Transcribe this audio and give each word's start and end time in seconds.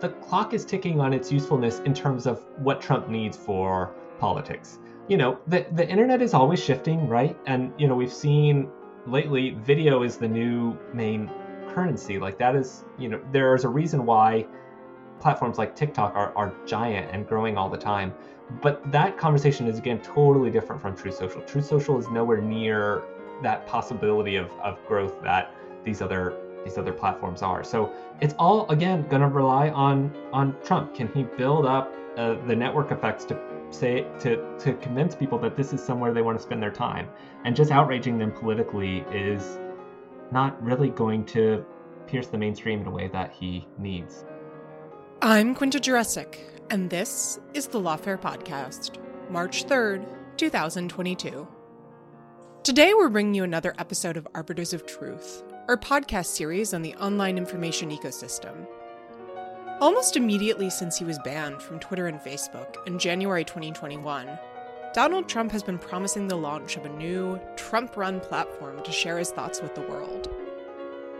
the 0.00 0.10
clock 0.10 0.52
is 0.52 0.64
ticking 0.64 1.00
on 1.00 1.12
its 1.12 1.32
usefulness 1.32 1.80
in 1.80 1.94
terms 1.94 2.26
of 2.26 2.44
what 2.58 2.80
Trump 2.80 3.08
needs 3.08 3.36
for 3.36 3.94
politics. 4.18 4.78
You 5.08 5.16
know, 5.16 5.38
the 5.46 5.66
the 5.72 5.88
internet 5.88 6.20
is 6.22 6.34
always 6.34 6.62
shifting, 6.62 7.08
right? 7.08 7.36
And 7.46 7.72
you 7.78 7.86
know, 7.88 7.94
we've 7.94 8.12
seen 8.12 8.68
lately 9.06 9.50
video 9.50 10.02
is 10.02 10.16
the 10.16 10.28
new 10.28 10.76
main 10.92 11.30
currency. 11.68 12.18
Like 12.18 12.38
that 12.38 12.56
is, 12.56 12.84
you 12.98 13.08
know, 13.08 13.20
there's 13.32 13.64
a 13.64 13.68
reason 13.68 14.04
why 14.04 14.46
platforms 15.20 15.58
like 15.58 15.74
TikTok 15.76 16.14
are, 16.14 16.36
are 16.36 16.52
giant 16.66 17.10
and 17.12 17.26
growing 17.26 17.56
all 17.56 17.68
the 17.68 17.78
time. 17.78 18.12
But 18.62 18.90
that 18.92 19.16
conversation 19.16 19.66
is 19.66 19.78
again 19.78 20.00
totally 20.00 20.50
different 20.50 20.80
from 20.80 20.96
Truth 20.96 21.16
Social. 21.16 21.40
Truth 21.42 21.66
Social 21.66 21.98
is 21.98 22.08
nowhere 22.08 22.40
near 22.40 23.02
that 23.42 23.66
possibility 23.66 24.36
of, 24.36 24.50
of 24.62 24.84
growth 24.86 25.22
that 25.22 25.54
these 25.84 26.00
other 26.00 26.36
these 26.66 26.78
other 26.78 26.92
platforms 26.92 27.42
are. 27.42 27.62
So 27.62 27.92
it's 28.20 28.34
all 28.38 28.68
again 28.70 29.06
going 29.08 29.22
to 29.22 29.28
rely 29.28 29.70
on 29.70 30.12
on 30.32 30.56
Trump. 30.64 30.94
Can 30.94 31.08
he 31.14 31.22
build 31.22 31.64
up 31.64 31.94
uh, 32.16 32.34
the 32.46 32.56
network 32.56 32.90
effects 32.90 33.24
to 33.26 33.38
say 33.70 34.06
to 34.20 34.58
to 34.58 34.74
convince 34.74 35.14
people 35.14 35.38
that 35.38 35.56
this 35.56 35.72
is 35.72 35.82
somewhere 35.82 36.12
they 36.12 36.22
want 36.22 36.38
to 36.38 36.42
spend 36.42 36.62
their 36.62 36.72
time? 36.72 37.08
And 37.44 37.54
just 37.54 37.70
outraging 37.70 38.18
them 38.18 38.32
politically 38.32 38.98
is 39.12 39.58
not 40.32 40.60
really 40.62 40.90
going 40.90 41.24
to 41.26 41.64
pierce 42.08 42.26
the 42.26 42.38
mainstream 42.38 42.80
in 42.80 42.86
a 42.86 42.90
way 42.90 43.08
that 43.08 43.32
he 43.32 43.66
needs. 43.78 44.24
I'm 45.22 45.54
Quinta 45.54 45.78
Jurecic, 45.78 46.38
and 46.68 46.90
this 46.90 47.38
is 47.54 47.68
the 47.68 47.80
Lawfare 47.80 48.20
Podcast, 48.20 48.98
March 49.30 49.66
3rd, 49.66 50.06
2022. 50.36 51.48
Today, 52.62 52.94
we're 52.94 53.08
bringing 53.08 53.34
you 53.34 53.44
another 53.44 53.74
episode 53.78 54.16
of 54.16 54.26
Arbiters 54.34 54.74
of 54.74 54.84
Truth, 54.86 55.44
our 55.68 55.76
podcast 55.76 56.26
series 56.26 56.72
on 56.72 56.82
the 56.82 56.94
online 56.94 57.36
information 57.36 57.90
ecosystem. 57.90 58.68
Almost 59.80 60.16
immediately 60.16 60.70
since 60.70 60.96
he 60.96 61.04
was 61.04 61.18
banned 61.24 61.60
from 61.60 61.80
Twitter 61.80 62.06
and 62.06 62.20
Facebook 62.20 62.76
in 62.86 63.00
January 63.00 63.44
2021, 63.44 64.38
Donald 64.94 65.28
Trump 65.28 65.50
has 65.50 65.64
been 65.64 65.78
promising 65.78 66.28
the 66.28 66.36
launch 66.36 66.76
of 66.76 66.84
a 66.84 66.88
new, 66.88 67.40
Trump 67.56 67.96
run 67.96 68.20
platform 68.20 68.80
to 68.84 68.92
share 68.92 69.18
his 69.18 69.32
thoughts 69.32 69.60
with 69.60 69.74
the 69.74 69.80
world. 69.80 70.32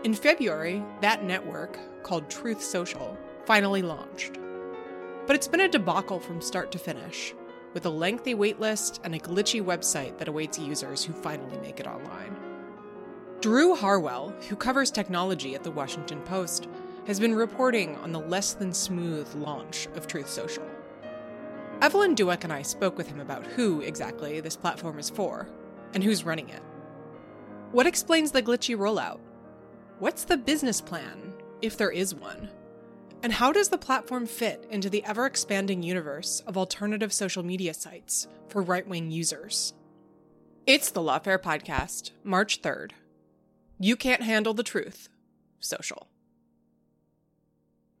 In 0.05 0.13
February, 0.13 0.81
that 1.01 1.25
network, 1.25 1.77
called 2.03 2.29
Truth 2.29 2.63
Social, 2.63 3.17
finally 3.45 3.81
launched. 3.81 4.37
But 5.25 5.35
it's 5.35 5.49
been 5.49 5.59
a 5.59 5.67
debacle 5.67 6.21
from 6.21 6.41
start 6.41 6.71
to 6.71 6.79
finish, 6.79 7.33
with 7.73 7.85
a 7.85 7.89
lengthy 7.89 8.33
waitlist 8.33 9.01
and 9.03 9.13
a 9.13 9.19
glitchy 9.19 9.61
website 9.61 10.17
that 10.19 10.29
awaits 10.29 10.57
users 10.57 11.03
who 11.03 11.11
finally 11.11 11.59
make 11.59 11.81
it 11.81 11.87
online. 11.87 12.46
Drew 13.39 13.75
Harwell, 13.75 14.33
who 14.49 14.55
covers 14.55 14.89
technology 14.89 15.53
at 15.53 15.63
the 15.63 15.69
Washington 15.69 16.21
Post, 16.21 16.67
has 17.05 17.19
been 17.19 17.35
reporting 17.35 17.95
on 17.97 18.11
the 18.11 18.19
less 18.19 18.53
than 18.53 18.73
smooth 18.73 19.31
launch 19.35 19.87
of 19.95 20.07
Truth 20.07 20.27
Social. 20.27 20.65
Evelyn 21.83 22.15
Douek 22.15 22.43
and 22.43 22.51
I 22.51 22.63
spoke 22.63 22.97
with 22.97 23.07
him 23.07 23.19
about 23.19 23.45
who 23.45 23.81
exactly 23.81 24.39
this 24.39 24.57
platform 24.57 24.97
is 24.97 25.11
for 25.11 25.47
and 25.93 26.03
who's 26.03 26.25
running 26.25 26.49
it. 26.49 26.63
What 27.71 27.85
explains 27.85 28.31
the 28.31 28.41
glitchy 28.41 28.75
rollout? 28.75 29.19
What's 29.99 30.23
the 30.23 30.37
business 30.37 30.81
plan, 30.81 31.33
if 31.61 31.77
there 31.77 31.91
is 31.91 32.15
one? 32.15 32.49
And 33.21 33.33
how 33.33 33.51
does 33.51 33.69
the 33.69 33.77
platform 33.77 34.25
fit 34.25 34.65
into 34.71 34.89
the 34.89 35.05
ever 35.05 35.27
expanding 35.27 35.83
universe 35.83 36.41
of 36.47 36.57
alternative 36.57 37.13
social 37.13 37.43
media 37.43 37.75
sites 37.75 38.27
for 38.47 38.63
right 38.63 38.87
wing 38.87 39.11
users? 39.11 39.75
It's 40.65 40.89
the 40.89 41.01
Lawfare 41.01 41.39
Podcast, 41.39 42.11
March 42.23 42.63
3rd. 42.63 42.91
You 43.79 43.95
can't 43.95 44.23
handle 44.23 44.53
the 44.53 44.63
truth. 44.63 45.09
Social. 45.59 46.07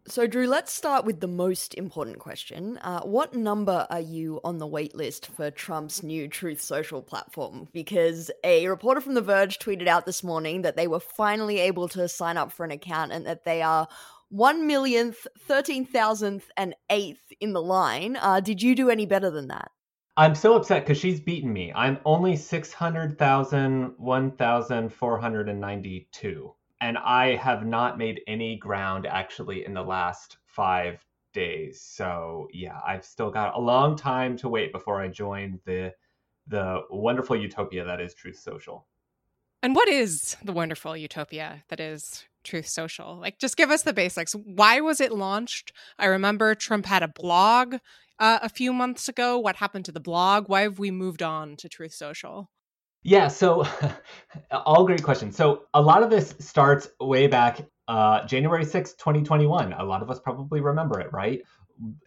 So, 0.07 0.25
Drew, 0.25 0.47
let's 0.47 0.71
start 0.71 1.03
with 1.03 1.19
the 1.19 1.27
most 1.27 1.73
important 1.73 2.19
question. 2.19 2.77
Uh, 2.77 3.01
what 3.01 3.33
number 3.33 3.85
are 3.89 3.99
you 3.99 4.39
on 4.41 4.57
the 4.57 4.67
waitlist 4.67 5.25
for 5.25 5.51
Trump's 5.51 6.01
new 6.01 6.29
Truth 6.29 6.61
Social 6.61 7.01
platform? 7.01 7.67
Because 7.73 8.31
a 8.41 8.69
reporter 8.69 9.01
from 9.01 9.15
The 9.15 9.21
Verge 9.21 9.59
tweeted 9.59 9.87
out 9.87 10.05
this 10.05 10.23
morning 10.23 10.61
that 10.61 10.77
they 10.77 10.87
were 10.87 11.01
finally 11.01 11.59
able 11.59 11.89
to 11.89 12.07
sign 12.07 12.37
up 12.37 12.53
for 12.53 12.63
an 12.63 12.71
account 12.71 13.11
and 13.11 13.25
that 13.25 13.43
they 13.43 13.61
are 13.61 13.89
one 14.29 14.65
millionth, 14.65 15.27
thirteen 15.37 15.85
thousandth, 15.85 16.49
and 16.55 16.73
eighth 16.89 17.33
in 17.41 17.51
the 17.51 17.61
line. 17.61 18.15
Uh, 18.15 18.39
did 18.39 18.61
you 18.61 18.75
do 18.75 18.89
any 18.89 19.05
better 19.05 19.29
than 19.29 19.49
that? 19.49 19.71
I'm 20.19 20.33
so 20.33 20.55
upset 20.55 20.83
because 20.83 20.97
she's 20.97 21.19
beaten 21.19 21.53
me. 21.53 21.71
I'm 21.75 21.99
only 22.03 22.35
600,000, 22.35 23.93
1,492. 23.97 26.53
And 26.81 26.97
I 26.97 27.35
have 27.35 27.67
not 27.67 27.99
made 27.99 28.21
any 28.25 28.57
ground 28.57 29.05
actually 29.05 29.63
in 29.63 29.75
the 29.75 29.83
last 29.83 30.37
five 30.47 31.05
days. 31.33 31.79
So 31.81 32.47
yeah, 32.51 32.79
I've 32.85 33.05
still 33.05 33.29
got 33.29 33.55
a 33.55 33.59
long 33.59 33.95
time 33.95 34.37
to 34.37 34.49
wait 34.49 34.71
before 34.71 34.99
I 34.99 35.07
join 35.07 35.59
the 35.65 35.93
the 36.47 36.81
wonderful 36.89 37.35
utopia 37.35 37.85
that 37.85 38.01
is 38.01 38.15
Truth 38.15 38.39
Social. 38.39 38.87
And 39.61 39.75
what 39.75 39.89
is 39.89 40.35
the 40.43 40.53
wonderful 40.53 40.97
utopia 40.97 41.63
that 41.67 41.79
is 41.79 42.25
Truth 42.43 42.69
Social? 42.69 43.19
Like, 43.19 43.37
just 43.37 43.57
give 43.57 43.69
us 43.69 43.83
the 43.83 43.93
basics. 43.93 44.33
Why 44.33 44.79
was 44.79 45.01
it 45.01 45.11
launched? 45.11 45.73
I 45.99 46.05
remember 46.05 46.55
Trump 46.55 46.85
had 46.85 47.03
a 47.03 47.07
blog 47.07 47.75
uh, 48.19 48.39
a 48.41 48.49
few 48.49 48.73
months 48.73 49.07
ago. 49.09 49.37
What 49.37 49.57
happened 49.57 49.85
to 49.85 49.91
the 49.91 49.99
blog? 49.99 50.49
Why 50.49 50.61
have 50.61 50.79
we 50.79 50.91
moved 50.91 51.21
on 51.21 51.55
to 51.57 51.69
Truth 51.69 51.93
Social? 51.93 52.49
Yeah, 53.03 53.27
so 53.27 53.65
all 54.51 54.85
great 54.85 55.03
questions. 55.03 55.35
So 55.35 55.63
a 55.73 55.81
lot 55.81 56.03
of 56.03 56.09
this 56.09 56.35
starts 56.39 56.89
way 56.99 57.27
back 57.27 57.61
uh, 57.87 58.25
January 58.25 58.65
6, 58.65 58.93
2021. 58.93 59.73
A 59.73 59.83
lot 59.83 60.01
of 60.01 60.09
us 60.09 60.19
probably 60.19 60.61
remember 60.61 60.99
it, 60.99 61.11
right? 61.13 61.41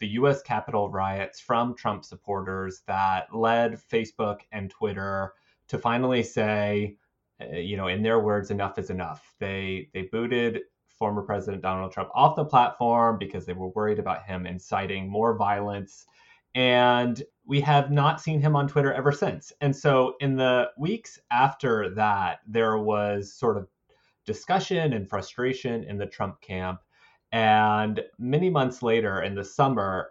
The 0.01 0.09
US 0.09 0.43
Capitol 0.43 0.91
riots 0.91 1.41
from 1.41 1.75
Trump 1.75 2.05
supporters 2.05 2.83
that 2.87 3.35
led 3.35 3.79
Facebook 3.91 4.41
and 4.53 4.69
Twitter 4.69 5.33
to 5.69 5.79
finally 5.79 6.23
say, 6.23 6.97
uh, 7.41 7.57
you 7.57 7.77
know, 7.77 7.87
in 7.87 8.03
their 8.03 8.21
words, 8.21 8.51
enough 8.51 8.79
is 8.79 8.91
enough. 8.91 9.35
They 9.39 9.89
they 9.95 10.03
booted 10.03 10.63
former 11.01 11.23
President 11.23 11.63
Donald 11.63 11.91
Trump 11.91 12.11
off 12.15 12.37
the 12.37 12.45
platform 12.45 13.19
because 13.19 13.45
they 13.45 13.55
were 13.55 13.71
worried 13.71 13.99
about 13.99 14.25
him 14.25 14.47
inciting 14.47 15.09
more 15.09 15.37
violence. 15.37 16.07
And 16.55 17.21
we 17.45 17.61
have 17.63 17.91
not 17.91 18.21
seen 18.21 18.41
him 18.41 18.55
on 18.55 18.69
Twitter 18.69 18.93
ever 18.93 19.11
since. 19.11 19.53
And 19.61 19.75
so, 19.75 20.15
in 20.21 20.37
the 20.37 20.71
weeks 20.79 21.19
after 21.33 21.93
that, 21.95 22.41
there 22.47 22.79
was 22.79 23.33
sort 23.33 23.57
of 23.57 23.67
discussion 24.27 24.93
and 24.93 25.09
frustration 25.09 25.83
in 25.85 25.99
the 25.99 26.07
Trump 26.07 26.41
camp. 26.41 26.81
And 27.33 28.01
many 28.19 28.51
months 28.51 28.83
later, 28.83 29.23
in 29.23 29.35
the 29.35 29.45
summer, 29.45 30.11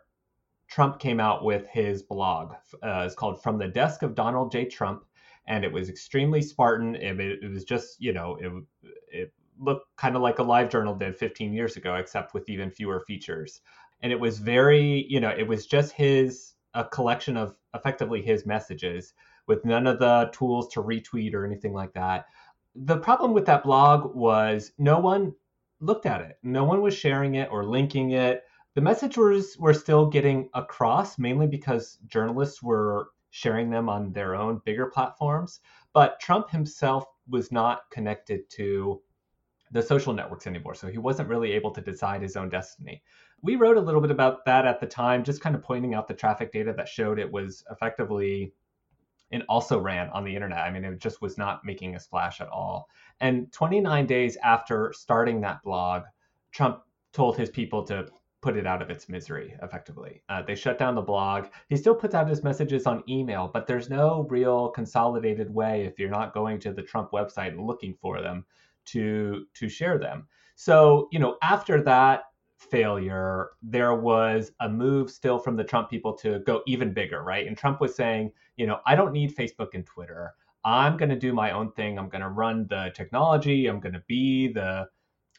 Trump 0.67 0.99
came 0.99 1.19
out 1.19 1.45
with 1.45 1.67
his 1.67 2.03
blog. 2.03 2.53
Uh, 2.83 3.03
it's 3.05 3.15
called 3.15 3.41
From 3.41 3.57
the 3.57 3.67
Desk 3.67 4.01
of 4.03 4.15
Donald 4.15 4.51
J. 4.51 4.65
Trump 4.65 5.05
and 5.49 5.65
it 5.65 5.73
was 5.73 5.89
extremely 5.89 6.41
Spartan. 6.41 6.95
It, 6.95 7.19
it 7.19 7.51
was 7.51 7.63
just, 7.63 7.99
you 7.99 8.13
know, 8.13 8.37
it, 8.39 8.51
it 9.11 9.33
looked 9.59 9.85
kind 9.97 10.15
of 10.15 10.21
like 10.21 10.39
a 10.39 10.43
live 10.43 10.69
journal 10.69 10.95
did 10.95 11.15
15 11.17 11.53
years 11.53 11.75
ago, 11.75 11.95
except 11.95 12.33
with 12.33 12.49
even 12.49 12.71
fewer 12.71 13.01
features. 13.01 13.61
And 14.01 14.11
it 14.11 14.19
was 14.19 14.39
very, 14.39 15.05
you 15.09 15.19
know, 15.19 15.29
it 15.29 15.47
was 15.47 15.65
just 15.65 15.91
his, 15.91 16.53
a 16.73 16.85
collection 16.85 17.35
of 17.35 17.57
effectively 17.73 18.21
his 18.21 18.45
messages 18.45 19.13
with 19.47 19.65
none 19.65 19.87
of 19.87 19.99
the 19.99 20.29
tools 20.33 20.69
to 20.73 20.83
retweet 20.83 21.33
or 21.33 21.45
anything 21.45 21.73
like 21.73 21.93
that. 21.93 22.25
The 22.75 22.97
problem 22.97 23.33
with 23.33 23.45
that 23.47 23.63
blog 23.63 24.15
was 24.15 24.71
no 24.77 24.99
one 24.99 25.33
looked 25.81 26.05
at 26.05 26.21
it. 26.21 26.37
No 26.43 26.63
one 26.63 26.81
was 26.81 26.93
sharing 26.93 27.35
it 27.35 27.49
or 27.51 27.65
linking 27.65 28.11
it. 28.11 28.43
The 28.75 28.81
messages 28.81 29.57
were 29.57 29.73
still 29.73 30.05
getting 30.05 30.49
across, 30.53 31.17
mainly 31.17 31.47
because 31.47 31.97
journalists 32.07 32.61
were 32.61 33.09
sharing 33.31 33.69
them 33.69 33.89
on 33.89 34.11
their 34.13 34.35
own 34.35 34.61
bigger 34.65 34.87
platforms. 34.87 35.59
But 35.93 36.19
Trump 36.19 36.49
himself 36.49 37.05
was 37.27 37.51
not 37.51 37.81
connected 37.91 38.49
to 38.51 39.01
the 39.71 39.81
social 39.81 40.13
networks 40.13 40.47
anymore. 40.47 40.73
So 40.73 40.87
he 40.87 40.97
wasn't 40.97 41.29
really 41.29 41.51
able 41.51 41.71
to 41.71 41.81
decide 41.81 42.21
his 42.21 42.35
own 42.35 42.49
destiny. 42.49 43.03
We 43.41 43.55
wrote 43.55 43.77
a 43.77 43.81
little 43.81 44.01
bit 44.01 44.11
about 44.11 44.45
that 44.45 44.65
at 44.65 44.79
the 44.79 44.87
time, 44.87 45.23
just 45.23 45.41
kind 45.41 45.55
of 45.55 45.61
pointing 45.61 45.93
out 45.93 46.07
the 46.07 46.13
traffic 46.13 46.51
data 46.51 46.73
that 46.75 46.87
showed 46.87 47.19
it 47.19 47.31
was 47.31 47.63
effectively 47.71 48.53
and 49.31 49.43
also 49.47 49.79
ran 49.79 50.09
on 50.09 50.23
the 50.23 50.33
internet. 50.33 50.59
I 50.59 50.71
mean, 50.71 50.83
it 50.83 50.99
just 50.99 51.21
was 51.21 51.37
not 51.37 51.63
making 51.63 51.95
a 51.95 51.99
splash 51.99 52.41
at 52.41 52.49
all. 52.49 52.89
And 53.21 53.51
29 53.51 54.07
days 54.07 54.37
after 54.43 54.91
starting 54.95 55.41
that 55.41 55.61
blog, 55.63 56.03
Trump 56.51 56.81
told 57.13 57.37
his 57.37 57.49
people 57.49 57.83
to 57.83 58.07
put 58.41 58.55
it 58.55 58.65
out 58.65 58.81
of 58.81 58.89
its 58.89 59.09
misery 59.09 59.53
effectively. 59.61 60.23
Uh, 60.29 60.41
they 60.41 60.55
shut 60.55 60.79
down 60.79 60.95
the 60.95 61.01
blog. 61.01 61.47
He 61.67 61.75
still 61.75 61.93
puts 61.93 62.15
out 62.15 62.29
his 62.29 62.43
messages 62.43 62.87
on 62.87 63.03
email, 63.07 63.49
but 63.53 63.67
there's 63.67 63.89
no 63.89 64.25
real 64.29 64.69
consolidated 64.69 65.53
way 65.53 65.83
if 65.83 65.99
you're 65.99 66.09
not 66.09 66.33
going 66.33 66.59
to 66.61 66.71
the 66.71 66.81
Trump 66.81 67.11
website 67.11 67.49
and 67.49 67.67
looking 67.67 67.93
for 68.01 68.21
them 68.21 68.45
to 68.91 69.45
to 69.53 69.69
share 69.69 69.97
them. 69.97 70.27
So, 70.55 71.07
you 71.11 71.19
know, 71.19 71.37
after 71.41 71.81
that 71.83 72.23
failure, 72.57 73.51
there 73.61 73.95
was 73.95 74.51
a 74.59 74.69
move 74.69 75.09
still 75.09 75.39
from 75.39 75.55
the 75.55 75.63
Trump 75.63 75.89
people 75.89 76.13
to 76.13 76.39
go 76.39 76.61
even 76.67 76.93
bigger, 76.93 77.23
right? 77.23 77.47
And 77.47 77.57
Trump 77.57 77.79
was 77.79 77.95
saying, 77.95 78.31
you 78.57 78.67
know, 78.67 78.79
I 78.85 78.95
don't 78.95 79.13
need 79.13 79.35
Facebook 79.35 79.69
and 79.73 79.85
Twitter. 79.85 80.33
I'm 80.65 80.97
going 80.97 81.09
to 81.09 81.15
do 81.15 81.33
my 81.33 81.51
own 81.51 81.71
thing. 81.71 81.97
I'm 81.97 82.09
going 82.09 82.21
to 82.21 82.29
run 82.29 82.67
the 82.67 82.91
technology. 82.93 83.67
I'm 83.67 83.79
going 83.79 83.93
to 83.93 84.03
be 84.07 84.49
the 84.51 84.87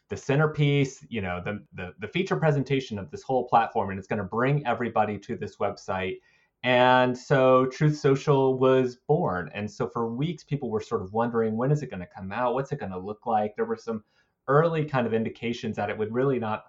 the 0.08 0.16
centerpiece, 0.16 1.06
you 1.08 1.20
know, 1.20 1.40
the, 1.44 1.64
the 1.74 1.94
the 2.00 2.08
feature 2.08 2.36
presentation 2.36 2.98
of 2.98 3.10
this 3.10 3.22
whole 3.22 3.46
platform, 3.46 3.90
and 3.90 3.98
it's 3.98 4.08
going 4.08 4.18
to 4.18 4.24
bring 4.24 4.66
everybody 4.66 5.18
to 5.18 5.36
this 5.36 5.56
website. 5.58 6.16
And 6.62 7.16
so 7.16 7.66
Truth 7.66 7.98
Social 7.98 8.58
was 8.58 8.98
born. 9.08 9.50
And 9.54 9.70
so 9.70 9.88
for 9.88 10.12
weeks, 10.14 10.44
people 10.44 10.70
were 10.70 10.80
sort 10.80 11.02
of 11.02 11.12
wondering 11.12 11.56
when 11.56 11.70
is 11.70 11.82
it 11.82 11.90
going 11.90 12.00
to 12.00 12.06
come 12.06 12.32
out? 12.32 12.54
What's 12.54 12.72
it 12.72 12.78
going 12.78 12.92
to 12.92 12.98
look 12.98 13.24
like? 13.26 13.56
There 13.56 13.64
were 13.64 13.76
some 13.76 14.04
early 14.46 14.84
kind 14.84 15.06
of 15.06 15.14
indications 15.14 15.76
that 15.76 15.88
it 15.88 15.96
would 15.96 16.12
really 16.12 16.38
not 16.38 16.64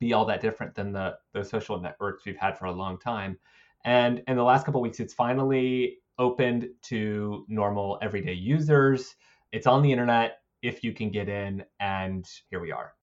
be 0.00 0.12
all 0.12 0.24
that 0.24 0.40
different 0.40 0.74
than 0.74 0.92
the, 0.92 1.16
the 1.32 1.44
social 1.44 1.80
networks 1.80 2.24
we've 2.24 2.36
had 2.36 2.58
for 2.58 2.66
a 2.66 2.72
long 2.72 2.98
time. 2.98 3.38
And 3.84 4.22
in 4.26 4.36
the 4.36 4.44
last 4.44 4.64
couple 4.64 4.80
weeks, 4.80 5.00
it's 5.00 5.14
finally 5.14 5.98
opened 6.18 6.68
to 6.82 7.44
normal 7.48 7.98
everyday 8.02 8.32
users. 8.32 9.14
It's 9.52 9.66
on 9.66 9.82
the 9.82 9.92
internet 9.92 10.38
if 10.62 10.82
you 10.82 10.92
can 10.92 11.10
get 11.10 11.28
in, 11.28 11.64
and 11.78 12.26
here 12.50 12.60
we 12.60 12.72
are. 12.72 12.97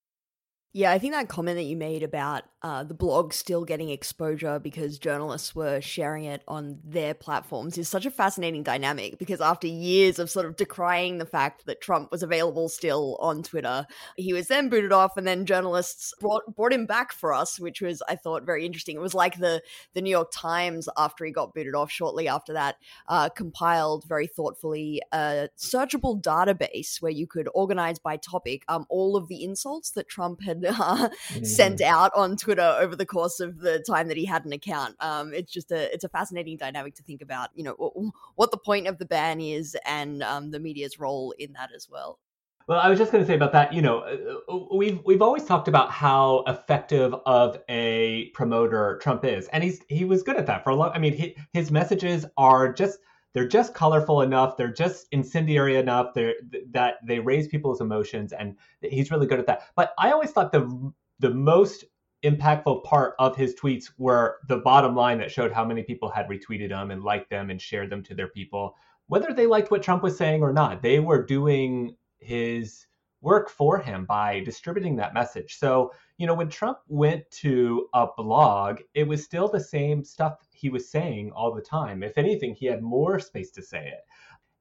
Yeah, 0.77 0.92
I 0.92 1.00
think 1.00 1.13
that 1.13 1.30
comment 1.30 1.56
that 1.56 1.63
you 1.63 1.77
made 1.77 2.04
about 2.04 2.44
uh, 2.62 2.83
the 2.83 2.94
blog 2.94 3.31
still 3.31 3.63
getting 3.63 3.89
exposure 3.92 4.60
because 4.60 5.00
journalists 5.00 5.56
were 5.56 5.80
sharing 5.80 6.25
it 6.25 6.42
on 6.50 6.80
their 6.83 7.13
platforms 7.13 7.77
is 7.77 7.88
such 7.88 8.06
a 8.06 8.12
fascinating 8.12 8.62
dynamic 8.62 9.18
because 9.18 9.39
after 9.39 9.68
years 9.68 10.19
of 10.19 10.30
sort 10.30 10.45
of 10.45 10.57
decrying 10.57 11.18
the 11.18 11.25
fact 11.25 11.66
that 11.68 11.80
Trump 11.80 12.12
was 12.12 12.24
available 12.24 12.68
still 12.68 13.18
on 13.22 13.42
Twitter, 13.42 13.86
he 14.18 14.33
was 14.33 14.48
then 14.48 14.68
booted 14.68 14.92
off 14.92 15.16
and 15.16 15.25
then 15.25 15.45
journalists 15.45 16.13
brought, 16.19 16.44
brought 16.57 16.74
him 16.74 16.86
back 16.86 17.13
for 17.13 17.33
us, 17.33 17.57
which 17.57 17.80
was, 17.80 18.04
I 18.10 18.18
thought, 18.18 18.45
very 18.45 18.66
interesting. 18.66 18.98
It 18.98 19.01
was 19.01 19.13
like 19.13 19.38
the, 19.38 19.62
the 19.94 20.01
New 20.01 20.10
York 20.10 20.31
Times, 20.33 20.89
after 20.98 21.24
he 21.24 21.31
got 21.31 21.54
booted 21.54 21.75
off 21.75 21.89
shortly 21.89 22.28
after 22.28 22.51
that, 22.51 22.75
uh, 23.07 23.30
compiled 23.30 24.04
very 24.10 24.28
thoughtfully 24.28 25.01
a 25.13 25.48
searchable 25.57 26.21
database 26.21 27.01
where 27.01 27.13
you 27.13 27.28
could 27.28 27.48
organize 27.54 27.98
by 27.98 28.18
topic 28.18 28.63
um, 28.68 28.86
all 28.89 29.16
of 29.16 29.30
the 29.30 29.42
insults 29.42 29.92
that 29.92 30.10
Trump 30.10 30.42
had 30.42 30.64
uh, 30.65 30.71
mm-hmm. 31.09 31.44
sent 31.44 31.81
out 31.81 32.12
on 32.15 32.38
Twitter 32.38 32.75
over 32.79 32.95
the 32.95 33.06
course 33.06 33.39
of 33.39 33.59
the 33.59 33.79
time 33.79 34.07
that 34.07 34.17
he 34.17 34.25
had 34.25 34.45
an 34.45 34.53
account. 34.53 34.95
Um, 35.00 35.33
it's 35.33 35.51
just 35.51 35.71
a 35.71 35.94
it's 35.94 36.03
a 36.03 36.09
fascinating 36.09 36.57
dynamic 36.57 36.95
to 36.95 37.03
think 37.03 37.21
about. 37.21 37.50
You 37.56 37.63
know 37.63 38.12
what 38.35 38.51
the 38.51 38.57
point 38.57 38.88
of 38.88 38.97
the 38.97 39.06
ban 39.06 39.41
is 39.41 39.77
and 39.85 40.23
um, 40.23 40.51
the 40.51 40.59
media's 40.59 41.00
role 41.00 41.33
in 41.38 41.53
that 41.53 41.69
as 41.75 41.88
well. 41.89 42.19
Well, 42.67 42.79
I 42.79 42.89
was 42.89 42.97
just 42.97 43.12
going 43.12 43.23
to 43.23 43.27
say 43.27 43.35
about 43.35 43.51
that. 43.51 43.73
You 43.73 43.81
know, 43.83 44.00
uh, 44.00 44.51
uh, 44.51 44.75
we've 44.75 45.00
we've 45.06 45.21
always 45.21 45.45
talked 45.45 45.67
about 45.67 45.91
how 45.91 46.44
effective 46.47 47.13
of 47.25 47.59
a 47.69 48.29
promoter 48.33 49.00
Trump 49.03 49.23
is, 49.23 49.47
and 49.50 49.63
he's 49.63 49.81
he 49.88 50.03
was 50.03 50.23
good 50.23 50.35
at 50.35 50.47
that 50.47 50.63
for 50.63 50.71
a 50.71 50.75
long. 50.75 50.91
I 50.94 50.97
mean, 50.97 51.13
he, 51.13 51.38
his 51.53 51.69
messages 51.69 52.25
are 52.38 52.73
just 52.73 53.00
they're 53.35 53.47
just 53.47 53.73
colorful 53.75 54.21
enough 54.21 54.57
they're 54.57 54.73
just 54.73 55.07
incendiary 55.11 55.75
enough 55.75 56.13
they're, 56.15 56.35
that 56.71 56.95
they 57.05 57.19
raise 57.19 57.47
people's 57.47 57.81
emotions 57.81 58.31
and 58.33 58.55
he's 58.81 59.11
really 59.11 59.27
good 59.27 59.39
at 59.39 59.45
that. 59.45 59.63
But 59.75 59.93
i 59.99 60.11
always 60.11 60.31
thought 60.31 60.51
the 60.51 60.91
the 61.19 61.29
most 61.29 61.83
impactful 62.23 62.83
part 62.83 63.13
of 63.19 63.35
his 63.35 63.53
tweets 63.53 63.91
were 63.99 64.39
the 64.47 64.57
bottom 64.57 64.95
line 64.95 65.19
that 65.19 65.31
showed 65.31 65.51
how 65.51 65.63
many 65.63 65.83
people 65.83 66.09
had 66.09 66.27
retweeted 66.27 66.69
them 66.69 66.89
and 66.89 67.03
liked 67.03 67.29
them 67.29 67.51
and 67.51 67.61
shared 67.61 67.91
them 67.91 68.01
to 68.03 68.15
their 68.15 68.29
people. 68.29 68.75
Whether 69.07 69.33
they 69.33 69.45
liked 69.45 69.69
what 69.69 69.83
trump 69.83 70.01
was 70.01 70.17
saying 70.17 70.41
or 70.41 70.53
not 70.53 70.81
they 70.81 70.99
were 70.99 71.23
doing 71.23 71.95
his 72.17 72.87
work 73.21 73.49
for 73.49 73.77
him 73.79 74.05
by 74.05 74.39
distributing 74.41 74.95
that 74.95 75.13
message. 75.13 75.57
So 75.57 75.91
you 76.17 76.25
know 76.27 76.33
when 76.33 76.50
trump 76.50 76.77
went 76.88 77.29
to 77.31 77.88
a 77.94 78.07
blog 78.17 78.79
it 78.94 79.07
was 79.07 79.23
still 79.23 79.47
the 79.47 79.59
same 79.59 80.03
stuff 80.03 80.45
he 80.56 80.69
was 80.69 80.89
saying 80.89 81.31
all 81.31 81.53
the 81.53 81.62
time. 81.62 82.01
If 82.01 82.17
anything, 82.17 82.56
he 82.56 82.65
had 82.65 82.81
more 82.81 83.19
space 83.19 83.51
to 83.51 83.62
say 83.62 83.88
it. 83.88 84.01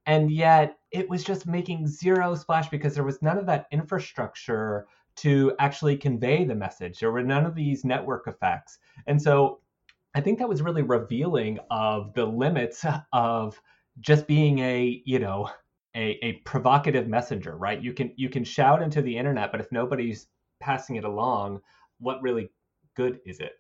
And 0.07 0.31
yet 0.31 0.77
it 0.91 1.09
was 1.09 1.25
just 1.25 1.47
making 1.47 1.87
zero 1.87 2.35
splash 2.35 2.69
because 2.69 2.95
there 2.95 3.05
was 3.05 3.23
none 3.23 3.39
of 3.39 3.47
that 3.47 3.67
infrastructure 3.71 4.87
to 5.17 5.55
actually 5.59 5.97
convey 5.97 6.45
the 6.45 6.55
message. 6.55 6.99
There 6.99 7.13
were 7.13 7.23
none 7.23 7.47
of 7.47 7.55
these 7.55 7.85
network 7.85 8.27
effects. 8.27 8.79
And 9.07 9.23
so 9.23 9.61
I 10.15 10.21
think 10.21 10.39
that 10.39 10.49
was 10.49 10.61
really 10.61 10.83
revealing 10.83 11.59
of 11.71 12.13
the 12.13 12.27
limits 12.27 12.85
of 13.13 13.59
just 14.01 14.27
being 14.27 14.59
a, 14.59 15.03
you 15.07 15.21
know, 15.21 15.49
a, 15.97 16.19
a 16.23 16.33
provocative 16.45 17.07
messenger, 17.07 17.57
right? 17.57 17.81
You 17.81 17.95
can 17.95 18.13
you 18.17 18.29
can 18.29 18.43
shout 18.45 18.83
into 18.83 19.01
the 19.01 19.17
internet, 19.17 19.53
but 19.53 19.61
if 19.61 19.71
nobody's 19.71 20.27
passing 20.65 20.97
it 20.97 21.05
along, 21.05 21.61
what 21.99 22.23
really 22.23 22.51
good 22.97 23.21
is 23.27 23.39
it? 23.41 23.53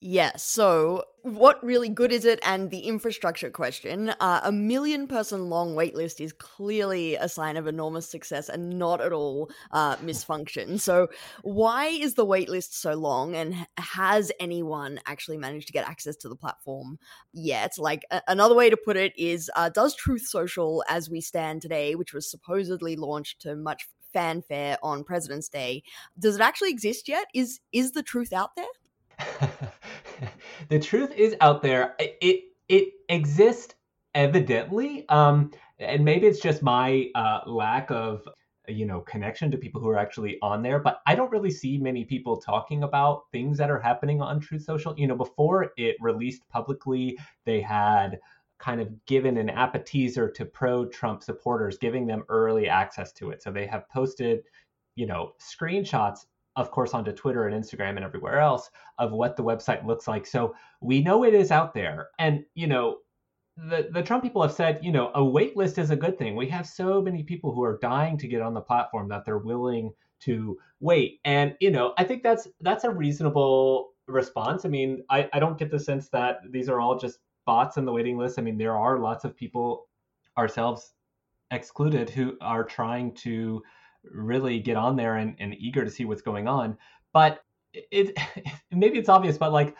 Yes. 0.00 0.44
So, 0.44 1.02
what 1.22 1.62
really 1.64 1.88
good 1.88 2.12
is 2.12 2.24
it? 2.24 2.38
And 2.44 2.70
the 2.70 2.78
infrastructure 2.78 3.50
question. 3.50 4.10
Uh, 4.20 4.40
a 4.44 4.52
million 4.52 5.08
person 5.08 5.50
long 5.50 5.74
waitlist 5.74 6.20
is 6.20 6.32
clearly 6.32 7.16
a 7.16 7.28
sign 7.28 7.56
of 7.56 7.66
enormous 7.66 8.08
success 8.08 8.48
and 8.48 8.78
not 8.78 9.00
at 9.00 9.12
all 9.12 9.50
uh, 9.72 9.96
misfunction. 9.96 10.78
So, 10.78 11.08
why 11.42 11.86
is 11.86 12.14
the 12.14 12.24
waitlist 12.24 12.74
so 12.74 12.94
long? 12.94 13.34
And 13.34 13.66
has 13.76 14.30
anyone 14.38 15.00
actually 15.04 15.36
managed 15.36 15.66
to 15.66 15.72
get 15.72 15.88
access 15.88 16.14
to 16.18 16.28
the 16.28 16.36
platform 16.36 17.00
yet? 17.32 17.72
Like, 17.76 18.04
a- 18.12 18.22
another 18.28 18.54
way 18.54 18.70
to 18.70 18.76
put 18.76 18.96
it 18.96 19.12
is 19.18 19.50
uh, 19.56 19.68
Does 19.68 19.96
Truth 19.96 20.28
Social, 20.28 20.84
as 20.88 21.10
we 21.10 21.20
stand 21.20 21.60
today, 21.60 21.96
which 21.96 22.14
was 22.14 22.30
supposedly 22.30 22.94
launched 22.94 23.40
to 23.40 23.56
much 23.56 23.88
fanfare 24.18 24.76
on 24.82 25.04
President's 25.04 25.48
Day, 25.48 25.84
does 26.18 26.34
it 26.34 26.40
actually 26.40 26.70
exist 26.70 27.08
yet? 27.08 27.26
Is 27.34 27.60
is 27.72 27.92
the 27.92 28.02
truth 28.02 28.32
out 28.32 28.50
there? 28.56 29.38
the 30.68 30.80
truth 30.80 31.12
is 31.12 31.36
out 31.40 31.62
there. 31.62 31.94
It 32.00 32.42
it 32.68 32.94
exists 33.08 33.76
evidently, 34.14 35.08
um, 35.08 35.52
and 35.78 36.04
maybe 36.04 36.26
it's 36.26 36.40
just 36.40 36.62
my 36.62 37.10
uh, 37.14 37.40
lack 37.46 37.90
of 37.92 38.28
you 38.66 38.86
know 38.86 39.00
connection 39.02 39.52
to 39.52 39.56
people 39.56 39.80
who 39.80 39.88
are 39.88 39.98
actually 39.98 40.36
on 40.42 40.62
there. 40.62 40.80
But 40.80 41.00
I 41.06 41.14
don't 41.14 41.30
really 41.30 41.52
see 41.52 41.78
many 41.78 42.04
people 42.04 42.36
talking 42.36 42.82
about 42.82 43.22
things 43.30 43.56
that 43.58 43.70
are 43.70 43.78
happening 43.80 44.20
on 44.20 44.40
Truth 44.40 44.64
Social. 44.64 44.98
You 44.98 45.06
know, 45.06 45.16
before 45.16 45.72
it 45.76 45.96
released 46.00 46.42
publicly, 46.48 47.16
they 47.44 47.60
had 47.60 48.18
kind 48.58 48.80
of 48.80 48.88
given 49.06 49.36
an 49.36 49.50
appetizer 49.50 50.28
to 50.30 50.44
pro-Trump 50.44 51.22
supporters, 51.22 51.78
giving 51.78 52.06
them 52.06 52.24
early 52.28 52.68
access 52.68 53.12
to 53.12 53.30
it. 53.30 53.42
So 53.42 53.50
they 53.50 53.66
have 53.66 53.88
posted, 53.88 54.42
you 54.96 55.06
know, 55.06 55.34
screenshots 55.40 56.26
of 56.58 56.72
course, 56.72 56.92
onto 56.92 57.12
Twitter 57.12 57.46
and 57.46 57.64
Instagram 57.64 57.90
and 57.90 58.04
everywhere 58.04 58.40
else 58.40 58.68
of 58.98 59.12
what 59.12 59.36
the 59.36 59.44
website 59.44 59.86
looks 59.86 60.08
like. 60.08 60.26
So 60.26 60.56
we 60.80 61.00
know 61.00 61.22
it 61.22 61.32
is 61.32 61.52
out 61.52 61.72
there. 61.72 62.08
And, 62.18 62.44
you 62.54 62.66
know, 62.66 62.98
the, 63.56 63.88
the 63.92 64.02
Trump 64.02 64.24
people 64.24 64.42
have 64.42 64.52
said, 64.52 64.80
you 64.82 64.90
know, 64.90 65.12
a 65.14 65.24
wait 65.24 65.56
list 65.56 65.78
is 65.78 65.90
a 65.90 65.96
good 65.96 66.18
thing. 66.18 66.34
We 66.34 66.48
have 66.48 66.66
so 66.66 67.00
many 67.00 67.22
people 67.22 67.54
who 67.54 67.62
are 67.62 67.78
dying 67.80 68.18
to 68.18 68.26
get 68.26 68.42
on 68.42 68.54
the 68.54 68.60
platform 68.60 69.08
that 69.08 69.24
they're 69.24 69.38
willing 69.38 69.92
to 70.22 70.58
wait. 70.80 71.20
And, 71.24 71.54
you 71.60 71.70
know, 71.70 71.94
I 71.96 72.02
think 72.02 72.24
that's 72.24 72.48
that's 72.60 72.82
a 72.82 72.90
reasonable 72.90 73.90
response. 74.08 74.64
I 74.64 74.68
mean, 74.68 75.04
I, 75.10 75.28
I 75.32 75.38
don't 75.38 75.58
get 75.58 75.70
the 75.70 75.78
sense 75.78 76.08
that 76.08 76.40
these 76.50 76.68
are 76.68 76.80
all 76.80 76.98
just 76.98 77.20
bots 77.48 77.78
in 77.78 77.86
the 77.86 77.92
waiting 77.92 78.18
list. 78.18 78.38
I 78.38 78.42
mean, 78.42 78.58
there 78.58 78.76
are 78.76 78.98
lots 78.98 79.24
of 79.24 79.34
people, 79.34 79.88
ourselves 80.36 80.92
excluded, 81.50 82.10
who 82.10 82.36
are 82.42 82.62
trying 82.62 83.14
to 83.24 83.62
really 84.04 84.60
get 84.60 84.76
on 84.76 84.96
there 84.96 85.16
and, 85.16 85.34
and 85.38 85.54
eager 85.54 85.82
to 85.82 85.90
see 85.90 86.04
what's 86.04 86.20
going 86.20 86.46
on. 86.46 86.76
But 87.14 87.40
it, 87.72 88.18
maybe 88.70 88.98
it's 88.98 89.08
obvious, 89.08 89.38
but 89.38 89.50
like 89.50 89.74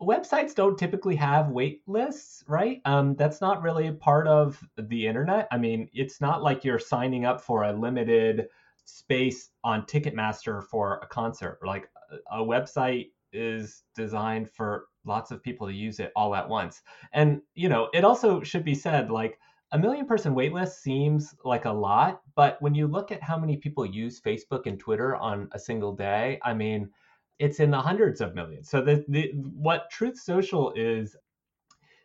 websites 0.00 0.54
don't 0.54 0.78
typically 0.78 1.16
have 1.16 1.48
wait 1.48 1.82
lists, 1.88 2.44
right? 2.46 2.80
Um, 2.84 3.16
that's 3.16 3.40
not 3.40 3.62
really 3.62 3.90
part 3.90 4.28
of 4.28 4.62
the 4.76 5.04
internet. 5.04 5.48
I 5.50 5.58
mean, 5.58 5.88
it's 5.92 6.20
not 6.20 6.44
like 6.44 6.62
you're 6.62 6.78
signing 6.78 7.24
up 7.24 7.40
for 7.40 7.64
a 7.64 7.72
limited 7.72 8.46
space 8.84 9.50
on 9.64 9.86
Ticketmaster 9.86 10.62
for 10.62 11.00
a 11.02 11.06
concert. 11.08 11.58
Like 11.66 11.88
a 12.30 12.38
website 12.38 13.08
is 13.32 13.82
designed 13.94 14.50
for 14.50 14.86
lots 15.04 15.30
of 15.30 15.42
people 15.42 15.66
to 15.66 15.72
use 15.72 16.00
it 16.00 16.12
all 16.14 16.34
at 16.34 16.48
once. 16.48 16.82
And, 17.12 17.40
you 17.54 17.68
know, 17.68 17.88
it 17.94 18.04
also 18.04 18.42
should 18.42 18.64
be 18.64 18.74
said 18.74 19.10
like 19.10 19.38
a 19.72 19.78
million 19.78 20.06
person 20.06 20.34
waitlist 20.34 20.80
seems 20.80 21.34
like 21.44 21.66
a 21.66 21.70
lot, 21.70 22.22
but 22.34 22.60
when 22.60 22.74
you 22.74 22.86
look 22.86 23.12
at 23.12 23.22
how 23.22 23.38
many 23.38 23.56
people 23.56 23.84
use 23.84 24.20
Facebook 24.20 24.66
and 24.66 24.78
Twitter 24.78 25.14
on 25.16 25.48
a 25.52 25.58
single 25.58 25.94
day, 25.94 26.38
I 26.42 26.54
mean, 26.54 26.90
it's 27.38 27.60
in 27.60 27.70
the 27.70 27.80
hundreds 27.80 28.20
of 28.20 28.34
millions. 28.34 28.68
So 28.70 28.80
the, 28.80 29.04
the 29.08 29.32
what 29.34 29.90
Truth 29.90 30.18
Social 30.18 30.72
is, 30.74 31.16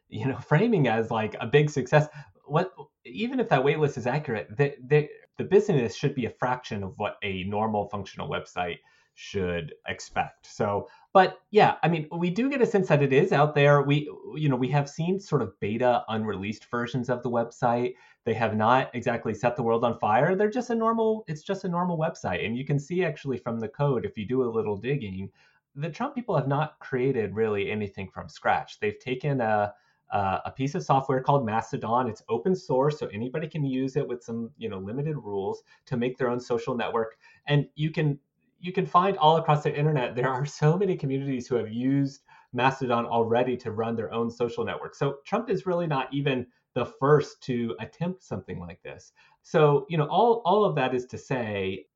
you 0.10 0.28
know, 0.28 0.38
framing 0.48 0.88
as 0.88 1.10
like 1.10 1.36
a 1.40 1.48
big 1.48 1.70
success. 1.70 2.08
What 2.46 2.74
even 3.06 3.40
if 3.40 3.50
that 3.50 3.64
waitlist 3.64 3.98
is 3.98 4.08
accurate, 4.08 4.56
the, 4.58 4.76
the 4.86 5.08
the 5.38 5.44
business 5.44 5.96
should 5.96 6.14
be 6.14 6.26
a 6.26 6.30
fraction 6.30 6.84
of 6.84 6.94
what 6.98 7.16
a 7.24 7.44
normal 7.46 7.88
functional 7.90 8.30
website 8.30 8.78
should 9.16 9.74
expect. 9.88 10.48
So 10.48 10.88
but 11.14 11.42
yeah, 11.52 11.76
I 11.84 11.88
mean, 11.88 12.08
we 12.12 12.30
do 12.32 12.50
get 12.50 12.62
a 12.62 12.66
sense 12.66 12.88
that 12.88 13.04
it 13.04 13.14
is 13.14 13.32
out 13.32 13.54
there. 13.54 13.84
We, 13.84 14.10
you 14.36 14.50
know, 14.50 14.56
we 14.56 14.70
have 14.70 14.90
seen 14.90 15.20
sort 15.20 15.44
of 15.44 15.60
beta, 15.60 16.04
unreleased 16.10 16.66
versions 16.72 17.10
of 17.10 17.22
the 17.22 17.30
website. 17.30 17.94
They 18.26 18.34
have 18.34 18.56
not 18.56 18.90
exactly 18.96 19.34
set 19.34 19.56
the 19.56 19.64
world 19.64 19.84
on 19.84 20.00
fire. 20.00 20.36
They're 20.36 20.50
just 20.50 20.72
a 20.72 20.76
normal. 20.76 21.24
It's 21.28 21.44
just 21.44 21.66
a 21.66 21.70
normal 21.70 21.98
website, 21.98 22.46
and 22.46 22.58
you 22.58 22.66
can 22.66 22.80
see 22.80 23.04
actually 23.06 23.38
from 23.38 23.60
the 23.60 23.68
code 23.70 24.06
if 24.06 24.18
you 24.18 24.26
do 24.26 24.44
a 24.44 24.50
little 24.50 24.78
digging, 24.78 25.30
the 25.76 25.90
Trump 25.90 26.16
people 26.16 26.36
have 26.36 26.48
not 26.48 26.80
created 26.80 27.36
really 27.36 27.72
anything 27.72 28.10
from 28.10 28.30
scratch. 28.30 28.80
They've 28.80 29.00
taken 29.00 29.42
a 29.42 29.74
a 30.12 30.52
piece 30.56 30.76
of 30.76 30.84
software 30.84 31.22
called 31.22 31.44
Mastodon. 31.46 32.08
It's 32.08 32.22
open 32.30 32.56
source, 32.56 33.00
so 33.00 33.08
anybody 33.08 33.48
can 33.48 33.66
use 33.66 33.96
it 33.96 34.08
with 34.08 34.24
some 34.24 34.52
you 34.58 34.70
know 34.70 34.78
limited 34.80 35.18
rules 35.18 35.64
to 35.88 35.98
make 35.98 36.18
their 36.18 36.30
own 36.30 36.40
social 36.40 36.76
network. 36.76 37.18
And 37.48 37.68
you 37.76 37.92
can 37.92 38.20
you 38.64 38.72
can 38.72 38.86
find 38.86 39.18
all 39.18 39.36
across 39.38 39.62
the 39.62 39.78
internet 39.78 40.16
there 40.16 40.30
are 40.30 40.46
so 40.46 40.78
many 40.78 40.96
communities 40.96 41.48
who 41.48 41.56
have 41.56 41.72
used 41.72 42.22
Mastodon 42.54 43.06
already 43.06 43.58
to 43.58 43.72
run 43.72 43.96
their 43.96 44.14
own 44.14 44.32
social 44.32 44.64
network. 44.64 44.96
So 44.96 45.18
Trump 45.26 45.50
is 45.50 45.66
really 45.66 45.86
not 45.86 46.12
even 46.14 46.48
the 46.74 46.86
first 46.86 47.44
to 47.44 47.76
attempt 47.80 48.24
something 48.24 48.60
like 48.60 48.82
this. 48.82 49.12
So, 49.42 49.86
you 49.90 49.98
know, 49.98 50.06
all, 50.06 50.42
all 50.46 50.64
of 50.64 50.76
that 50.76 50.96
is 50.96 51.06
to 51.08 51.18
say 51.18 51.88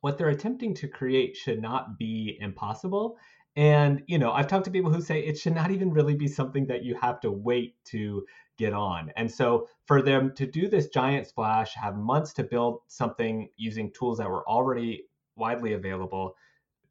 what 0.00 0.16
they're 0.16 0.28
attempting 0.28 0.74
to 0.74 0.88
create 0.88 1.36
should 1.36 1.60
not 1.60 1.98
be 1.98 2.38
impossible. 2.40 3.16
And, 3.56 4.02
you 4.06 4.18
know, 4.18 4.32
I've 4.32 4.46
talked 4.46 4.66
to 4.66 4.70
people 4.70 4.92
who 4.92 5.02
say 5.02 5.20
it 5.20 5.38
should 5.38 5.54
not 5.54 5.72
even 5.72 5.92
really 5.92 6.14
be 6.14 6.28
something 6.28 6.66
that 6.66 6.84
you 6.84 6.94
have 7.00 7.20
to 7.20 7.32
wait 7.32 7.74
to 7.86 8.24
get 8.58 8.72
on. 8.72 9.10
And 9.16 9.30
so 9.30 9.66
for 9.86 10.02
them 10.02 10.32
to 10.36 10.46
do 10.46 10.68
this 10.68 10.88
giant 10.88 11.26
splash, 11.26 11.74
have 11.74 11.96
months 11.96 12.32
to 12.34 12.44
build 12.44 12.80
something 12.86 13.48
using 13.56 13.92
tools 13.92 14.18
that 14.18 14.30
were 14.30 14.48
already 14.48 15.06
widely 15.36 15.72
available, 15.74 16.34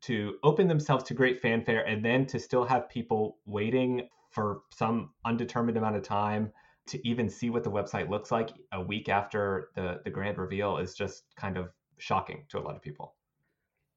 to 0.01 0.35
open 0.43 0.67
themselves 0.67 1.03
to 1.05 1.13
great 1.13 1.41
fanfare, 1.41 1.85
and 1.85 2.03
then 2.03 2.25
to 2.27 2.39
still 2.39 2.65
have 2.65 2.89
people 2.89 3.37
waiting 3.45 4.07
for 4.31 4.61
some 4.71 5.11
undetermined 5.25 5.77
amount 5.77 5.95
of 5.95 6.03
time 6.03 6.51
to 6.87 7.07
even 7.07 7.29
see 7.29 7.49
what 7.49 7.63
the 7.63 7.71
website 7.71 8.09
looks 8.09 8.31
like 8.31 8.49
a 8.71 8.81
week 8.81 9.09
after 9.09 9.69
the 9.75 10.01
the 10.03 10.09
grand 10.09 10.37
reveal 10.37 10.77
is 10.77 10.95
just 10.95 11.23
kind 11.35 11.57
of 11.57 11.69
shocking 11.97 12.43
to 12.49 12.57
a 12.57 12.61
lot 12.61 12.75
of 12.75 12.81
people. 12.81 13.15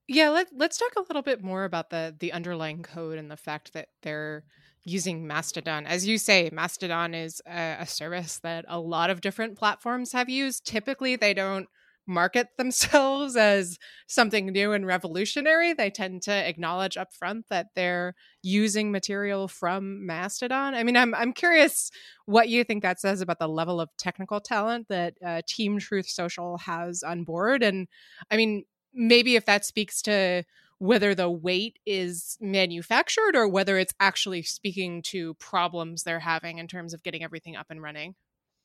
Yeah, 0.07 0.29
let, 0.29 0.49
let's 0.55 0.77
talk 0.77 0.93
a 0.97 1.01
little 1.01 1.23
bit 1.23 1.43
more 1.43 1.65
about 1.65 1.91
the 1.91 2.15
the 2.19 2.33
underlying 2.33 2.83
code 2.83 3.19
and 3.19 3.31
the 3.31 3.37
fact 3.37 3.73
that 3.73 3.89
they're 4.03 4.45
using 4.85 5.27
Mastodon. 5.27 5.87
As 5.87 6.07
you 6.07 6.19
say, 6.19 6.51
Mastodon 6.53 7.15
is 7.15 7.41
a, 7.47 7.79
a 7.81 7.87
service 7.87 8.39
that 8.41 8.67
a 8.69 8.79
lot 8.79 9.09
of 9.09 9.23
different 9.23 9.57
platforms 9.57 10.13
have 10.13 10.29
used. 10.29 10.67
Typically, 10.67 11.17
they 11.17 11.33
don't 11.33 11.69
market 12.07 12.49
themselves 12.59 13.37
as 13.37 13.79
something 14.07 14.47
new 14.47 14.73
and 14.73 14.87
revolutionary. 14.87 15.73
They 15.73 15.91
tend 15.91 16.23
to 16.23 16.33
acknowledge 16.33 16.97
upfront 16.97 17.45
that 17.51 17.69
they're 17.75 18.15
using 18.43 18.91
material 18.91 19.49
from 19.49 20.07
Mastodon. 20.07 20.75
I 20.75 20.83
mean, 20.83 20.97
I'm 20.97 21.15
I'm 21.15 21.33
curious 21.33 21.91
what 22.27 22.49
you 22.49 22.65
think 22.65 22.83
that 22.83 23.01
says 23.01 23.21
about 23.21 23.39
the 23.39 23.49
level 23.49 23.81
of 23.81 23.91
technical 23.97 24.41
talent 24.41 24.89
that 24.89 25.15
uh, 25.25 25.43
Team 25.47 25.79
Truth 25.79 26.09
Social 26.09 26.59
has 26.59 27.03
on 27.03 27.25
board, 27.25 27.63
and 27.63 27.89
I 28.31 28.37
mean, 28.37 28.65
maybe 28.93 29.37
if 29.37 29.47
that 29.47 29.65
speaks 29.65 30.03
to 30.03 30.45
whether 30.79 31.15
the 31.15 31.31
wait 31.31 31.79
is 31.87 32.37
manufactured 32.41 33.35
or 33.35 33.49
whether 33.49 33.79
it's 33.79 33.95
actually 34.01 34.43
speaking 34.43 35.03
to 35.03 35.35
problems 35.35 36.03
they're 36.03 36.21
having 36.21 36.59
in 36.59 36.67
terms 36.67 36.93
of 36.93 37.03
getting 37.03 37.23
everything 37.23 37.57
up 37.57 37.67
and 37.71 37.83
running. 37.83 38.15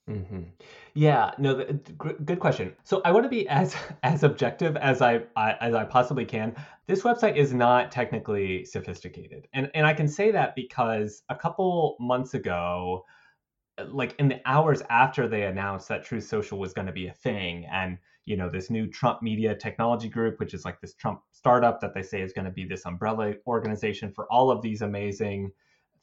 Mm-hmm. 0.10 0.42
Yeah, 0.96 1.32
no, 1.38 1.54
the, 1.54 1.74
good 1.74 2.40
question. 2.40 2.74
So 2.84 3.02
I 3.06 3.12
want 3.12 3.26
to 3.26 3.30
be 3.30 3.48
as 3.48 3.76
as 4.04 4.24
objective 4.24 4.76
as 4.78 5.02
I, 5.02 5.22
I 5.36 5.54
as 5.62 5.76
I 5.76 5.86
possibly 5.86 6.26
can. 6.26 6.56
This 6.88 7.04
website 7.04 7.36
is 7.36 7.54
not 7.54 7.92
technically 7.92 8.66
sophisticated, 8.66 9.48
and 9.54 9.70
and 9.76 9.86
I 9.86 9.94
can 9.94 10.08
say 10.08 10.32
that 10.32 10.56
because 10.56 11.22
a 11.30 11.36
couple 11.36 11.96
months 12.00 12.34
ago, 12.34 13.06
like 13.88 14.16
in 14.18 14.30
the 14.30 14.42
hours 14.46 14.82
after 14.90 15.28
they 15.28 15.44
announced 15.44 15.88
that 15.90 16.04
Truth 16.04 16.28
Social 16.28 16.58
was 16.58 16.74
going 16.74 16.88
to 16.88 16.94
be 16.94 17.08
a 17.08 17.14
thing, 17.14 17.68
and 17.72 18.00
you 18.26 18.36
know 18.36 18.50
this 18.50 18.72
new 18.72 18.88
Trump 18.88 19.22
Media 19.22 19.56
Technology 19.56 20.10
Group, 20.10 20.40
which 20.40 20.56
is 20.56 20.66
like 20.66 20.82
this 20.82 20.96
Trump 20.96 21.22
startup 21.32 21.80
that 21.82 21.94
they 21.94 22.02
say 22.02 22.22
is 22.22 22.34
going 22.34 22.46
to 22.46 22.52
be 22.52 22.66
this 22.66 22.88
umbrella 22.88 23.34
organization 23.46 24.12
for 24.12 24.26
all 24.32 24.50
of 24.50 24.64
these 24.64 24.82
amazing 24.82 25.52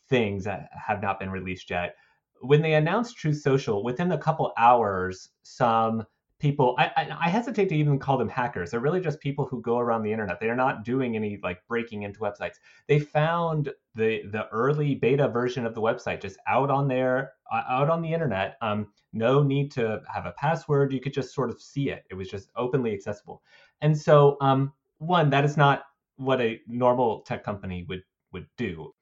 things 0.08 0.44
that 0.44 0.68
have 0.86 1.02
not 1.02 1.18
been 1.18 1.30
released 1.30 1.68
yet 1.70 1.96
when 2.40 2.62
they 2.62 2.74
announced 2.74 3.16
Truth 3.16 3.40
Social, 3.40 3.82
within 3.82 4.12
a 4.12 4.18
couple 4.18 4.52
hours, 4.56 5.30
some 5.42 6.04
people 6.38 6.74
I, 6.78 7.16
I, 7.18 7.30
hesitate 7.30 7.70
to 7.70 7.74
even 7.74 7.98
call 7.98 8.18
them 8.18 8.28
hackers. 8.28 8.70
They're 8.70 8.80
really 8.80 9.00
just 9.00 9.20
people 9.20 9.46
who 9.46 9.62
go 9.62 9.78
around 9.78 10.02
the 10.02 10.12
internet. 10.12 10.38
They're 10.38 10.54
not 10.54 10.84
doing 10.84 11.16
any 11.16 11.38
like 11.42 11.66
breaking 11.66 12.02
into 12.02 12.20
websites. 12.20 12.56
They 12.88 12.98
found 12.98 13.72
the 13.94 14.22
the 14.30 14.46
early 14.52 14.94
beta 14.94 15.28
version 15.28 15.64
of 15.64 15.74
the 15.74 15.80
website 15.80 16.20
just 16.20 16.38
out 16.46 16.70
on 16.70 16.88
there 16.88 17.32
uh, 17.50 17.62
out 17.68 17.88
on 17.88 18.02
the 18.02 18.12
internet. 18.12 18.56
Um, 18.60 18.88
no 19.14 19.42
need 19.42 19.70
to 19.72 20.02
have 20.12 20.26
a 20.26 20.32
password. 20.32 20.92
You 20.92 21.00
could 21.00 21.14
just 21.14 21.34
sort 21.34 21.48
of 21.48 21.60
see 21.60 21.88
it. 21.88 22.04
It 22.10 22.14
was 22.14 22.28
just 22.28 22.50
openly 22.54 22.92
accessible. 22.92 23.42
And 23.80 23.96
so 23.96 24.36
um, 24.42 24.72
one 24.98 25.30
that 25.30 25.44
is 25.44 25.56
not 25.56 25.84
what 26.16 26.40
a 26.40 26.60
normal 26.66 27.20
tech 27.20 27.44
company 27.44 27.86
would 27.88 28.02
would 28.32 28.46
do 28.58 28.92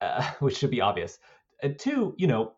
uh, 0.00 0.30
which 0.40 0.58
should 0.58 0.70
be 0.70 0.80
obvious. 0.80 1.18
Uh, 1.62 1.68
two 1.78 2.14
you 2.18 2.26
know 2.26 2.54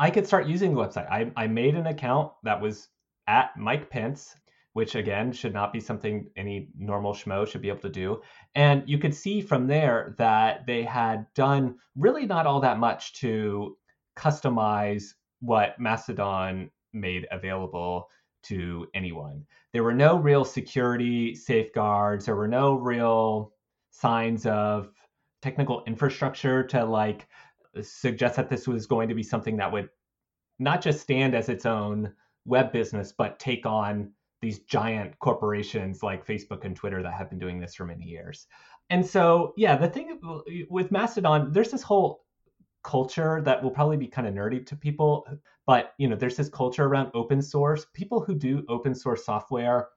I 0.00 0.08
could 0.08 0.26
start 0.26 0.46
using 0.46 0.74
the 0.74 0.80
website. 0.80 1.10
I, 1.10 1.30
I 1.36 1.46
made 1.46 1.74
an 1.74 1.86
account 1.86 2.32
that 2.42 2.58
was 2.58 2.88
at 3.26 3.54
Mike 3.58 3.90
Pence, 3.90 4.34
which 4.72 4.94
again 4.94 5.30
should 5.30 5.52
not 5.52 5.74
be 5.74 5.80
something 5.80 6.26
any 6.38 6.70
normal 6.74 7.12
schmo 7.12 7.46
should 7.46 7.60
be 7.60 7.68
able 7.68 7.80
to 7.80 7.90
do. 7.90 8.22
And 8.54 8.82
you 8.88 8.96
could 8.96 9.14
see 9.14 9.42
from 9.42 9.66
there 9.66 10.14
that 10.16 10.64
they 10.66 10.84
had 10.84 11.26
done 11.34 11.76
really 11.96 12.24
not 12.24 12.46
all 12.46 12.60
that 12.60 12.78
much 12.78 13.12
to 13.20 13.76
customize 14.16 15.04
what 15.40 15.78
Mastodon 15.78 16.70
made 16.94 17.26
available 17.30 18.08
to 18.44 18.86
anyone. 18.94 19.44
There 19.74 19.84
were 19.84 19.92
no 19.92 20.16
real 20.16 20.46
security 20.46 21.34
safeguards, 21.34 22.24
there 22.24 22.36
were 22.36 22.48
no 22.48 22.72
real 22.72 23.52
signs 23.90 24.46
of 24.46 24.94
technical 25.42 25.84
infrastructure 25.86 26.62
to 26.68 26.86
like 26.86 27.26
suggest 27.82 28.36
that 28.36 28.48
this 28.48 28.66
was 28.66 28.86
going 28.86 29.08
to 29.08 29.14
be 29.14 29.22
something 29.22 29.56
that 29.56 29.72
would 29.72 29.88
not 30.58 30.82
just 30.82 31.00
stand 31.00 31.34
as 31.34 31.48
its 31.48 31.66
own 31.66 32.12
web 32.44 32.72
business, 32.72 33.12
but 33.16 33.38
take 33.38 33.66
on 33.66 34.12
these 34.42 34.60
giant 34.60 35.18
corporations 35.18 36.02
like 36.02 36.26
Facebook 36.26 36.64
and 36.64 36.74
Twitter 36.74 37.02
that 37.02 37.12
have 37.12 37.28
been 37.28 37.38
doing 37.38 37.60
this 37.60 37.74
for 37.74 37.84
many 37.84 38.04
years. 38.04 38.46
And 38.88 39.06
so, 39.06 39.52
yeah, 39.56 39.76
the 39.76 39.88
thing 39.88 40.18
with 40.68 40.90
Mastodon, 40.90 41.52
there's 41.52 41.70
this 41.70 41.82
whole 41.82 42.24
culture 42.82 43.42
that 43.44 43.62
will 43.62 43.70
probably 43.70 43.96
be 43.96 44.06
kind 44.06 44.26
of 44.26 44.34
nerdy 44.34 44.64
to 44.66 44.74
people, 44.74 45.26
but 45.66 45.92
you 45.98 46.08
know, 46.08 46.16
there's 46.16 46.36
this 46.36 46.48
culture 46.48 46.84
around 46.86 47.10
open 47.14 47.42
source. 47.42 47.86
People 47.94 48.20
who 48.20 48.34
do 48.34 48.64
open 48.68 48.94
source 48.94 49.24
software, 49.24 49.88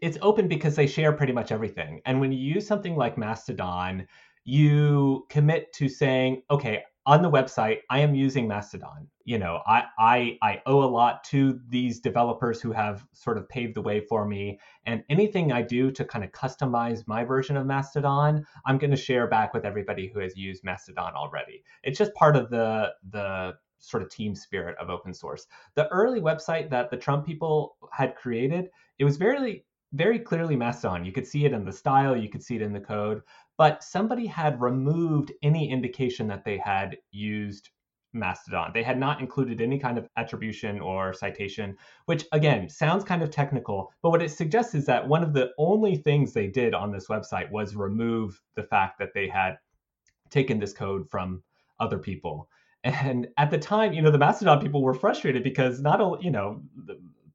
it's 0.00 0.18
open 0.22 0.46
because 0.46 0.76
they 0.76 0.86
share 0.86 1.12
pretty 1.12 1.32
much 1.32 1.50
everything. 1.50 2.00
And 2.04 2.20
when 2.20 2.30
you 2.30 2.38
use 2.38 2.66
something 2.66 2.96
like 2.96 3.18
Mastodon, 3.18 4.06
you 4.44 5.26
commit 5.30 5.72
to 5.74 5.88
saying, 5.88 6.42
okay, 6.50 6.84
on 7.08 7.22
the 7.22 7.30
website 7.30 7.78
i 7.88 7.98
am 7.98 8.14
using 8.14 8.46
mastodon. 8.46 9.08
You 9.24 9.38
know 9.38 9.62
I, 9.66 9.84
I 9.98 10.38
i 10.42 10.62
owe 10.66 10.82
a 10.82 10.94
lot 11.00 11.24
to 11.24 11.58
these 11.68 12.00
developers 12.00 12.60
who 12.60 12.70
have 12.72 13.06
sort 13.14 13.38
of 13.38 13.48
paved 13.48 13.74
the 13.74 13.80
way 13.80 14.00
for 14.00 14.26
me. 14.26 14.60
And 14.84 15.02
anything 15.08 15.50
i 15.50 15.62
do 15.62 15.90
to 15.90 16.04
kind 16.04 16.22
of 16.22 16.32
customize 16.32 17.08
my 17.08 17.24
version 17.24 17.56
of 17.56 17.66
mastodon 17.66 18.44
i'm 18.66 18.76
going 18.76 18.90
to 18.90 18.96
share 18.96 19.26
back 19.26 19.54
with 19.54 19.64
everybody 19.64 20.10
who 20.12 20.20
has 20.20 20.36
used 20.36 20.64
mastodon 20.64 21.14
already. 21.14 21.64
It's 21.82 21.98
just 21.98 22.12
part 22.14 22.36
of 22.36 22.50
the 22.50 22.92
the 23.10 23.54
sort 23.78 24.02
of 24.02 24.10
team 24.10 24.34
spirit 24.34 24.76
of 24.78 24.90
open 24.90 25.14
source. 25.14 25.46
The 25.76 25.88
early 25.88 26.20
website 26.20 26.68
that 26.68 26.90
the 26.90 26.98
trump 26.98 27.24
people 27.24 27.78
had 27.90 28.16
created 28.16 28.68
it 28.98 29.04
was 29.04 29.16
very 29.16 29.64
very 29.94 30.18
clearly 30.18 30.54
Mastodon. 30.54 31.06
You 31.06 31.12
could 31.12 31.26
see 31.26 31.46
it 31.46 31.52
in 31.54 31.64
the 31.64 31.72
style, 31.72 32.14
you 32.14 32.28
could 32.28 32.42
see 32.42 32.56
it 32.56 32.62
in 32.62 32.74
the 32.74 32.80
code, 32.80 33.22
but 33.58 33.84
somebody 33.84 34.26
had 34.26 34.60
removed 34.60 35.32
any 35.42 35.70
indication 35.70 36.26
that 36.28 36.44
they 36.44 36.56
had 36.56 36.96
used 37.10 37.70
Mastodon. 38.14 38.70
They 38.72 38.82
had 38.82 38.98
not 38.98 39.20
included 39.20 39.60
any 39.60 39.78
kind 39.78 39.98
of 39.98 40.08
attribution 40.16 40.80
or 40.80 41.12
citation, 41.12 41.76
which 42.06 42.24
again 42.32 42.68
sounds 42.68 43.04
kind 43.04 43.22
of 43.22 43.30
technical, 43.30 43.92
but 44.02 44.10
what 44.10 44.22
it 44.22 44.30
suggests 44.30 44.74
is 44.74 44.86
that 44.86 45.06
one 45.06 45.22
of 45.22 45.34
the 45.34 45.50
only 45.58 45.96
things 45.96 46.32
they 46.32 46.46
did 46.46 46.72
on 46.72 46.90
this 46.90 47.08
website 47.08 47.50
was 47.50 47.76
remove 47.76 48.40
the 48.54 48.62
fact 48.62 48.98
that 48.98 49.12
they 49.12 49.28
had 49.28 49.58
taken 50.30 50.58
this 50.58 50.72
code 50.72 51.08
from 51.10 51.42
other 51.80 51.98
people. 51.98 52.48
And 52.84 53.28
at 53.36 53.50
the 53.50 53.58
time, 53.58 53.92
you 53.92 54.02
know, 54.02 54.10
the 54.10 54.18
Mastodon 54.18 54.60
people 54.60 54.82
were 54.82 54.94
frustrated 54.94 55.42
because 55.42 55.80
not 55.80 56.00
only, 56.00 56.24
you 56.24 56.30
know, 56.30 56.62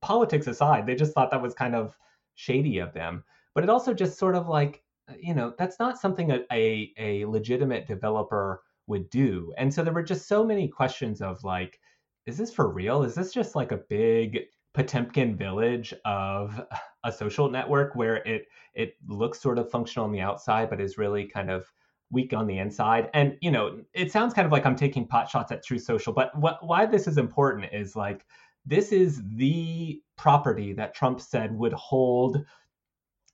politics 0.01 0.47
aside, 0.47 0.85
they 0.85 0.95
just 0.95 1.13
thought 1.13 1.31
that 1.31 1.41
was 1.41 1.53
kind 1.53 1.75
of 1.75 1.97
shady 2.35 2.79
of 2.79 2.93
them. 2.93 3.23
But 3.53 3.63
it 3.63 3.69
also 3.69 3.93
just 3.93 4.17
sort 4.17 4.35
of 4.35 4.47
like, 4.47 4.82
Uh, 5.09 5.13
you 5.19 5.33
know, 5.33 5.53
that's 5.57 5.79
not 5.79 5.99
something 5.99 6.31
a, 6.31 6.39
a, 6.51 6.93
a 6.97 7.25
legitimate 7.25 7.87
developer 7.87 8.61
would 8.87 9.09
do. 9.09 9.53
And 9.57 9.73
so 9.73 9.83
there 9.83 9.93
were 9.93 10.03
just 10.03 10.27
so 10.27 10.43
many 10.43 10.67
questions 10.67 11.21
of 11.21 11.43
like, 11.43 11.79
is 12.25 12.37
this 12.37 12.53
for 12.53 12.69
real? 12.69 13.03
Is 13.03 13.15
this 13.15 13.33
just 13.33 13.55
like 13.55 13.71
a 13.71 13.81
big 13.89 14.39
Potemkin 14.73 15.35
village 15.35 15.93
of 16.05 16.61
a 17.03 17.11
social 17.11 17.49
network 17.49 17.95
where 17.95 18.17
it 18.17 18.47
it 18.73 18.95
looks 19.07 19.41
sort 19.41 19.59
of 19.59 19.69
functional 19.69 20.05
on 20.05 20.11
the 20.11 20.21
outside, 20.21 20.69
but 20.69 20.81
is 20.81 20.97
really 20.97 21.25
kind 21.25 21.51
of 21.51 21.71
weak 22.11 22.33
on 22.33 22.47
the 22.47 22.57
inside? 22.57 23.09
And 23.13 23.37
you 23.41 23.51
know, 23.51 23.81
it 23.93 24.11
sounds 24.11 24.33
kind 24.33 24.45
of 24.45 24.51
like 24.51 24.65
I'm 24.65 24.75
taking 24.75 25.07
pot 25.07 25.29
shots 25.29 25.51
at 25.51 25.63
Truth 25.63 25.83
Social, 25.83 26.13
but 26.13 26.37
what 26.37 26.65
why 26.65 26.85
this 26.85 27.07
is 27.07 27.17
important 27.17 27.65
is 27.73 27.95
like 27.95 28.25
this 28.65 28.91
is 28.91 29.21
the 29.35 30.01
property 30.17 30.73
that 30.73 30.95
Trump 30.95 31.19
said 31.19 31.53
would 31.57 31.73
hold, 31.73 32.43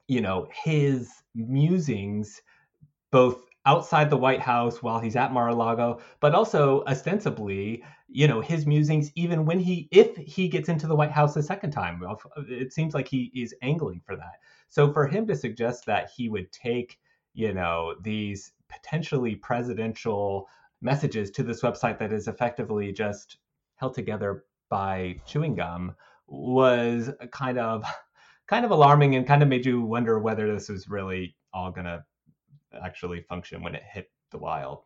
you 0.09 0.21
know, 0.21 0.47
his 0.51 1.11
musings 1.35 2.41
both 3.11 3.45
outside 3.65 4.09
the 4.09 4.17
White 4.17 4.41
House 4.41 4.81
while 4.81 4.99
he's 4.99 5.15
at 5.15 5.31
Mar-a-Lago, 5.31 5.99
but 6.19 6.33
also 6.33 6.83
ostensibly 6.85 7.83
you 8.11 8.27
know 8.27 8.41
his 8.41 8.65
musings 8.65 9.11
even 9.15 9.45
when 9.45 9.59
he 9.59 9.87
if 9.91 10.17
he 10.17 10.47
gets 10.47 10.67
into 10.67 10.87
the 10.87 10.95
white 10.95 11.11
house 11.11 11.35
a 11.35 11.43
second 11.43 11.69
time 11.69 12.01
it 12.49 12.73
seems 12.73 12.95
like 12.95 13.07
he 13.07 13.31
is 13.35 13.53
angling 13.61 14.01
for 14.03 14.15
that. 14.15 14.39
So 14.69 14.91
for 14.91 15.05
him 15.05 15.27
to 15.27 15.35
suggest 15.35 15.85
that 15.85 16.09
he 16.15 16.27
would 16.27 16.51
take 16.51 16.97
you 17.33 17.53
know 17.53 17.93
these 18.01 18.51
potentially 18.67 19.35
presidential 19.35 20.47
messages 20.81 21.29
to 21.31 21.43
this 21.43 21.61
website 21.61 21.99
that 21.99 22.11
is 22.11 22.27
effectively 22.27 22.91
just 22.91 23.37
held 23.75 23.93
together 23.93 24.45
by 24.69 25.15
chewing 25.25 25.55
gum 25.55 25.95
was 26.27 27.11
kind 27.31 27.59
of 27.59 27.83
kind 28.49 28.65
of 28.65 28.71
alarming 28.71 29.15
and 29.15 29.27
kind 29.27 29.43
of 29.43 29.47
made 29.47 29.65
you 29.65 29.81
wonder 29.81 30.19
whether 30.19 30.51
this 30.51 30.69
was 30.69 30.89
really 30.89 31.35
all 31.53 31.71
going 31.71 31.85
to 31.85 32.03
actually 32.83 33.21
function 33.21 33.61
when 33.61 33.75
it 33.75 33.83
hit 33.83 34.09
the 34.31 34.37
wild. 34.37 34.83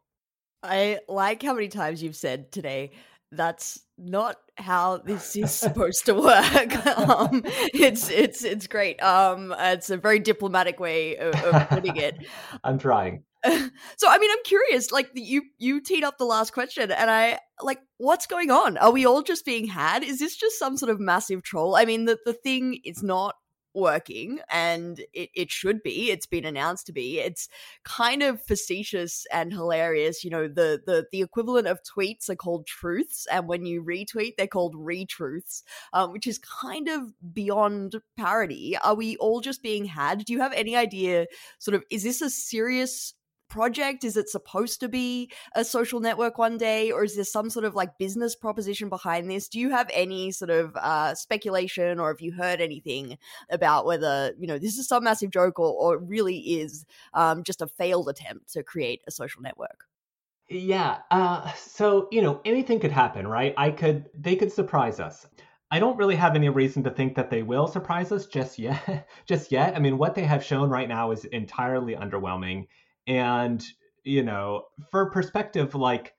I 0.61 0.99
like 1.07 1.41
how 1.41 1.53
many 1.53 1.69
times 1.69 2.03
you've 2.03 2.15
said 2.15 2.51
today 2.51 2.91
that's 3.31 3.79
not 3.97 4.35
how 4.57 4.97
this 4.97 5.35
is 5.35 5.51
supposed 5.53 6.05
to 6.05 6.13
work. 6.13 6.87
um, 6.97 7.41
it's 7.45 8.09
it's 8.09 8.43
it's 8.43 8.67
great. 8.67 9.01
Um, 9.01 9.53
it's 9.57 9.89
a 9.89 9.97
very 9.97 10.19
diplomatic 10.19 10.79
way 10.79 11.17
of, 11.17 11.33
of 11.43 11.69
putting 11.69 11.97
it. 11.97 12.17
I'm 12.63 12.77
trying. 12.77 13.23
so 13.45 14.07
I 14.07 14.19
mean, 14.19 14.31
I'm 14.31 14.43
curious. 14.45 14.91
Like 14.91 15.09
you 15.15 15.43
you 15.57 15.81
teed 15.81 16.03
up 16.03 16.17
the 16.17 16.25
last 16.25 16.53
question, 16.53 16.91
and 16.91 17.09
I 17.09 17.39
like 17.61 17.79
what's 17.97 18.27
going 18.27 18.51
on? 18.51 18.77
Are 18.77 18.91
we 18.91 19.05
all 19.05 19.21
just 19.21 19.45
being 19.45 19.67
had? 19.67 20.03
Is 20.03 20.19
this 20.19 20.37
just 20.37 20.59
some 20.59 20.77
sort 20.77 20.91
of 20.91 20.99
massive 20.99 21.43
troll? 21.43 21.75
I 21.75 21.85
mean, 21.85 22.05
the 22.05 22.17
the 22.25 22.33
thing 22.33 22.79
is 22.85 23.03
not 23.03 23.35
working 23.73 24.39
and 24.49 24.99
it, 25.13 25.29
it 25.33 25.51
should 25.51 25.81
be 25.83 26.11
it's 26.11 26.25
been 26.25 26.45
announced 26.45 26.85
to 26.85 26.93
be 26.93 27.19
it's 27.19 27.49
kind 27.83 28.21
of 28.21 28.41
facetious 28.41 29.25
and 29.31 29.51
hilarious 29.51 30.23
you 30.23 30.29
know 30.29 30.47
the 30.47 30.81
the 30.85 31.05
the 31.11 31.21
equivalent 31.21 31.67
of 31.67 31.79
tweets 31.83 32.29
are 32.29 32.35
called 32.35 32.65
truths 32.67 33.27
and 33.31 33.47
when 33.47 33.65
you 33.65 33.83
retweet 33.83 34.33
they're 34.37 34.47
called 34.47 34.75
retruths 34.75 35.63
um, 35.93 36.11
which 36.11 36.27
is 36.27 36.39
kind 36.39 36.87
of 36.87 37.13
beyond 37.33 37.95
parody. 38.17 38.77
Are 38.77 38.95
we 38.95 39.17
all 39.17 39.41
just 39.41 39.61
being 39.61 39.85
had? 39.85 40.25
Do 40.25 40.33
you 40.33 40.39
have 40.39 40.53
any 40.53 40.75
idea 40.75 41.27
sort 41.59 41.75
of 41.75 41.83
is 41.89 42.03
this 42.03 42.21
a 42.21 42.29
serious 42.29 43.13
project? 43.53 44.03
Is 44.03 44.17
it 44.17 44.29
supposed 44.29 44.79
to 44.79 44.89
be 44.89 45.31
a 45.55 45.63
social 45.63 45.99
network 45.99 46.39
one 46.39 46.57
day, 46.57 46.91
or 46.91 47.03
is 47.03 47.15
there 47.15 47.23
some 47.23 47.51
sort 47.51 47.65
of 47.65 47.75
like 47.75 47.99
business 47.99 48.35
proposition 48.35 48.89
behind 48.89 49.29
this? 49.29 49.47
Do 49.47 49.59
you 49.59 49.69
have 49.69 49.87
any 49.93 50.31
sort 50.31 50.49
of 50.49 50.75
uh, 50.75 51.13
speculation, 51.13 51.99
or 51.99 52.07
have 52.09 52.19
you 52.19 52.31
heard 52.31 52.59
anything 52.59 53.17
about 53.51 53.85
whether 53.85 54.33
you 54.39 54.47
know 54.47 54.57
this 54.57 54.79
is 54.79 54.87
some 54.87 55.03
massive 55.03 55.29
joke, 55.29 55.59
or, 55.59 55.71
or 55.71 55.99
really 55.99 56.37
is 56.37 56.83
um, 57.13 57.43
just 57.43 57.61
a 57.61 57.67
failed 57.67 58.09
attempt 58.09 58.51
to 58.53 58.63
create 58.63 59.01
a 59.07 59.11
social 59.11 59.43
network? 59.43 59.85
Yeah. 60.49 60.97
Uh, 61.11 61.51
so 61.53 62.07
you 62.11 62.23
know 62.23 62.41
anything 62.43 62.79
could 62.79 62.91
happen, 62.91 63.27
right? 63.27 63.53
I 63.55 63.69
could 63.69 64.09
they 64.15 64.35
could 64.35 64.51
surprise 64.51 64.99
us. 64.99 65.27
I 65.69 65.79
don't 65.79 65.97
really 65.97 66.15
have 66.15 66.35
any 66.35 66.49
reason 66.49 66.83
to 66.83 66.91
think 66.91 67.15
that 67.15 67.29
they 67.29 67.43
will 67.43 67.67
surprise 67.67 68.11
us 68.11 68.25
just 68.25 68.57
yet. 68.57 69.07
just 69.27 69.51
yet. 69.51 69.75
I 69.75 69.79
mean, 69.79 69.99
what 69.99 70.15
they 70.15 70.23
have 70.23 70.43
shown 70.43 70.69
right 70.69 70.89
now 70.89 71.11
is 71.11 71.25
entirely 71.25 71.95
underwhelming 71.95 72.67
and 73.07 73.63
you 74.03 74.23
know 74.23 74.63
for 74.91 75.09
perspective 75.09 75.75
like 75.75 76.13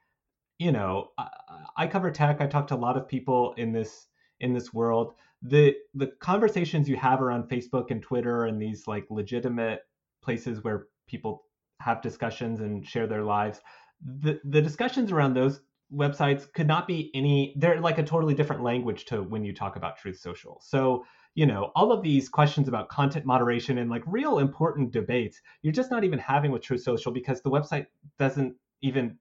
you 0.59 0.73
know 0.73 1.11
I, 1.19 1.29
I, 1.77 1.87
cover 1.87 2.11
tech 2.11 2.41
i 2.41 2.47
talk 2.47 2.67
to 2.69 2.75
a 2.75 2.77
lot 2.77 2.97
of 2.97 3.09
people 3.09 3.55
in 3.57 3.73
this 3.73 4.09
in 4.41 4.53
this 4.53 4.73
world. 4.73 5.15
The 5.43 5.75
the 5.95 6.09
conversations 6.21 6.89
you 6.89 6.97
have 6.97 7.21
around 7.21 7.49
facebook 7.49 7.91
and 7.91 8.03
twitter 8.03 8.45
and 8.45 8.61
these 8.61 8.87
like 8.87 9.07
legitimate 9.11 9.81
places 10.23 10.65
where 10.65 10.87
people 11.07 11.45
have 11.81 12.01
discussions 12.01 12.61
and 12.61 12.87
share 12.87 13.07
their 13.07 13.23
lives 13.23 13.61
the 14.05 14.41
the 14.45 14.61
discussions 14.61 15.13
around 15.13 15.35
those 15.35 15.61
websites 15.93 16.51
could 16.53 16.67
not 16.67 16.87
be 16.87 17.11
any 17.15 17.55
they're 17.57 17.81
like 17.81 17.99
a 17.99 18.03
totally 18.03 18.35
different 18.35 18.63
language 18.63 19.05
to 19.07 19.23
when 19.23 19.45
you 19.45 19.55
talk 19.55 19.77
about 19.77 19.97
truth 19.99 20.19
social. 20.19 20.61
So 20.63 21.05
you 21.35 21.47
know 21.47 21.73
all 21.75 21.93
of 21.93 22.03
these 22.03 22.29
questions 22.29 22.69
about 22.69 22.89
content 22.89 23.27
moderation 23.27 23.79
and 23.79 23.91
like 23.91 24.03
real 24.07 24.39
important 24.39 24.93
debates 24.93 25.41
you're 25.63 25.73
just 25.73 25.91
not 25.91 26.05
even 26.05 26.19
having 26.19 26.51
with 26.51 26.63
truth 26.63 26.83
social 26.83 27.13
because 27.13 27.43
the 27.43 27.51
website 27.51 27.87
doesn't 28.19 28.55
even 28.83 29.19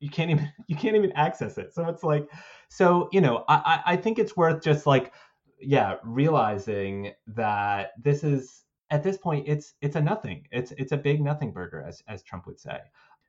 you 0.00 0.10
can't 0.10 0.30
even 0.30 0.50
you 0.66 0.76
can't 0.76 0.96
even 0.96 1.12
access 1.12 1.58
it. 1.58 1.72
So 1.72 1.88
it's 1.88 2.02
like 2.02 2.28
so 2.68 3.08
you 3.12 3.20
know 3.20 3.44
i 3.48 3.80
i 3.86 3.96
think 3.96 4.18
it's 4.18 4.36
worth 4.36 4.62
just 4.62 4.86
like 4.86 5.12
yeah 5.60 5.96
realizing 6.04 7.12
that 7.28 7.90
this 8.02 8.24
is 8.24 8.64
at 8.90 9.02
this 9.02 9.18
point 9.18 9.46
it's 9.48 9.74
it's 9.80 9.96
a 9.96 10.00
nothing. 10.00 10.46
It's 10.50 10.72
it's 10.72 10.92
a 10.92 10.96
big 10.96 11.20
nothing 11.20 11.52
burger 11.52 11.82
as 11.86 12.02
as 12.08 12.22
trump 12.22 12.46
would 12.46 12.58
say. 12.58 12.78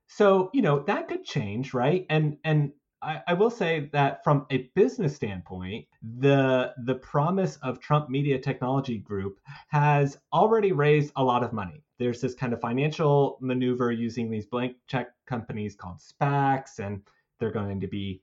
So 0.07 0.49
you 0.53 0.61
know 0.61 0.79
that 0.83 1.07
could 1.07 1.23
change 1.23 1.73
right? 1.73 2.05
And 2.09 2.37
and 2.43 2.71
I, 3.01 3.21
I, 3.27 3.33
will 3.33 3.49
say 3.49 3.89
that 3.93 4.23
from 4.23 4.45
a 4.51 4.69
business 4.75 5.15
standpoint, 5.15 5.87
the 6.19 6.73
the 6.85 6.95
promise 6.95 7.57
of 7.63 7.79
Trump 7.79 8.09
Media 8.09 8.37
Technology 8.37 8.99
Group 8.99 9.39
has 9.67 10.17
already 10.31 10.71
raised 10.71 11.11
a 11.15 11.23
lot 11.23 11.43
of 11.43 11.51
money. 11.51 11.83
There's 11.97 12.21
this 12.21 12.35
kind 12.35 12.53
of 12.53 12.61
financial 12.61 13.37
maneuver 13.41 13.91
using 13.91 14.29
these 14.29 14.45
blank 14.45 14.75
check 14.87 15.09
companies 15.25 15.75
called 15.75 15.97
SPACs, 15.99 16.79
and 16.79 17.01
they're 17.39 17.51
going 17.51 17.79
to 17.79 17.87
be 17.87 18.21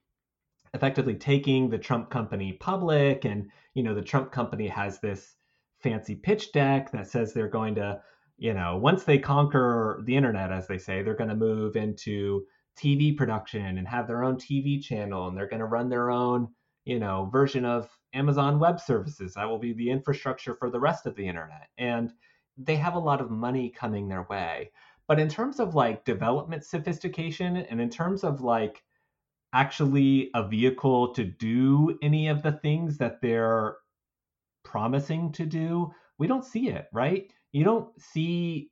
effectively 0.74 1.14
taking 1.14 1.68
the 1.68 1.78
Trump 1.78 2.10
company 2.10 2.52
public. 2.52 3.24
And 3.24 3.50
you 3.74 3.82
know, 3.82 3.94
the 3.94 4.02
Trump 4.02 4.30
company 4.30 4.68
has 4.68 5.00
this 5.00 5.36
fancy 5.80 6.14
pitch 6.14 6.52
deck 6.52 6.92
that 6.92 7.08
says 7.08 7.32
they're 7.32 7.48
going 7.48 7.74
to, 7.76 8.00
you 8.36 8.54
know, 8.54 8.76
once 8.76 9.04
they 9.04 9.18
conquer 9.18 10.00
the 10.04 10.16
internet, 10.16 10.52
as 10.52 10.68
they 10.68 10.78
say, 10.78 11.02
they're 11.02 11.14
going 11.14 11.30
to 11.30 11.36
move 11.36 11.76
into 11.76 12.44
TV 12.78 13.16
production 13.16 13.78
and 13.78 13.88
have 13.88 14.06
their 14.06 14.22
own 14.22 14.36
TV 14.36 14.82
channel 14.82 15.28
and 15.28 15.36
they're 15.36 15.48
going 15.48 15.60
to 15.60 15.66
run 15.66 15.88
their 15.88 16.10
own, 16.10 16.48
you 16.84 16.98
know, 16.98 17.28
version 17.32 17.64
of 17.64 17.88
Amazon 18.14 18.58
Web 18.58 18.80
Services. 18.80 19.34
That 19.34 19.48
will 19.48 19.58
be 19.58 19.72
the 19.72 19.90
infrastructure 19.90 20.54
for 20.54 20.70
the 20.70 20.80
rest 20.80 21.06
of 21.06 21.14
the 21.14 21.26
internet. 21.26 21.68
And 21.76 22.12
they 22.56 22.76
have 22.76 22.94
a 22.94 23.00
lot 23.00 23.20
of 23.20 23.30
money 23.30 23.70
coming 23.70 24.08
their 24.08 24.26
way. 24.30 24.70
But 25.06 25.18
in 25.18 25.28
terms 25.28 25.58
of 25.58 25.74
like 25.74 26.04
development 26.04 26.64
sophistication 26.64 27.56
and 27.56 27.80
in 27.80 27.88
terms 27.88 28.24
of 28.24 28.40
like 28.42 28.82
actually 29.52 30.30
a 30.34 30.46
vehicle 30.46 31.14
to 31.14 31.24
do 31.24 31.98
any 32.02 32.28
of 32.28 32.42
the 32.42 32.52
things 32.52 32.98
that 32.98 33.20
they're 33.20 33.76
promising 34.64 35.32
to 35.32 35.46
do, 35.46 35.90
we 36.18 36.26
don't 36.26 36.44
see 36.44 36.68
it, 36.68 36.86
right? 36.92 37.32
You 37.52 37.64
don't 37.64 37.88
see 38.00 38.70